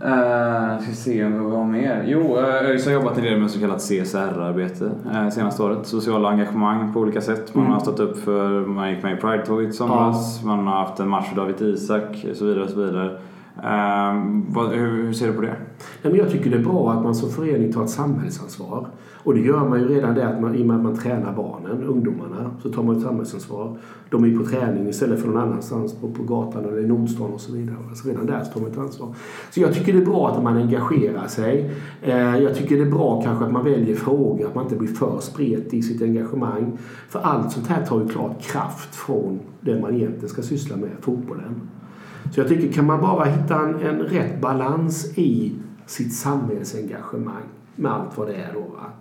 Uh, 0.04 0.82
ska 0.82 0.92
se 0.92 1.24
om 1.24 1.32
vi 1.32 1.56
har 1.56 1.64
mer. 1.64 2.04
Jo, 2.06 2.38
ÖIS 2.38 2.86
uh, 2.86 2.92
har 2.92 3.00
jobbat 3.00 3.18
en 3.18 3.24
del 3.24 3.40
med 3.40 3.50
så 3.50 3.60
kallat 3.60 3.80
CSR-arbete 3.80 4.84
uh, 4.84 5.28
senaste 5.30 5.62
året. 5.62 5.86
Sociala 5.86 6.28
engagemang 6.28 6.92
på 6.92 7.00
olika 7.00 7.20
sätt. 7.20 7.54
Man 7.54 7.64
mm. 7.64 7.72
har 7.72 7.80
stått 7.80 8.00
upp 8.00 8.18
för, 8.18 8.66
man 8.66 8.90
gick 8.90 9.02
med 9.02 9.18
i 9.18 9.20
Pride-tåget 9.20 9.68
i 9.68 9.72
somras. 9.72 10.40
Ja. 10.42 10.46
Man 10.46 10.66
har 10.66 10.74
haft 10.74 11.00
en 11.00 11.08
match 11.08 11.28
för 11.28 11.36
David 11.36 11.60
Isak 11.60 12.26
och 12.30 12.36
så 12.36 12.44
vidare. 12.44 12.64
Och 12.64 12.70
så 12.70 12.80
vidare. 12.80 13.18
Uh, 13.58 14.42
vad, 14.48 14.70
hur, 14.70 15.04
hur, 15.04 15.12
ser 15.12 15.26
du 15.26 15.32
på 15.32 15.40
det? 15.40 15.56
Men 16.02 16.16
jag 16.16 16.30
tycker 16.30 16.50
det 16.50 16.56
är 16.56 16.62
bra 16.62 16.92
att 16.92 17.02
man 17.02 17.14
som 17.14 17.30
förening 17.30 17.72
tar 17.72 17.84
ett 17.84 17.90
samhällsansvar. 17.90 18.88
Och 19.26 19.34
det 19.34 19.40
gör 19.40 19.68
man 19.68 19.80
ju 19.80 19.88
redan 19.88 20.14
det 20.14 20.28
att 20.28 20.40
man, 20.40 20.54
i 20.54 20.62
och 20.62 20.66
med 20.66 20.76
att 20.76 20.82
man 20.82 20.96
tränar 20.96 21.32
barnen, 21.32 21.82
ungdomarna, 21.82 22.50
så 22.62 22.70
tar 22.70 22.82
man 22.82 22.96
ett 22.96 23.02
samhällsansvar. 23.02 23.76
De 24.10 24.24
är 24.24 24.28
ju 24.28 24.38
på 24.38 24.44
träning 24.44 24.88
istället 24.88 25.20
för 25.20 25.28
någon 25.28 25.42
annanstans 25.42 25.94
på, 25.94 26.10
på 26.10 26.22
gatan 26.22 26.64
eller 26.64 26.78
i 26.78 26.86
Nordstan 26.86 27.32
och 27.32 27.40
så 27.40 27.52
vidare. 27.52 27.76
Så 27.94 28.08
redan 28.08 28.26
där 28.26 28.44
så 28.44 28.52
tar 28.52 28.60
man 28.60 28.70
ett 28.70 28.78
ansvar. 28.78 29.14
Så 29.50 29.60
jag 29.60 29.74
tycker 29.74 29.92
det 29.92 29.98
är 29.98 30.04
bra 30.04 30.30
att 30.30 30.42
man 30.42 30.56
engagerar 30.56 31.26
sig. 31.26 31.70
Eh, 32.02 32.38
jag 32.38 32.54
tycker 32.54 32.76
det 32.76 32.82
är 32.82 32.90
bra 32.90 33.22
kanske 33.22 33.44
att 33.44 33.52
man 33.52 33.64
väljer 33.64 33.96
frågor, 33.96 34.46
att 34.46 34.54
man 34.54 34.64
inte 34.64 34.76
blir 34.76 34.88
för 34.88 35.20
spretig 35.20 35.78
i 35.78 35.82
sitt 35.82 36.02
engagemang. 36.02 36.78
För 37.08 37.20
allt 37.20 37.52
sånt 37.52 37.66
här 37.66 37.86
tar 37.86 38.00
ju 38.00 38.08
klart 38.08 38.42
kraft 38.42 38.94
från 38.94 39.40
det 39.60 39.80
man 39.80 39.94
egentligen 39.94 40.28
ska 40.28 40.42
syssla 40.42 40.76
med, 40.76 40.90
fotbollen. 41.00 41.60
Så 42.34 42.40
jag 42.40 42.48
tycker 42.48 42.72
kan 42.72 42.86
man 42.86 43.00
bara 43.00 43.24
hitta 43.24 43.60
en, 43.60 43.74
en 43.80 43.98
rätt 43.98 44.40
balans 44.40 45.18
i 45.18 45.52
sitt 45.86 46.14
samhällsengagemang 46.14 47.42
med 47.76 47.92
allt 47.92 48.18
vad 48.18 48.26
det 48.26 48.34
är 48.34 48.52
då. 48.54 48.60
Va? 48.60 48.92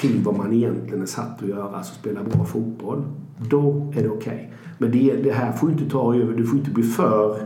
Till 0.00 0.22
vad 0.24 0.36
man 0.36 0.52
egentligen 0.52 1.02
är 1.02 1.06
satt 1.06 1.42
att 1.42 1.48
göra, 1.48 1.76
alltså 1.76 1.94
spela 1.94 2.22
bra 2.22 2.44
fotboll. 2.44 3.02
Då 3.50 3.92
är 3.96 4.02
det 4.02 4.08
okej. 4.08 4.16
Okay. 4.16 4.46
Men 4.78 4.90
det, 4.90 5.22
det, 5.22 5.32
här 5.32 5.52
får 5.52 5.70
inte 5.70 5.90
ta 5.90 6.14
över, 6.14 6.36
du 6.36 6.46
får 6.46 6.58
inte 6.58 6.70
bli 6.70 6.82
för 6.82 7.38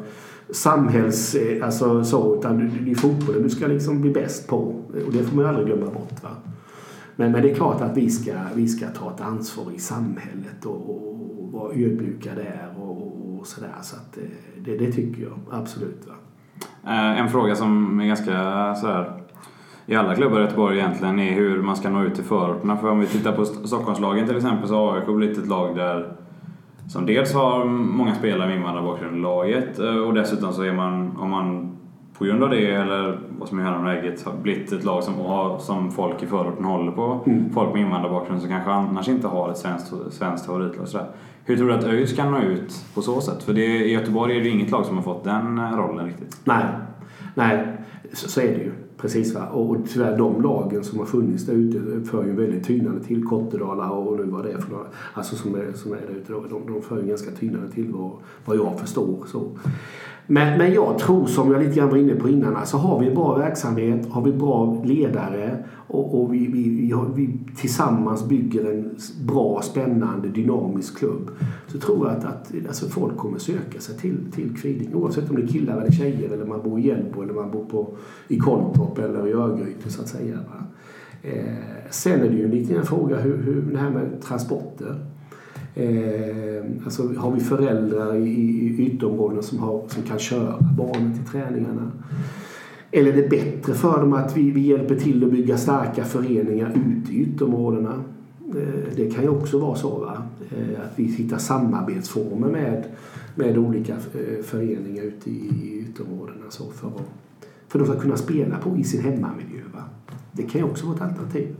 samhälls... 0.50 1.34
Eh, 1.34 1.64
alltså 1.64 2.04
så, 2.04 2.36
utan 2.36 2.84
det 2.84 2.90
är 2.90 2.94
fotbollen 2.94 3.42
du 3.42 3.50
ska 3.50 3.66
liksom 3.66 4.00
bli 4.00 4.10
bäst 4.10 4.48
på. 4.48 4.56
Och 5.06 5.12
det 5.12 5.24
får 5.24 5.36
man 5.36 5.44
ju 5.44 5.48
aldrig 5.48 5.66
glömma 5.66 5.86
bort. 5.86 6.22
Va? 6.22 6.30
Men, 7.16 7.32
men 7.32 7.42
det 7.42 7.50
är 7.50 7.54
klart 7.54 7.80
att 7.80 7.96
vi 7.96 8.10
ska, 8.10 8.32
vi 8.54 8.68
ska 8.68 8.86
ta 8.86 9.14
ett 9.14 9.20
ansvar 9.20 9.72
i 9.74 9.78
samhället 9.78 10.64
och, 10.64 10.90
och, 10.90 11.40
och 11.40 11.52
vara 11.52 11.72
ödmjuka 11.72 12.30
där 12.34 12.74
och, 12.78 13.38
och 13.38 13.46
sådär. 13.46 13.74
Så 13.82 13.96
att 13.96 14.18
eh, 14.18 14.22
det, 14.64 14.76
det 14.76 14.92
tycker 14.92 15.22
jag 15.22 15.38
absolut. 15.50 16.06
Va? 16.06 16.14
Eh, 16.84 17.20
en 17.20 17.28
fråga 17.28 17.54
som 17.54 18.00
är 18.00 18.06
ganska 18.06 18.74
sådär 18.74 19.21
i 19.86 19.94
alla 19.94 20.14
klubbar 20.14 20.38
i 20.38 20.42
Göteborg 20.42 20.78
egentligen 20.78 21.18
är 21.18 21.32
hur 21.32 21.62
man 21.62 21.76
ska 21.76 21.90
nå 21.90 22.04
ut 22.04 22.14
till 22.14 22.24
förorterna. 22.24 22.76
För 22.76 22.90
om 22.90 23.00
vi 23.00 23.06
tittar 23.06 23.32
på 23.32 23.44
Stockholmslagen 23.44 24.26
till 24.26 24.36
exempel 24.36 24.68
så 24.68 24.74
har 24.74 24.96
AIK 24.96 25.06
blivit 25.06 25.38
ett 25.38 25.48
lag 25.48 25.76
där 25.76 26.12
som 26.88 27.06
dels 27.06 27.34
har 27.34 27.64
många 27.64 28.14
spelare 28.14 28.48
med 28.48 28.56
invandrarbakgrund 28.56 29.16
i 29.16 29.20
laget 29.20 29.78
eh, 29.78 29.96
och 29.96 30.14
dessutom 30.14 30.52
så 30.52 30.62
är 30.62 30.72
man, 30.72 31.16
om 31.16 31.30
man 31.30 31.76
på 32.18 32.24
grund 32.24 32.42
av 32.42 32.50
det 32.50 32.70
eller 32.70 33.18
vad 33.38 33.48
som 33.48 33.58
är 33.58 33.62
hönan 33.62 33.84
läget 33.84 34.24
har 34.24 34.32
blivit 34.42 34.72
ett 34.72 34.84
lag 34.84 35.02
som, 35.02 35.14
som 35.60 35.90
folk 35.90 36.22
i 36.22 36.26
förorten 36.26 36.64
håller 36.64 36.92
på. 36.92 37.20
Mm. 37.26 37.52
Folk 37.52 37.72
med 37.72 37.82
invandrarbakgrund 37.82 38.40
som 38.40 38.50
kanske 38.50 38.70
annars 38.70 39.08
inte 39.08 39.28
har 39.28 39.50
ett 39.50 39.58
svenskt, 39.58 39.92
svenskt 40.10 40.46
favoritlag. 40.46 40.88
Sådär. 40.88 41.06
Hur 41.44 41.56
tror 41.56 41.68
du 41.68 41.74
att 41.74 41.84
ÖIS 41.84 42.16
kan 42.16 42.30
nå 42.30 42.38
ut 42.38 42.84
på 42.94 43.02
så 43.02 43.20
sätt? 43.20 43.42
För 43.42 43.52
det, 43.52 43.64
i 43.64 43.92
Göteborg 43.92 44.38
är 44.38 44.42
det 44.42 44.48
inget 44.48 44.70
lag 44.70 44.86
som 44.86 44.96
har 44.96 45.02
fått 45.02 45.24
den 45.24 45.76
rollen 45.76 46.06
riktigt. 46.06 46.40
Nej, 46.44 46.64
Nej 47.34 47.78
så, 48.12 48.28
så 48.28 48.40
är 48.40 48.46
det 48.46 48.62
ju. 48.64 48.72
Precis 48.96 49.34
va. 49.34 49.46
Och 49.46 49.70
och 49.70 49.76
tyvärr 49.92 50.18
de 50.18 50.42
lagen 50.42 50.84
som 50.84 50.98
har 50.98 51.06
funnits 51.06 51.46
där 51.46 51.52
ute 51.52 52.10
för 52.10 52.24
ju 52.24 52.32
väldigt 52.32 52.64
tynande 52.64 53.04
till. 53.04 53.24
Kottedala 53.24 53.90
och 53.90 54.16
nu 54.16 54.24
vad 54.24 54.44
det 54.44 54.52
är 54.52 54.58
för 54.58 54.70
några. 54.70 54.86
Alltså 55.14 55.36
som 55.36 55.54
är, 55.54 55.72
som 55.72 55.92
är 55.92 55.96
där 55.96 56.14
ute. 56.16 56.32
De, 56.32 56.66
de 56.66 56.82
för 56.82 57.00
ju 57.00 57.08
ganska 57.08 57.30
tynande 57.30 57.70
till 57.70 57.92
vad, 57.92 58.12
vad 58.44 58.56
jag 58.56 58.80
förstår. 58.80 59.24
Så. 59.26 59.58
Men, 60.26 60.58
men 60.58 60.72
jag 60.72 60.98
tror, 60.98 61.26
som 61.26 61.52
jag 61.52 61.62
lite 61.62 61.74
grann 61.74 61.88
var 61.88 61.96
inne 61.96 62.14
på 62.14 62.28
innan, 62.28 62.56
alltså 62.56 62.76
har 62.76 63.00
vi 63.00 63.08
en 63.08 63.14
bra 63.14 63.38
verksamhet, 63.38 64.08
har 64.10 64.22
vi 64.22 64.32
bra 64.32 64.82
ledare 64.84 65.64
och, 65.86 66.22
och 66.22 66.34
vi, 66.34 66.46
vi, 66.46 66.68
vi, 66.68 66.94
vi, 67.14 67.38
tillsammans 67.56 68.28
bygger 68.28 68.72
en 68.72 68.96
bra, 69.26 69.62
spännande, 69.62 70.28
dynamisk 70.28 70.98
klubb 70.98 71.30
så 71.66 71.78
tror 71.78 72.08
jag 72.08 72.16
att, 72.16 72.24
att 72.24 72.52
alltså 72.68 72.88
folk 72.88 73.16
kommer 73.16 73.38
söka 73.38 73.80
sig 73.80 73.98
till, 73.98 74.32
till 74.32 74.56
Kviding 74.56 74.94
oavsett 74.94 75.30
om 75.30 75.36
det 75.36 75.42
är 75.42 75.46
killar 75.46 75.80
eller 75.80 75.92
tjejer 75.92 76.30
eller 76.30 76.44
man 76.44 76.62
bor 76.62 76.78
i 76.78 76.86
Hjällbo 76.86 77.22
eller 77.22 77.34
man 77.34 77.50
bor 77.50 77.64
på, 77.64 77.88
i 78.28 78.38
Kontorp 78.38 78.98
eller 78.98 79.28
i 79.28 79.32
Örgryte 79.32 79.90
så 79.90 80.02
att 80.02 80.08
säga. 80.08 80.38
Eh, 81.22 81.54
sen 81.90 82.20
är 82.20 82.28
det 82.28 82.36
ju 82.36 82.44
en 82.44 82.50
liten 82.50 82.86
fråga 82.86 83.20
hur, 83.20 83.42
hur 83.42 83.62
det 83.72 83.78
här 83.78 83.90
med 83.90 84.22
transporter. 84.22 85.06
Eh, 85.74 86.64
alltså 86.84 87.14
har 87.16 87.32
vi 87.32 87.40
föräldrar 87.40 88.16
i, 88.16 88.30
i 88.30 88.76
ytterområdena 88.78 89.42
som, 89.42 89.58
har, 89.58 89.82
som 89.88 90.02
kan 90.02 90.18
köra 90.18 90.56
barnen 90.60 91.14
till 91.14 91.32
träningarna? 91.32 91.90
Eller 92.90 93.12
är 93.12 93.16
det 93.16 93.28
bättre 93.28 93.74
för 93.74 94.00
dem 94.00 94.12
att 94.12 94.36
vi, 94.36 94.50
vi 94.50 94.60
hjälper 94.60 94.94
till 94.94 95.24
att 95.24 95.30
bygga 95.30 95.58
starka 95.58 96.04
föreningar 96.04 96.70
ute 96.70 97.12
i 97.12 97.16
ytterområdena? 97.16 98.04
Eh, 98.48 98.94
det 98.96 99.10
kan 99.10 99.24
ju 99.24 99.30
också 99.30 99.58
vara 99.58 99.76
så. 99.76 99.98
Va? 99.98 100.22
Eh, 100.50 100.84
att 100.84 100.92
vi 100.98 101.04
hittar 101.04 101.38
samarbetsformer 101.38 102.48
med, 102.48 102.84
med 103.34 103.58
olika 103.58 103.92
eh, 103.92 104.42
föreningar 104.44 105.02
ute 105.02 105.30
i 105.30 105.78
ytterområdena 105.88 106.44
så 106.48 106.70
för, 106.70 106.88
att, 106.88 106.94
för 107.68 107.78
att 107.78 107.86
de 107.86 107.92
ska 107.92 108.02
kunna 108.02 108.16
spela 108.16 108.58
på 108.58 108.76
i 108.76 108.84
sin 108.84 109.02
hemmamiljö. 109.02 109.62
Va? 109.74 109.84
Det 110.32 110.42
kan 110.42 110.60
ju 110.60 110.66
också 110.66 110.86
vara 110.86 110.96
ett 110.96 111.02
alternativ. 111.02 111.56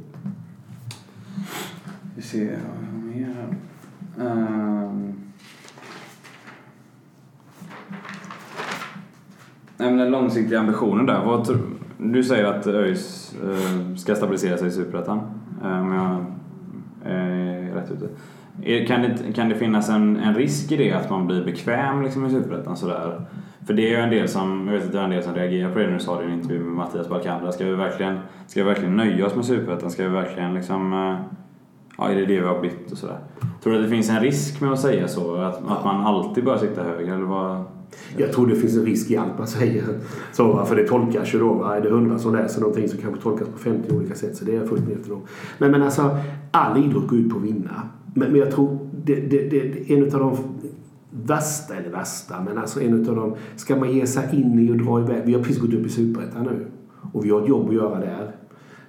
Vi 2.16 2.22
ser 2.22 2.44
jag 2.44 2.50
har 2.50 3.14
mer 3.14 3.34
här. 3.34 3.56
Um... 4.16 5.14
Nej, 9.76 9.90
men 9.90 9.98
den 9.98 10.10
långsiktiga 10.10 10.60
ambitionen 10.60 11.06
där. 11.06 11.24
Vad, 11.24 11.44
tror... 11.44 11.58
du 11.98 12.24
säger 12.24 12.44
att 12.44 12.66
ÖIS 12.66 13.36
eh, 13.44 13.96
ska 13.96 14.14
stabilisera 14.14 14.56
sig 14.56 14.68
i 14.68 14.70
Superettan. 14.70 15.20
Eh, 15.64 15.80
om 15.80 15.92
jag 15.92 16.24
är 17.12 17.74
rätt 17.74 17.90
ute. 17.90 18.08
Kan 18.86 19.02
det, 19.02 19.32
kan 19.32 19.48
det 19.48 19.54
finnas 19.54 19.88
en, 19.88 20.16
en 20.16 20.34
risk 20.34 20.72
i 20.72 20.76
det 20.76 20.92
att 20.92 21.10
man 21.10 21.26
blir 21.26 21.44
bekväm 21.44 22.02
liksom, 22.02 22.26
i 22.26 22.30
Superettan 22.30 22.76
sådär? 22.76 23.20
För 23.66 23.74
det 23.74 23.82
är 23.82 23.90
ju 23.90 23.96
en 23.96 24.10
del 24.10 24.28
som, 24.28 24.68
jag 24.68 24.74
vet 24.74 24.84
att 24.84 24.92
det 24.92 24.98
är 24.98 25.04
en 25.04 25.10
del 25.10 25.22
som 25.22 25.34
reagerar 25.34 25.72
på 25.72 25.78
det 25.78 25.86
när 25.86 25.92
du 25.92 26.00
sa 26.00 26.18
det 26.18 26.24
i 26.24 26.26
en 26.26 26.32
intervju 26.32 26.58
med 26.58 26.72
Mattias 26.72 27.08
Balkandra. 27.08 27.52
Ska 27.52 27.64
vi 27.64 27.74
verkligen, 27.74 28.18
ska 28.46 28.62
vi 28.62 28.68
verkligen 28.68 28.96
nöja 28.96 29.26
oss 29.26 29.34
med 29.34 29.44
Superettan? 29.44 29.90
Ska 29.90 30.02
vi 30.02 30.08
verkligen 30.08 30.54
liksom 30.54 30.92
uh, 30.92 31.16
ja, 31.98 32.10
är 32.10 32.14
det 32.14 32.26
det 32.26 32.40
vi 32.40 32.46
har 32.46 32.60
blivit 32.60 32.92
och 32.92 32.98
sådär. 32.98 33.18
Tror 33.62 33.72
du 33.72 33.78
att 33.78 33.84
det 33.84 33.90
finns 33.90 34.10
en 34.10 34.20
risk 34.20 34.60
med 34.60 34.72
att 34.72 34.80
säga 34.80 35.08
så? 35.08 35.34
Att, 35.34 35.56
att 35.56 35.84
man 35.84 36.06
alltid 36.06 36.44
bör 36.44 36.58
sitta 36.58 36.82
högre? 36.82 37.14
eller 37.14 37.24
vad? 37.24 37.64
Jag 38.16 38.32
tror 38.32 38.46
det 38.46 38.56
finns 38.56 38.76
en 38.76 38.84
risk 38.84 39.10
i 39.10 39.16
allt 39.16 39.38
man 39.38 39.46
säger. 39.46 39.84
Så, 40.32 40.64
för 40.64 40.76
det 40.76 40.88
tolkas 40.88 41.34
ju 41.34 41.38
då. 41.38 41.64
Är 41.64 41.80
det 41.80 41.90
hundra 41.90 42.18
som 42.18 42.34
läser 42.34 42.60
någonting 42.60 42.88
så 42.88 42.96
kanske 42.96 43.22
tolkas 43.22 43.48
på 43.48 43.58
50 43.58 43.96
olika 43.96 44.14
sätt. 44.14 44.36
Så 44.36 44.44
det 44.44 44.52
är 44.52 44.56
jag 44.56 44.68
fullt 44.68 44.88
medveten 44.88 45.12
om. 45.12 45.20
Men, 45.58 45.70
men 45.70 45.82
alltså, 45.82 46.16
all 46.50 46.84
idrott 46.84 47.08
går 47.08 47.18
ut 47.18 47.30
på 47.30 47.36
att 47.36 47.44
vinna. 47.44 47.82
Men, 48.14 48.30
men 48.30 48.40
jag 48.40 48.50
tror 48.50 48.78
det, 49.04 49.14
det, 49.14 49.50
det, 49.50 49.94
en 49.94 50.02
av 50.02 50.20
de 50.20 50.36
värsta, 51.10 51.74
eller 51.74 51.90
värsta, 51.90 52.40
men 52.40 52.58
alltså 52.58 52.82
en 52.82 53.08
av 53.08 53.16
de... 53.16 53.34
Ska 53.56 53.76
man 53.76 53.92
ge 53.92 54.06
sig 54.06 54.28
in 54.32 54.58
i 54.58 54.72
och 54.72 54.76
dra 54.76 55.00
iväg. 55.00 55.22
Vi 55.26 55.34
har 55.34 55.40
precis 55.40 55.60
gått 55.60 55.74
upp 55.74 55.86
i 55.86 55.88
Superettan 55.88 56.42
nu. 56.42 56.66
Och 57.12 57.24
vi 57.24 57.30
har 57.30 57.42
ett 57.42 57.48
jobb 57.48 57.68
att 57.68 57.74
göra 57.74 57.98
där. 57.98 58.32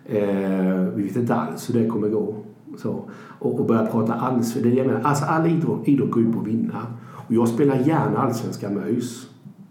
Eh, 0.06 0.96
vi 0.96 1.04
vet 1.04 1.16
inte 1.16 1.36
alls 1.36 1.70
hur 1.70 1.82
det 1.82 1.88
kommer 1.88 2.10
gå. 2.10 2.43
Så, 2.78 3.10
och, 3.40 3.60
och 3.60 3.66
börja 3.66 3.86
prata 3.86 4.14
allsvenskan. 4.14 4.64
Det 4.64 4.78
jag 4.78 4.88
menar, 4.88 5.02
alltså 5.02 5.26
all 5.26 5.48
idrott, 5.48 5.88
idrott 5.88 6.12
går 6.12 6.24
ut 6.24 6.34
på 6.34 6.40
att 6.40 6.48
vinna. 6.48 6.88
Och 7.28 7.34
jag 7.34 7.48
spelar 7.48 7.76
gärna 7.76 8.18
allsvenska 8.18 8.70
möjs. 8.70 9.28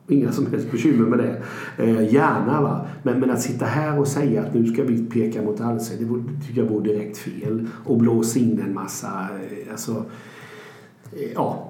Inga 0.09 0.33
som 0.33 0.47
helst 0.47 0.71
bekymmer 0.71 1.07
med 1.07 1.19
det. 1.19 1.43
Eh, 1.85 2.15
gärna 2.15 2.63
va. 2.63 2.87
Men, 3.03 3.21
men 3.21 3.31
att 3.31 3.41
sitta 3.41 3.65
här 3.65 3.99
och 3.99 4.09
säga 4.09 4.43
att 4.43 4.55
nu 4.55 4.67
ska 4.67 4.83
vi 4.83 5.07
peka 5.07 5.43
mot 5.43 5.61
allsvenskan. 5.61 6.27
Det 6.41 6.47
tycker 6.47 6.63
jag 6.63 6.69
vore 6.69 6.85
direkt 6.85 7.19
fel. 7.19 7.67
Och 7.85 7.99
blåsa 7.99 8.39
in 8.39 8.63
en 8.67 8.75
massa, 8.75 9.09
eh, 9.09 9.73
alltså, 9.73 10.05
eh, 11.13 11.33
ja. 11.35 11.69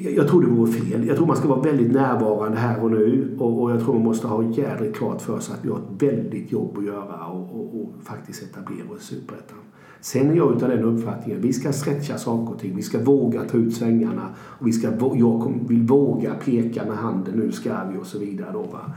Jag 0.00 0.28
tror 0.28 0.40
det 0.40 0.46
vore 0.46 0.72
fel. 0.72 1.06
Jag 1.06 1.16
tror 1.16 1.26
man 1.26 1.36
ska 1.36 1.48
vara 1.48 1.60
väldigt 1.60 1.92
närvarande 1.92 2.58
här 2.58 2.82
och 2.82 2.90
nu. 2.90 3.36
Och, 3.38 3.62
och 3.62 3.70
jag 3.70 3.80
tror 3.80 3.94
man 3.94 4.02
måste 4.02 4.26
ha 4.26 4.42
jädrigt 4.42 4.96
klart 4.96 5.22
för 5.22 5.38
sig 5.38 5.54
att 5.54 5.64
vi 5.64 5.68
har 5.68 5.78
ett 5.78 6.02
väldigt 6.02 6.52
jobb 6.52 6.78
att 6.78 6.84
göra 6.84 7.26
och, 7.26 7.60
och, 7.60 7.80
och 7.80 7.92
faktiskt 8.02 8.42
etablera 8.42 8.90
oss 8.90 9.12
i 9.12 9.14
Superettan. 9.14 9.58
Sen 10.04 10.30
är 10.30 10.34
jag 10.34 10.56
utav 10.56 10.68
den 10.68 10.84
uppfattningen 10.84 11.42
vi 11.42 11.52
ska 11.52 11.72
stretcha 11.72 12.18
saker 12.18 12.54
och 12.54 12.60
ting. 12.60 12.76
Vi 12.76 12.82
ska 12.82 12.98
våga 12.98 13.44
ta 13.44 13.56
ut 13.56 13.74
svängarna. 13.74 14.34
Och 14.38 14.66
vi 14.66 14.72
ska, 14.72 14.88
jag 15.14 15.54
vill 15.68 15.82
våga 15.82 16.34
peka 16.34 16.84
med 16.84 16.96
handen. 16.96 17.34
Nu 17.34 17.52
ska 17.52 17.84
vi 17.84 17.98
och 17.98 18.06
så 18.06 18.18
vidare. 18.18 18.52
Då, 18.52 18.62
va? 18.62 18.92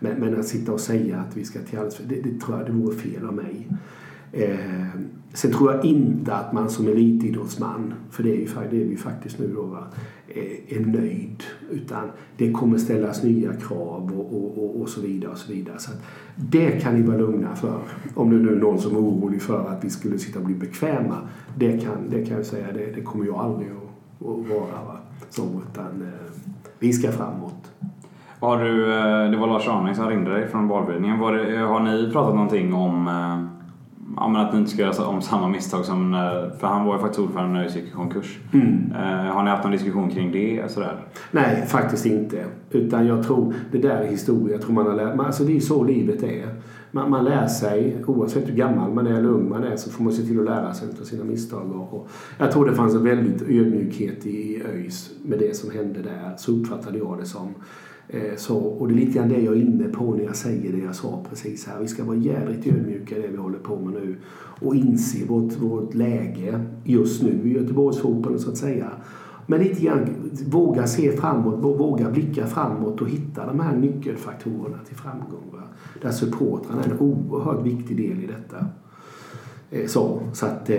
Men, 0.00 0.20
men 0.20 0.40
att 0.40 0.46
sitta 0.46 0.72
och 0.72 0.80
säga 0.80 1.18
att 1.18 1.36
vi 1.36 1.44
ska 1.44 1.58
till 1.58 1.78
alls, 1.78 2.00
det, 2.08 2.14
det 2.14 2.40
tror 2.40 2.58
jag 2.58 2.66
det 2.66 2.72
vore 2.72 2.96
fel 2.96 3.26
av 3.26 3.34
mig. 3.34 3.68
Eh, 4.32 4.86
sen 5.34 5.52
tror 5.52 5.72
jag 5.72 5.84
inte 5.84 6.34
att 6.34 6.52
man 6.52 6.70
som 6.70 6.88
elitidrottsman, 6.88 7.94
för 8.10 8.22
det 8.22 8.30
är, 8.30 8.36
ju, 8.36 8.48
det 8.70 8.82
är 8.82 8.88
vi 8.88 8.96
faktiskt 8.96 9.38
nu 9.38 9.52
då, 9.54 9.62
va, 9.62 9.84
är, 10.28 10.76
är 10.76 10.86
nöjd. 10.86 11.42
Utan 11.70 12.10
det 12.36 12.52
kommer 12.52 12.78
ställas 12.78 13.22
nya 13.22 13.52
krav 13.52 14.12
och, 14.18 14.36
och, 14.36 14.64
och, 14.64 14.80
och 14.80 14.88
så 14.88 15.00
vidare. 15.00 15.30
och 15.30 15.38
så 15.38 15.52
vidare. 15.52 15.78
Så 15.78 15.90
det 16.36 16.70
kan 16.70 16.94
ni 16.94 17.02
vara 17.02 17.16
lugna 17.16 17.56
för. 17.56 17.80
Om 18.14 18.30
det 18.30 18.36
nu 18.36 18.56
är 18.56 18.60
någon 18.60 18.78
som 18.78 18.96
är 18.96 19.00
orolig 19.00 19.42
för 19.42 19.68
att 19.68 19.84
vi 19.84 19.90
skulle 19.90 20.18
sitta 20.18 20.38
och 20.38 20.44
bli 20.44 20.54
bekväma. 20.54 21.16
Det 21.56 21.78
kan, 21.84 22.10
det 22.10 22.24
kan 22.24 22.36
jag 22.36 22.46
säga, 22.46 22.66
det, 22.72 22.92
det 22.94 23.02
kommer 23.02 23.26
jag 23.26 23.36
aldrig 23.36 23.68
att, 23.70 24.26
att 24.26 24.48
vara. 24.48 24.84
Va? 24.86 24.96
Så, 25.30 25.42
utan 25.42 26.02
eh, 26.02 26.32
vi 26.78 26.92
ska 26.92 27.12
framåt. 27.12 27.70
Har 28.40 28.64
du, 28.64 28.94
eh, 28.94 29.30
det 29.30 29.36
var 29.36 29.46
Lars 29.46 29.68
Arning 29.68 29.94
som 29.94 30.08
ringde 30.08 30.30
dig 30.30 30.48
från 30.48 30.68
valberedningen. 30.68 31.16
Eh, 31.16 31.68
har 31.68 31.80
ni 31.80 32.12
pratat 32.12 32.34
någonting 32.34 32.74
om 32.74 33.08
eh, 33.08 33.61
ja, 34.16 34.28
men 34.28 34.40
att 34.40 34.52
ni 34.52 34.58
inte 34.58 34.70
ska 34.70 34.82
göra 34.82 35.06
om 35.06 35.22
samma 35.22 35.48
misstag 35.48 35.84
som 35.84 36.10
när, 36.10 36.50
för 36.50 36.66
han 36.66 36.86
var 36.86 36.94
ju 36.94 37.00
faktiskt 37.00 37.20
ordförande 37.20 37.52
när 37.52 37.64
det 37.64 37.74
gick 37.74 37.88
i 37.88 37.90
konkurs. 37.90 38.38
Mm. 38.52 38.92
Eh, 38.92 39.32
har 39.34 39.42
ni 39.42 39.50
haft 39.50 39.64
någon 39.64 39.72
diskussion 39.72 40.10
kring 40.10 40.32
det? 40.32 40.70
Sådär? 40.70 41.00
Nej, 41.30 41.66
faktiskt 41.66 42.06
inte. 42.06 42.44
Utan 42.70 43.06
jag 43.06 43.26
tror, 43.26 43.54
det 43.72 43.78
där 43.78 43.96
är 43.96 44.06
historia. 44.06 44.54
Jag 44.54 44.62
tror 44.62 44.72
man 44.72 44.86
har 44.86 44.94
lärt, 44.94 45.20
alltså 45.20 45.44
det 45.44 45.56
är 45.56 45.60
så 45.60 45.84
livet 45.84 46.22
är. 46.22 46.54
Man, 46.90 47.10
man 47.10 47.24
lär 47.24 47.46
sig, 47.46 48.04
oavsett 48.06 48.48
hur 48.48 48.54
gammal 48.54 48.92
man 48.92 49.06
är 49.06 49.14
eller 49.14 49.28
ung 49.28 49.48
man 49.48 49.64
är, 49.64 49.76
så 49.76 49.90
får 49.90 50.04
man 50.04 50.12
se 50.12 50.22
till 50.22 50.38
att 50.38 50.44
lära 50.44 50.74
sig 50.74 50.88
av 51.00 51.04
sina 51.04 51.24
misstag. 51.24 51.72
Och, 51.72 51.94
och 51.94 52.08
jag 52.38 52.52
tror 52.52 52.66
det 52.66 52.74
fanns 52.74 52.94
en 52.94 53.04
väldigt 53.04 53.42
ödmjukhet 53.42 54.26
i 54.26 54.62
ÖIS 54.74 55.10
med 55.24 55.38
det 55.38 55.56
som 55.56 55.70
hände 55.70 56.02
där. 56.02 56.34
Så 56.36 56.52
uppfattade 56.52 56.98
jag 56.98 57.18
det 57.18 57.26
som. 57.26 57.54
Eh, 58.08 58.36
så, 58.36 58.56
och 58.56 58.88
det 58.88 58.94
är 58.94 58.96
lite 58.96 59.18
grann 59.18 59.28
det 59.28 59.40
jag 59.40 59.56
är 59.56 59.60
inne 59.60 59.88
på 59.88 60.14
när 60.14 60.24
jag 60.24 60.36
säger 60.36 60.72
det 60.72 60.78
jag 60.78 60.94
sa 60.94 61.24
precis 61.30 61.66
här. 61.66 61.80
Vi 61.80 61.88
ska 61.88 62.04
vara 62.04 62.16
jävligt 62.16 62.66
ödmjuka 62.66 63.16
i 63.16 63.22
det 63.22 63.28
vi 63.28 63.36
håller 63.36 63.58
på 63.58 63.76
med 63.76 63.92
nu 63.92 64.16
och 64.60 64.74
inse 64.74 65.26
vårt, 65.26 65.56
vårt 65.60 65.94
läge 65.94 66.64
just 66.84 67.22
nu 67.22 67.40
i 67.44 67.52
Göteborgsfotbollen 67.52 68.38
så 68.38 68.50
att 68.50 68.56
säga. 68.56 68.90
Men 69.46 69.60
lite 69.60 69.84
grann 69.84 70.08
våga 70.46 70.86
se 70.86 71.16
framåt, 71.16 71.64
våga 71.64 72.10
blicka 72.10 72.46
framåt 72.46 73.00
och 73.00 73.08
hitta 73.08 73.46
de 73.46 73.60
här 73.60 73.76
nyckelfaktorerna 73.76 74.78
till 74.88 74.96
framgång. 74.96 75.50
Va? 75.52 75.62
Där 76.02 76.10
supportrarna 76.10 76.84
är 76.84 76.90
en 76.90 76.98
oerhört 76.98 77.66
viktig 77.66 77.96
del 77.96 78.24
i 78.24 78.26
detta. 78.26 78.66
Eh, 79.70 79.86
så, 79.86 80.20
så 80.32 80.46
att 80.46 80.70
eh, 80.70 80.78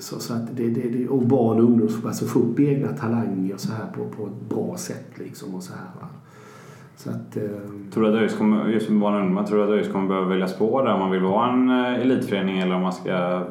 så, 0.00 0.20
så 0.20 0.34
att 0.34 0.56
det, 0.56 0.68
det, 0.68 0.88
det, 0.88 1.08
och 1.08 1.22
barn 1.22 1.58
och 1.58 1.64
ungdom 1.64 1.88
alltså 2.06 2.24
få 2.24 2.38
upp 2.38 2.60
egna 2.60 2.88
talanger 2.88 3.56
så 3.56 3.72
här 3.72 3.86
på, 3.94 4.16
på 4.16 4.26
ett 4.26 4.48
bra 4.48 4.76
sätt. 4.76 5.10
Liksom 5.14 5.54
och 5.54 5.62
så 5.62 5.72
här, 5.72 6.00
va? 6.00 6.08
Så 6.96 7.10
att, 7.10 7.36
eh, 7.36 7.42
tror 7.92 8.04
du 8.04 8.08
att 8.08 8.14
ÖIS 8.14 8.36
kommer, 8.36 8.68
just 8.68 8.90
med 8.90 9.00
barn 9.00 9.14
och 9.14 9.20
ungdomar, 9.20 9.44
tror 9.44 9.58
du 9.58 9.64
att 9.64 9.70
ÖIS 9.70 9.92
kommer 9.92 10.08
behöva 10.08 10.28
välja 10.28 10.48
spår 10.48 10.82
där 10.82 10.92
om 10.92 11.00
man 11.00 11.10
vill 11.10 11.22
vara 11.22 11.52
en 11.52 11.70
eh, 11.70 12.00
elitförening 12.00 12.58
eller 12.58 12.74
om 12.74 12.82
man 12.82 12.92
ska 12.92 13.42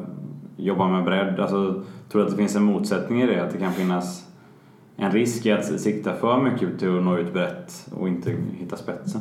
jobba 0.56 0.88
med 0.88 1.04
bredd? 1.04 1.40
Alltså, 1.40 1.82
tror 2.08 2.20
du 2.20 2.22
att 2.22 2.30
det 2.30 2.36
finns 2.36 2.56
en 2.56 2.62
motsättning 2.62 3.22
i 3.22 3.26
det? 3.26 3.44
Att 3.44 3.52
det 3.52 3.58
kan 3.58 3.72
finnas 3.72 4.28
en 4.96 5.12
risk 5.12 5.46
i 5.46 5.52
att 5.52 5.80
sikta 5.80 6.14
för 6.14 6.42
mycket 6.42 6.78
till 6.78 6.98
att 6.98 7.04
nå 7.04 7.18
ut 7.18 7.32
brett 7.32 7.88
och 7.94 8.08
inte 8.08 8.36
hitta 8.52 8.76
spetsen? 8.76 9.20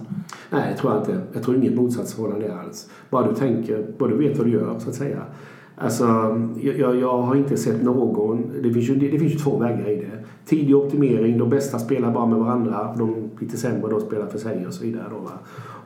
Nej, 0.50 0.72
det 0.72 0.78
tror 0.78 0.94
jag 0.94 1.02
inte. 1.02 1.22
Jag 1.34 1.44
tror 1.44 1.58
inget 1.58 1.76
motsatsförhållande 1.76 2.60
alls. 2.60 2.90
Bara 3.10 3.28
du 3.28 3.36
tänker, 3.36 3.86
bara 3.98 4.10
du 4.10 4.18
vet 4.18 4.38
vad 4.38 4.48
du 4.48 4.52
gör 4.52 4.80
så 4.80 4.90
att 4.90 4.96
säga. 4.96 5.22
Alltså, 5.80 6.06
jag, 6.62 6.96
jag, 6.96 7.22
har 7.22 7.36
inte 7.36 7.58
sett 7.58 7.84
någon... 7.84 8.52
Det 8.64 8.74
finns, 8.74 8.90
ju, 8.90 8.96
det 8.96 9.20
finns 9.20 9.34
ju 9.34 9.38
två 9.38 9.58
vägar 9.58 9.90
i 9.90 9.96
det. 9.96 10.24
Tidig 10.46 10.76
optimering, 10.76 11.38
de 11.38 11.50
bästa 11.50 11.80
spelar 11.80 12.12
bara 12.12 12.26
med 12.26 12.40
varandra. 12.40 12.96
De 12.98 13.30
lite 13.40 13.58
sämre 13.58 13.92
då 13.92 14.00
spelar 14.00 14.28
för 14.28 14.38
sig 14.38 14.68
och 14.68 14.74
så 14.74 14.84
vidare. 14.84 15.04
Då, 15.12 15.32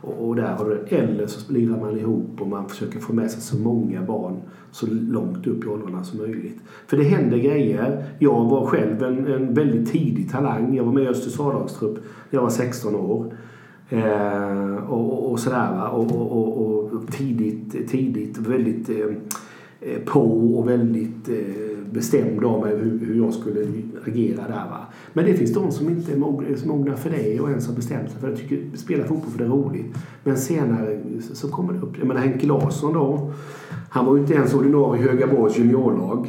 och, 0.02 0.28
och, 0.28 0.36
där 0.36 0.56
har 0.56 0.66
du 0.66 0.96
Eller 0.96 1.28
så 1.28 1.54
lirar 1.54 1.80
man 1.80 2.00
ihop 2.00 2.42
och 2.42 2.48
man 2.48 2.70
försöker 2.70 3.00
få 3.00 3.14
med 3.14 3.32
sig 3.32 3.42
så 3.42 3.58
många 3.58 4.02
barn 4.02 4.42
så 4.72 4.88
långt 4.90 5.48
upp 5.48 5.64
i 5.64 5.68
åldrarna 5.68 6.04
som 6.04 6.20
möjligt. 6.20 6.60
För 6.88 6.98
det 6.98 7.04
händer 7.04 7.38
grejer. 7.38 8.04
Jag 8.20 8.46
var 8.46 8.66
själv 8.66 9.04
en, 9.04 9.28
en 9.28 9.54
väldigt 9.54 9.92
tidig 9.92 10.32
talang. 10.32 10.76
Jag 10.76 10.84
var 10.84 10.94
med 10.94 11.04
i 11.04 11.08
Östers 11.08 11.40
A-lagstrupp 11.40 11.96
när 12.30 12.38
jag 12.38 12.42
var 12.42 12.50
16 12.50 12.96
år. 12.96 13.34
Eh, 13.90 14.76
och, 14.76 15.14
och, 15.14 15.32
och, 15.32 15.40
sådär. 15.40 15.90
Och, 15.92 16.12
och, 16.12 16.94
och, 16.94 17.12
tidigt, 17.12 17.90
tidigt 17.90 18.38
väldigt... 18.38 18.90
Eh, 18.90 19.16
Eh, 19.84 20.00
på 20.06 20.22
och 20.58 20.70
väldigt 20.70 21.30
eh, 21.30 21.36
bestämd 21.92 22.46
av 22.46 22.62
mig 22.62 22.78
hur, 22.78 23.16
jag 23.18 23.34
skulle 23.34 23.68
agera 24.08 24.42
där. 24.48 24.70
Va? 24.70 24.86
Men 25.14 25.26
det 25.26 25.34
finns 25.34 25.54
de 25.54 25.72
som 25.72 25.90
inte 25.90 26.12
är 26.14 26.68
mogna 26.68 26.96
för 26.96 27.10
det 27.10 27.40
och 27.40 27.50
ens 27.50 27.68
har 27.68 27.76
bestämt 27.76 28.12
sig 28.12 28.20
för 28.20 28.32
att 28.32 28.38
tycker, 28.38 28.78
spela 28.78 29.04
fotboll 29.04 29.32
för 29.32 29.40
det 29.40 29.46
är 29.46 29.50
roligt. 29.50 29.96
Men 30.24 30.38
senare 30.38 31.00
så 31.34 31.48
kommer 31.48 31.74
det 31.74 31.80
upp. 31.80 31.98
Jag 32.00 32.08
menar 32.08 32.22
Henke 32.22 32.48
Larsson 32.48 32.94
då. 32.94 33.32
Han 33.90 34.06
var 34.06 34.16
ju 34.16 34.22
inte 34.22 34.34
ens 34.34 34.54
ordinarie 34.54 35.02
i 35.02 35.08
Högaborgs 35.08 35.58
juniorlag. 35.58 36.28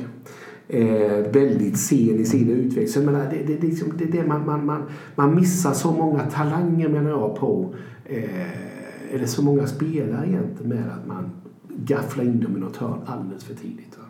Eh, 0.69 1.33
väldigt 1.33 1.79
sen 1.79 2.21
i 2.21 2.25
sin 2.25 2.51
utveckling. 2.51 3.05
Menar, 3.05 3.31
det, 3.31 3.47
det, 3.47 3.61
det, 3.61 3.67
liksom, 3.67 3.93
det, 3.99 4.05
det 4.05 4.27
man, 4.27 4.47
man, 4.47 4.67
man, 4.67 4.83
man 5.15 5.35
missar 5.35 5.73
så 5.73 5.93
många 5.93 6.21
talanger 6.21 6.89
menar 6.89 7.11
jag 7.11 7.37
på. 7.37 7.75
Eh, 8.05 9.15
eller 9.15 9.27
så 9.27 9.43
många 9.43 9.67
spelare 9.67 10.27
egentligen 10.27 10.69
med 10.69 10.85
att 10.93 11.07
man 11.07 11.31
gaffla 11.77 12.23
in 12.23 12.41
dem 12.41 12.57
i 12.57 12.61
något 12.61 12.77
hörn 12.77 13.01
alldeles 13.07 13.45
för 13.45 13.55
tidigt. 13.55 13.99
Va? 13.99 14.05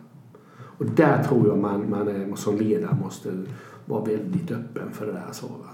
Och 0.77 0.85
där 0.85 1.23
tror 1.23 1.47
jag 1.47 1.57
man, 1.57 1.89
man 1.89 2.07
är, 2.07 2.35
som 2.35 2.57
ledare 2.57 2.97
måste 3.03 3.43
vara 3.85 4.03
väldigt 4.03 4.51
öppen 4.51 4.91
för 4.91 5.05
det 5.05 5.11
där. 5.11 5.31
Så, 5.31 5.47
va? 5.47 5.69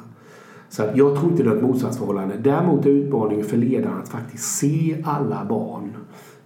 så 0.69 0.83
att 0.83 0.97
jag 0.97 1.15
tror 1.19 1.31
inte 1.31 1.43
det 1.43 1.49
är 1.49 1.55
ett 1.55 1.63
motsatsförhållande. 1.63 2.37
Däremot 2.37 2.85
är 2.85 2.89
utmaningen 2.89 3.45
för 3.45 3.57
ledaren 3.57 3.97
att 3.97 4.09
faktiskt 4.09 4.57
se 4.57 5.03
alla 5.05 5.45
barn 5.45 5.93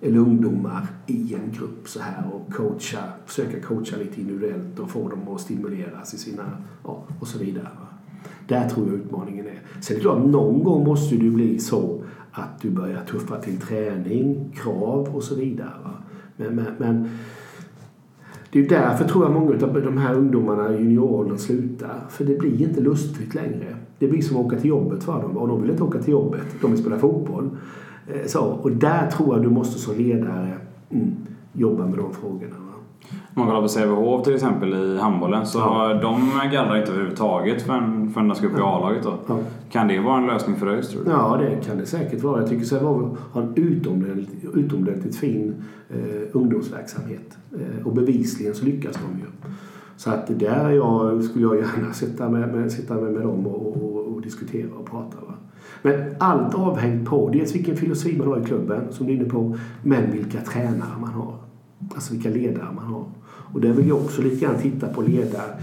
eller 0.01 0.19
ungdomar 0.19 0.87
i 1.07 1.35
en 1.35 1.51
grupp 1.51 1.87
så 1.87 1.99
här 1.99 2.23
och 2.33 2.53
coacha, 2.53 3.03
försöka 3.25 3.59
coacha 3.59 3.97
lite 3.97 4.21
individuellt 4.21 4.79
och 4.79 4.89
få 4.89 5.09
dem 5.09 5.35
att 5.35 5.41
stimuleras 5.41 6.13
i 6.13 6.17
sina, 6.17 6.43
ja, 6.83 7.03
och 7.19 7.27
så 7.27 7.39
vidare. 7.39 7.63
Va? 7.79 7.87
Där 8.47 8.69
tror 8.69 8.87
jag 8.87 8.95
utmaningen 8.95 9.45
är. 9.45 9.61
Sen 9.81 9.95
är 9.95 9.99
det 9.99 10.01
klart, 10.01 10.25
någon 10.25 10.63
gång 10.63 10.83
måste 10.83 11.15
du 11.15 11.31
bli 11.31 11.59
så 11.59 12.03
att 12.33 12.61
du 12.61 12.69
börjar 12.69 13.01
tuffa 13.05 13.37
till 13.37 13.59
träning, 13.59 14.51
krav 14.55 15.15
och 15.15 15.23
så 15.23 15.35
vidare. 15.35 15.69
Men, 16.35 16.55
men, 16.55 16.65
men, 16.77 17.09
det 18.49 18.59
är 18.59 18.69
därför 18.69 19.05
tror 19.05 19.23
jag 19.23 19.33
många 19.33 19.51
av 19.51 19.81
de 19.83 19.97
här 19.97 20.15
ungdomarna 20.15 20.73
i 20.73 20.77
junioråldern 20.77 21.37
slutar. 21.37 22.01
För 22.09 22.25
det 22.25 22.39
blir 22.39 22.61
inte 22.61 22.81
lustfyllt 22.81 23.35
längre. 23.35 23.75
Det 23.99 24.07
blir 24.07 24.21
som 24.21 24.37
att 24.37 24.45
åka 24.45 24.59
till 24.59 24.69
jobbet 24.69 25.03
för 25.03 25.21
dem 25.21 25.37
och 25.37 25.47
de 25.47 25.61
vill 25.61 25.71
inte 25.71 25.83
åka 25.83 25.99
till 25.99 26.11
jobbet. 26.11 26.45
De 26.61 26.71
vill 26.71 26.79
spela 26.79 26.99
fotboll. 26.99 27.49
Eh, 28.07 28.25
så, 28.25 28.41
och 28.41 28.71
där 28.71 29.07
tror 29.07 29.35
jag 29.35 29.43
du 29.43 29.49
måste 29.49 29.79
som 29.79 29.95
ledare 29.95 30.57
mm, 30.89 31.11
jobba 31.53 31.85
med 31.85 31.97
de 31.97 32.13
frågorna. 32.13 32.55
Om 33.35 33.39
man 33.41 33.47
kollar 33.47 33.61
på 33.61 33.67
Sävehof 33.67 34.23
till 34.23 34.35
exempel 34.35 34.73
i 34.73 34.97
handbollen 34.97 35.45
så 35.45 35.59
ja. 35.59 35.99
de 36.01 36.31
gallrar 36.51 36.77
inte 36.77 36.91
överhuvudtaget 36.91 37.61
förrän, 37.61 38.09
förrän 38.13 38.27
de 38.27 38.35
ska 38.35 38.47
upp 38.47 38.57
i 38.57 38.61
A-laget. 38.61 39.07
Ja. 39.27 39.39
Kan 39.73 39.87
det 39.87 39.99
vara 39.99 40.17
en 40.17 40.27
lösning 40.27 40.55
för 40.55 40.67
ÖIS 40.67 40.89
tror 40.89 41.03
du? 41.03 41.11
Ja, 41.11 41.37
det 41.37 41.65
kan 41.65 41.77
det 41.77 41.85
säkert 41.85 42.23
vara. 42.23 42.39
Jag 42.39 42.49
tycker 42.49 42.65
Sävehof 42.65 43.19
har 43.31 43.41
en 43.41 43.53
utomordentligt, 43.55 44.45
utomordentligt 44.53 45.15
fin 45.15 45.55
eh, 45.89 46.21
ungdomsverksamhet. 46.31 47.37
Eh, 47.51 47.87
och 47.87 47.93
bevisligen 47.93 48.55
så 48.55 48.65
lyckas 48.65 48.95
de 48.95 49.19
ju. 49.19 49.51
Så 49.97 50.09
att 50.09 50.39
där 50.39 50.69
jag, 50.69 51.23
skulle 51.23 51.43
jag 51.43 51.55
gärna 51.55 51.93
sitta 51.93 52.29
med, 52.29 52.55
med, 52.55 52.71
sitta 52.71 52.95
med, 52.95 53.13
med 53.13 53.21
dem 53.21 53.47
och, 53.47 53.83
och, 53.83 54.13
och 54.13 54.21
diskutera 54.21 54.67
och 54.79 54.89
prata. 54.89 55.17
Va? 55.27 55.33
Men 55.81 56.15
allt 56.19 56.55
avhängt 56.55 57.09
på 57.09 57.29
dels 57.29 57.55
vilken 57.55 57.77
filosofi 57.77 58.17
man 58.17 58.27
har 58.27 58.39
i 58.39 58.43
klubben, 58.43 58.81
som 58.91 59.07
du 59.07 59.13
är 59.13 59.17
inne 59.17 59.29
på, 59.29 59.57
men 59.83 60.11
vilka 60.11 60.41
tränare 60.41 60.99
man 61.01 61.13
har. 61.13 61.35
Alltså 61.95 62.13
vilka 62.13 62.29
ledare 62.29 62.67
man 62.75 62.85
har. 62.85 63.05
Och 63.25 63.61
där 63.61 63.73
vill 63.73 63.87
jag 63.87 63.97
också 63.97 64.21
lite 64.21 64.45
grann 64.45 64.57
titta 64.61 64.87
på 64.87 65.01
ledare. 65.01 65.57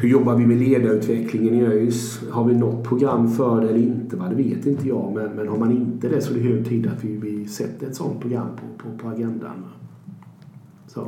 Hur 0.00 0.08
jobbar 0.08 0.34
vi 0.34 0.46
med 0.46 0.58
ledarutvecklingen 0.58 1.54
i 1.54 1.62
ÖIS? 1.62 2.20
Har 2.30 2.44
vi 2.44 2.54
något 2.54 2.84
program 2.84 3.30
för 3.30 3.60
det 3.60 3.68
eller 3.68 3.78
inte? 3.78 4.16
Va? 4.16 4.28
Det 4.28 4.34
vet 4.34 4.66
inte 4.66 4.88
jag. 4.88 5.12
Men, 5.14 5.30
men 5.36 5.48
har 5.48 5.58
man 5.58 5.72
inte 5.72 6.08
det 6.08 6.20
så 6.20 6.34
är 6.34 6.38
det 6.38 6.40
hög 6.40 6.68
tid 6.68 6.86
att 6.86 7.04
vi, 7.04 7.16
vi 7.16 7.46
sätter 7.46 7.86
ett 7.86 7.96
sådant 7.96 8.20
program 8.20 8.48
på, 8.56 8.82
på, 8.82 8.98
på 8.98 9.08
agendan. 9.08 9.64
Så. 10.86 11.06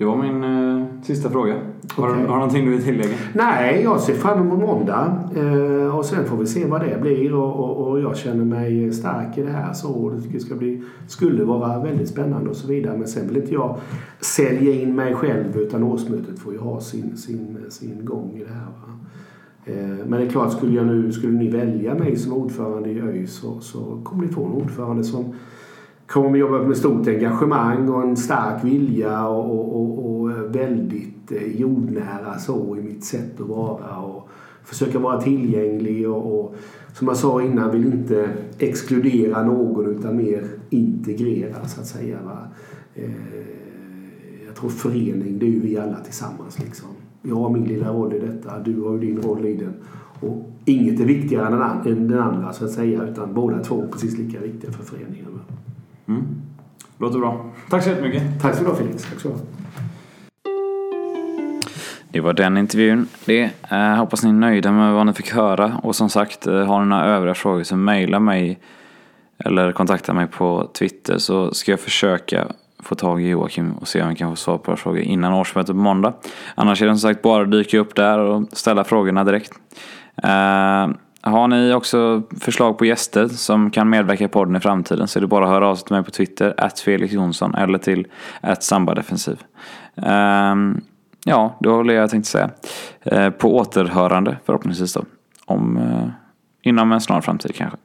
Det 0.00 0.06
var 0.06 0.16
min 0.16 0.44
eh, 0.44 0.86
sista 1.02 1.30
fråga. 1.30 1.54
Har, 1.90 2.08
okay. 2.08 2.22
du, 2.22 2.26
har 2.26 2.34
du 2.34 2.40
någonting 2.40 2.64
du 2.64 2.70
vill 2.70 2.82
tillägga? 2.82 3.14
Nej, 3.34 3.82
jag 3.82 4.00
ser 4.00 4.14
fram 4.14 4.40
emot 4.40 4.58
måndag. 4.58 5.30
Eh, 5.36 5.96
och 5.96 6.04
sen 6.04 6.24
får 6.24 6.36
vi 6.36 6.46
se 6.46 6.66
vad 6.66 6.80
det 6.80 7.00
blir. 7.00 7.34
Och, 7.34 7.56
och, 7.56 7.88
och, 7.88 8.00
jag 8.00 8.16
känner 8.16 8.44
mig 8.44 8.92
stark 8.92 9.38
i 9.38 9.42
det 9.42 9.50
här. 9.50 9.72
Så 9.72 10.18
det 10.32 10.40
ska 10.40 10.54
bli, 10.54 10.82
skulle 11.06 11.44
vara 11.44 11.82
väldigt 11.82 12.08
spännande 12.08 12.50
och 12.50 12.56
så 12.56 12.68
vidare. 12.68 12.98
Men 12.98 13.08
sen 13.08 13.28
vill 13.28 13.36
inte 13.36 13.54
jag 13.54 13.76
sälja 14.20 14.74
in 14.74 14.94
mig 14.94 15.14
själv 15.14 15.56
utan 15.56 15.82
årsmötet 15.82 16.38
får 16.38 16.52
ju 16.52 16.58
ha 16.58 16.80
sin, 16.80 17.16
sin, 17.16 17.58
sin 17.68 18.04
gång 18.04 18.32
i 18.36 18.44
det 18.44 18.54
här. 18.54 18.68
Eh, 19.64 20.06
men 20.06 20.20
det 20.20 20.26
är 20.26 20.30
klart, 20.30 20.52
skulle, 20.52 20.76
jag 20.76 20.86
nu, 20.86 21.12
skulle 21.12 21.38
ni 21.38 21.48
välja 21.48 21.94
mig 21.94 22.16
som 22.16 22.32
ordförande 22.32 22.90
i 22.90 23.00
ÖIS 23.00 23.32
så, 23.32 23.60
så 23.60 24.00
kommer 24.04 24.26
ni 24.26 24.32
få 24.32 24.44
en 24.44 24.52
ordförande 24.52 25.04
som 25.04 25.34
kommer 26.12 26.38
jobba 26.38 26.62
med 26.62 26.76
stort 26.76 27.08
engagemang 27.08 27.88
och 27.88 28.02
en 28.02 28.16
stark 28.16 28.64
vilja 28.64 29.26
och, 29.28 29.76
och, 29.76 30.20
och 30.20 30.30
väldigt 30.54 31.32
eh, 31.32 31.60
jordnära 31.60 32.38
så 32.38 32.76
i 32.76 32.82
mitt 32.82 33.04
sätt 33.04 33.40
att 33.40 33.48
vara 33.48 33.96
och 33.96 34.28
försöka 34.64 34.98
vara 34.98 35.20
tillgänglig 35.20 36.10
och, 36.10 36.40
och 36.40 36.54
som 36.92 37.08
jag 37.08 37.16
sa 37.16 37.42
innan 37.42 37.70
vill 37.70 37.86
inte 37.86 38.28
exkludera 38.58 39.44
någon 39.44 39.86
utan 39.86 40.16
mer 40.16 40.44
integrera 40.70 41.68
så 41.68 41.80
att 41.80 41.86
säga. 41.86 42.18
Va? 42.24 42.38
Eh, 42.94 43.10
jag 44.46 44.54
tror 44.54 44.70
förening, 44.70 45.38
det 45.38 45.46
är 45.46 45.50
ju 45.50 45.60
vi 45.60 45.78
alla 45.78 45.96
tillsammans. 45.96 46.58
Liksom. 46.58 46.88
Jag 47.22 47.36
har 47.36 47.50
min 47.50 47.64
lilla 47.64 47.92
roll 47.92 48.14
i 48.14 48.18
detta, 48.18 48.58
du 48.58 48.80
har 48.80 48.92
ju 48.92 48.98
din 48.98 49.20
roll 49.22 49.46
i 49.46 49.54
den. 49.54 49.74
Och 50.20 50.50
inget 50.64 51.00
är 51.00 51.04
viktigare 51.04 51.46
än 51.46 51.52
den, 51.84 51.98
än 51.98 52.08
den 52.08 52.18
andra 52.18 52.52
så 52.52 52.64
att 52.64 52.70
säga, 52.70 53.04
utan 53.04 53.34
båda 53.34 53.58
två 53.58 53.82
är 53.82 53.86
precis 53.86 54.18
lika 54.18 54.40
viktiga 54.40 54.72
för 54.72 54.84
föreningen. 54.84 55.26
Mm. 56.10 56.26
Låter 56.98 57.18
bra. 57.18 57.44
Tack 57.70 57.82
så 57.82 57.90
jättemycket. 57.90 58.22
Tack 58.42 58.54
så 58.54 58.62
du 58.64 58.70
ha 58.70 58.76
Felix. 58.76 59.02
Tack 59.10 59.20
så. 59.20 59.36
Det 62.08 62.20
var 62.20 62.32
den 62.32 62.56
intervjun. 62.56 63.08
Det. 63.24 63.50
Eh, 63.70 63.94
hoppas 63.94 64.22
ni 64.22 64.28
är 64.28 64.34
nöjda 64.34 64.72
med 64.72 64.94
vad 64.94 65.06
ni 65.06 65.12
fick 65.12 65.32
höra. 65.32 65.80
Och 65.82 65.96
som 65.96 66.08
sagt, 66.10 66.46
eh, 66.46 66.64
har 66.64 66.80
ni 66.80 66.86
några 66.86 67.04
övriga 67.04 67.34
frågor 67.34 67.62
så 67.62 67.76
mejla 67.76 68.20
mig 68.20 68.58
eller 69.44 69.72
kontakta 69.72 70.12
mig 70.12 70.26
på 70.26 70.70
Twitter 70.78 71.18
så 71.18 71.54
ska 71.54 71.70
jag 71.70 71.80
försöka 71.80 72.46
få 72.82 72.94
tag 72.94 73.22
i 73.22 73.28
Joakim 73.28 73.72
och 73.72 73.88
se 73.88 74.02
om 74.02 74.08
vi 74.08 74.14
kan 74.14 74.30
få 74.30 74.36
svar 74.36 74.58
på 74.58 74.76
frågor 74.76 75.00
innan 75.00 75.32
årsmötet 75.32 75.70
på 75.70 75.80
måndag. 75.80 76.12
Annars 76.54 76.82
är 76.82 76.86
det 76.86 76.92
som 76.92 77.10
sagt 77.10 77.22
bara 77.22 77.42
att 77.42 77.50
dyka 77.50 77.78
upp 77.78 77.94
där 77.94 78.18
och 78.18 78.48
ställa 78.52 78.84
frågorna 78.84 79.24
direkt. 79.24 79.52
Eh, 80.22 80.88
har 81.22 81.48
ni 81.48 81.74
också 81.74 82.22
förslag 82.40 82.78
på 82.78 82.84
gäster 82.84 83.28
som 83.28 83.70
kan 83.70 83.90
medverka 83.90 84.24
i 84.24 84.28
podden 84.28 84.56
i 84.56 84.60
framtiden 84.60 85.08
så 85.08 85.18
är 85.18 85.20
det 85.20 85.26
bara 85.26 85.44
att 85.44 85.50
höra 85.50 85.68
av 85.68 85.76
sig 85.76 85.86
till 85.86 85.96
mig 85.96 86.04
på 86.04 86.10
Twitter, 86.10 86.54
att 86.56 86.80
Felix 86.80 87.12
Jonsson 87.12 87.54
eller 87.54 87.78
till 87.78 88.06
att 88.40 88.62
Sambadefensiv. 88.62 89.42
Um, 89.94 90.04
ehm, 90.06 90.80
ja, 91.24 91.56
det 91.60 91.68
var 91.68 91.84
det 91.84 91.92
jag 91.92 92.10
tänkte 92.10 92.30
säga. 92.30 92.50
Uh, 93.12 93.30
på 93.30 93.56
återhörande 93.56 94.36
förhoppningsvis 94.44 94.92
då. 94.92 95.04
Om, 95.44 95.76
uh, 95.76 96.08
inom 96.62 96.92
en 96.92 97.00
snar 97.00 97.20
framtid 97.20 97.54
kanske. 97.54 97.78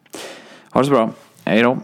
Ha 0.71 0.81
det 0.81 0.87
så 0.87 0.93
bra. 0.93 1.09
Hej 1.45 1.63
då. 1.63 1.77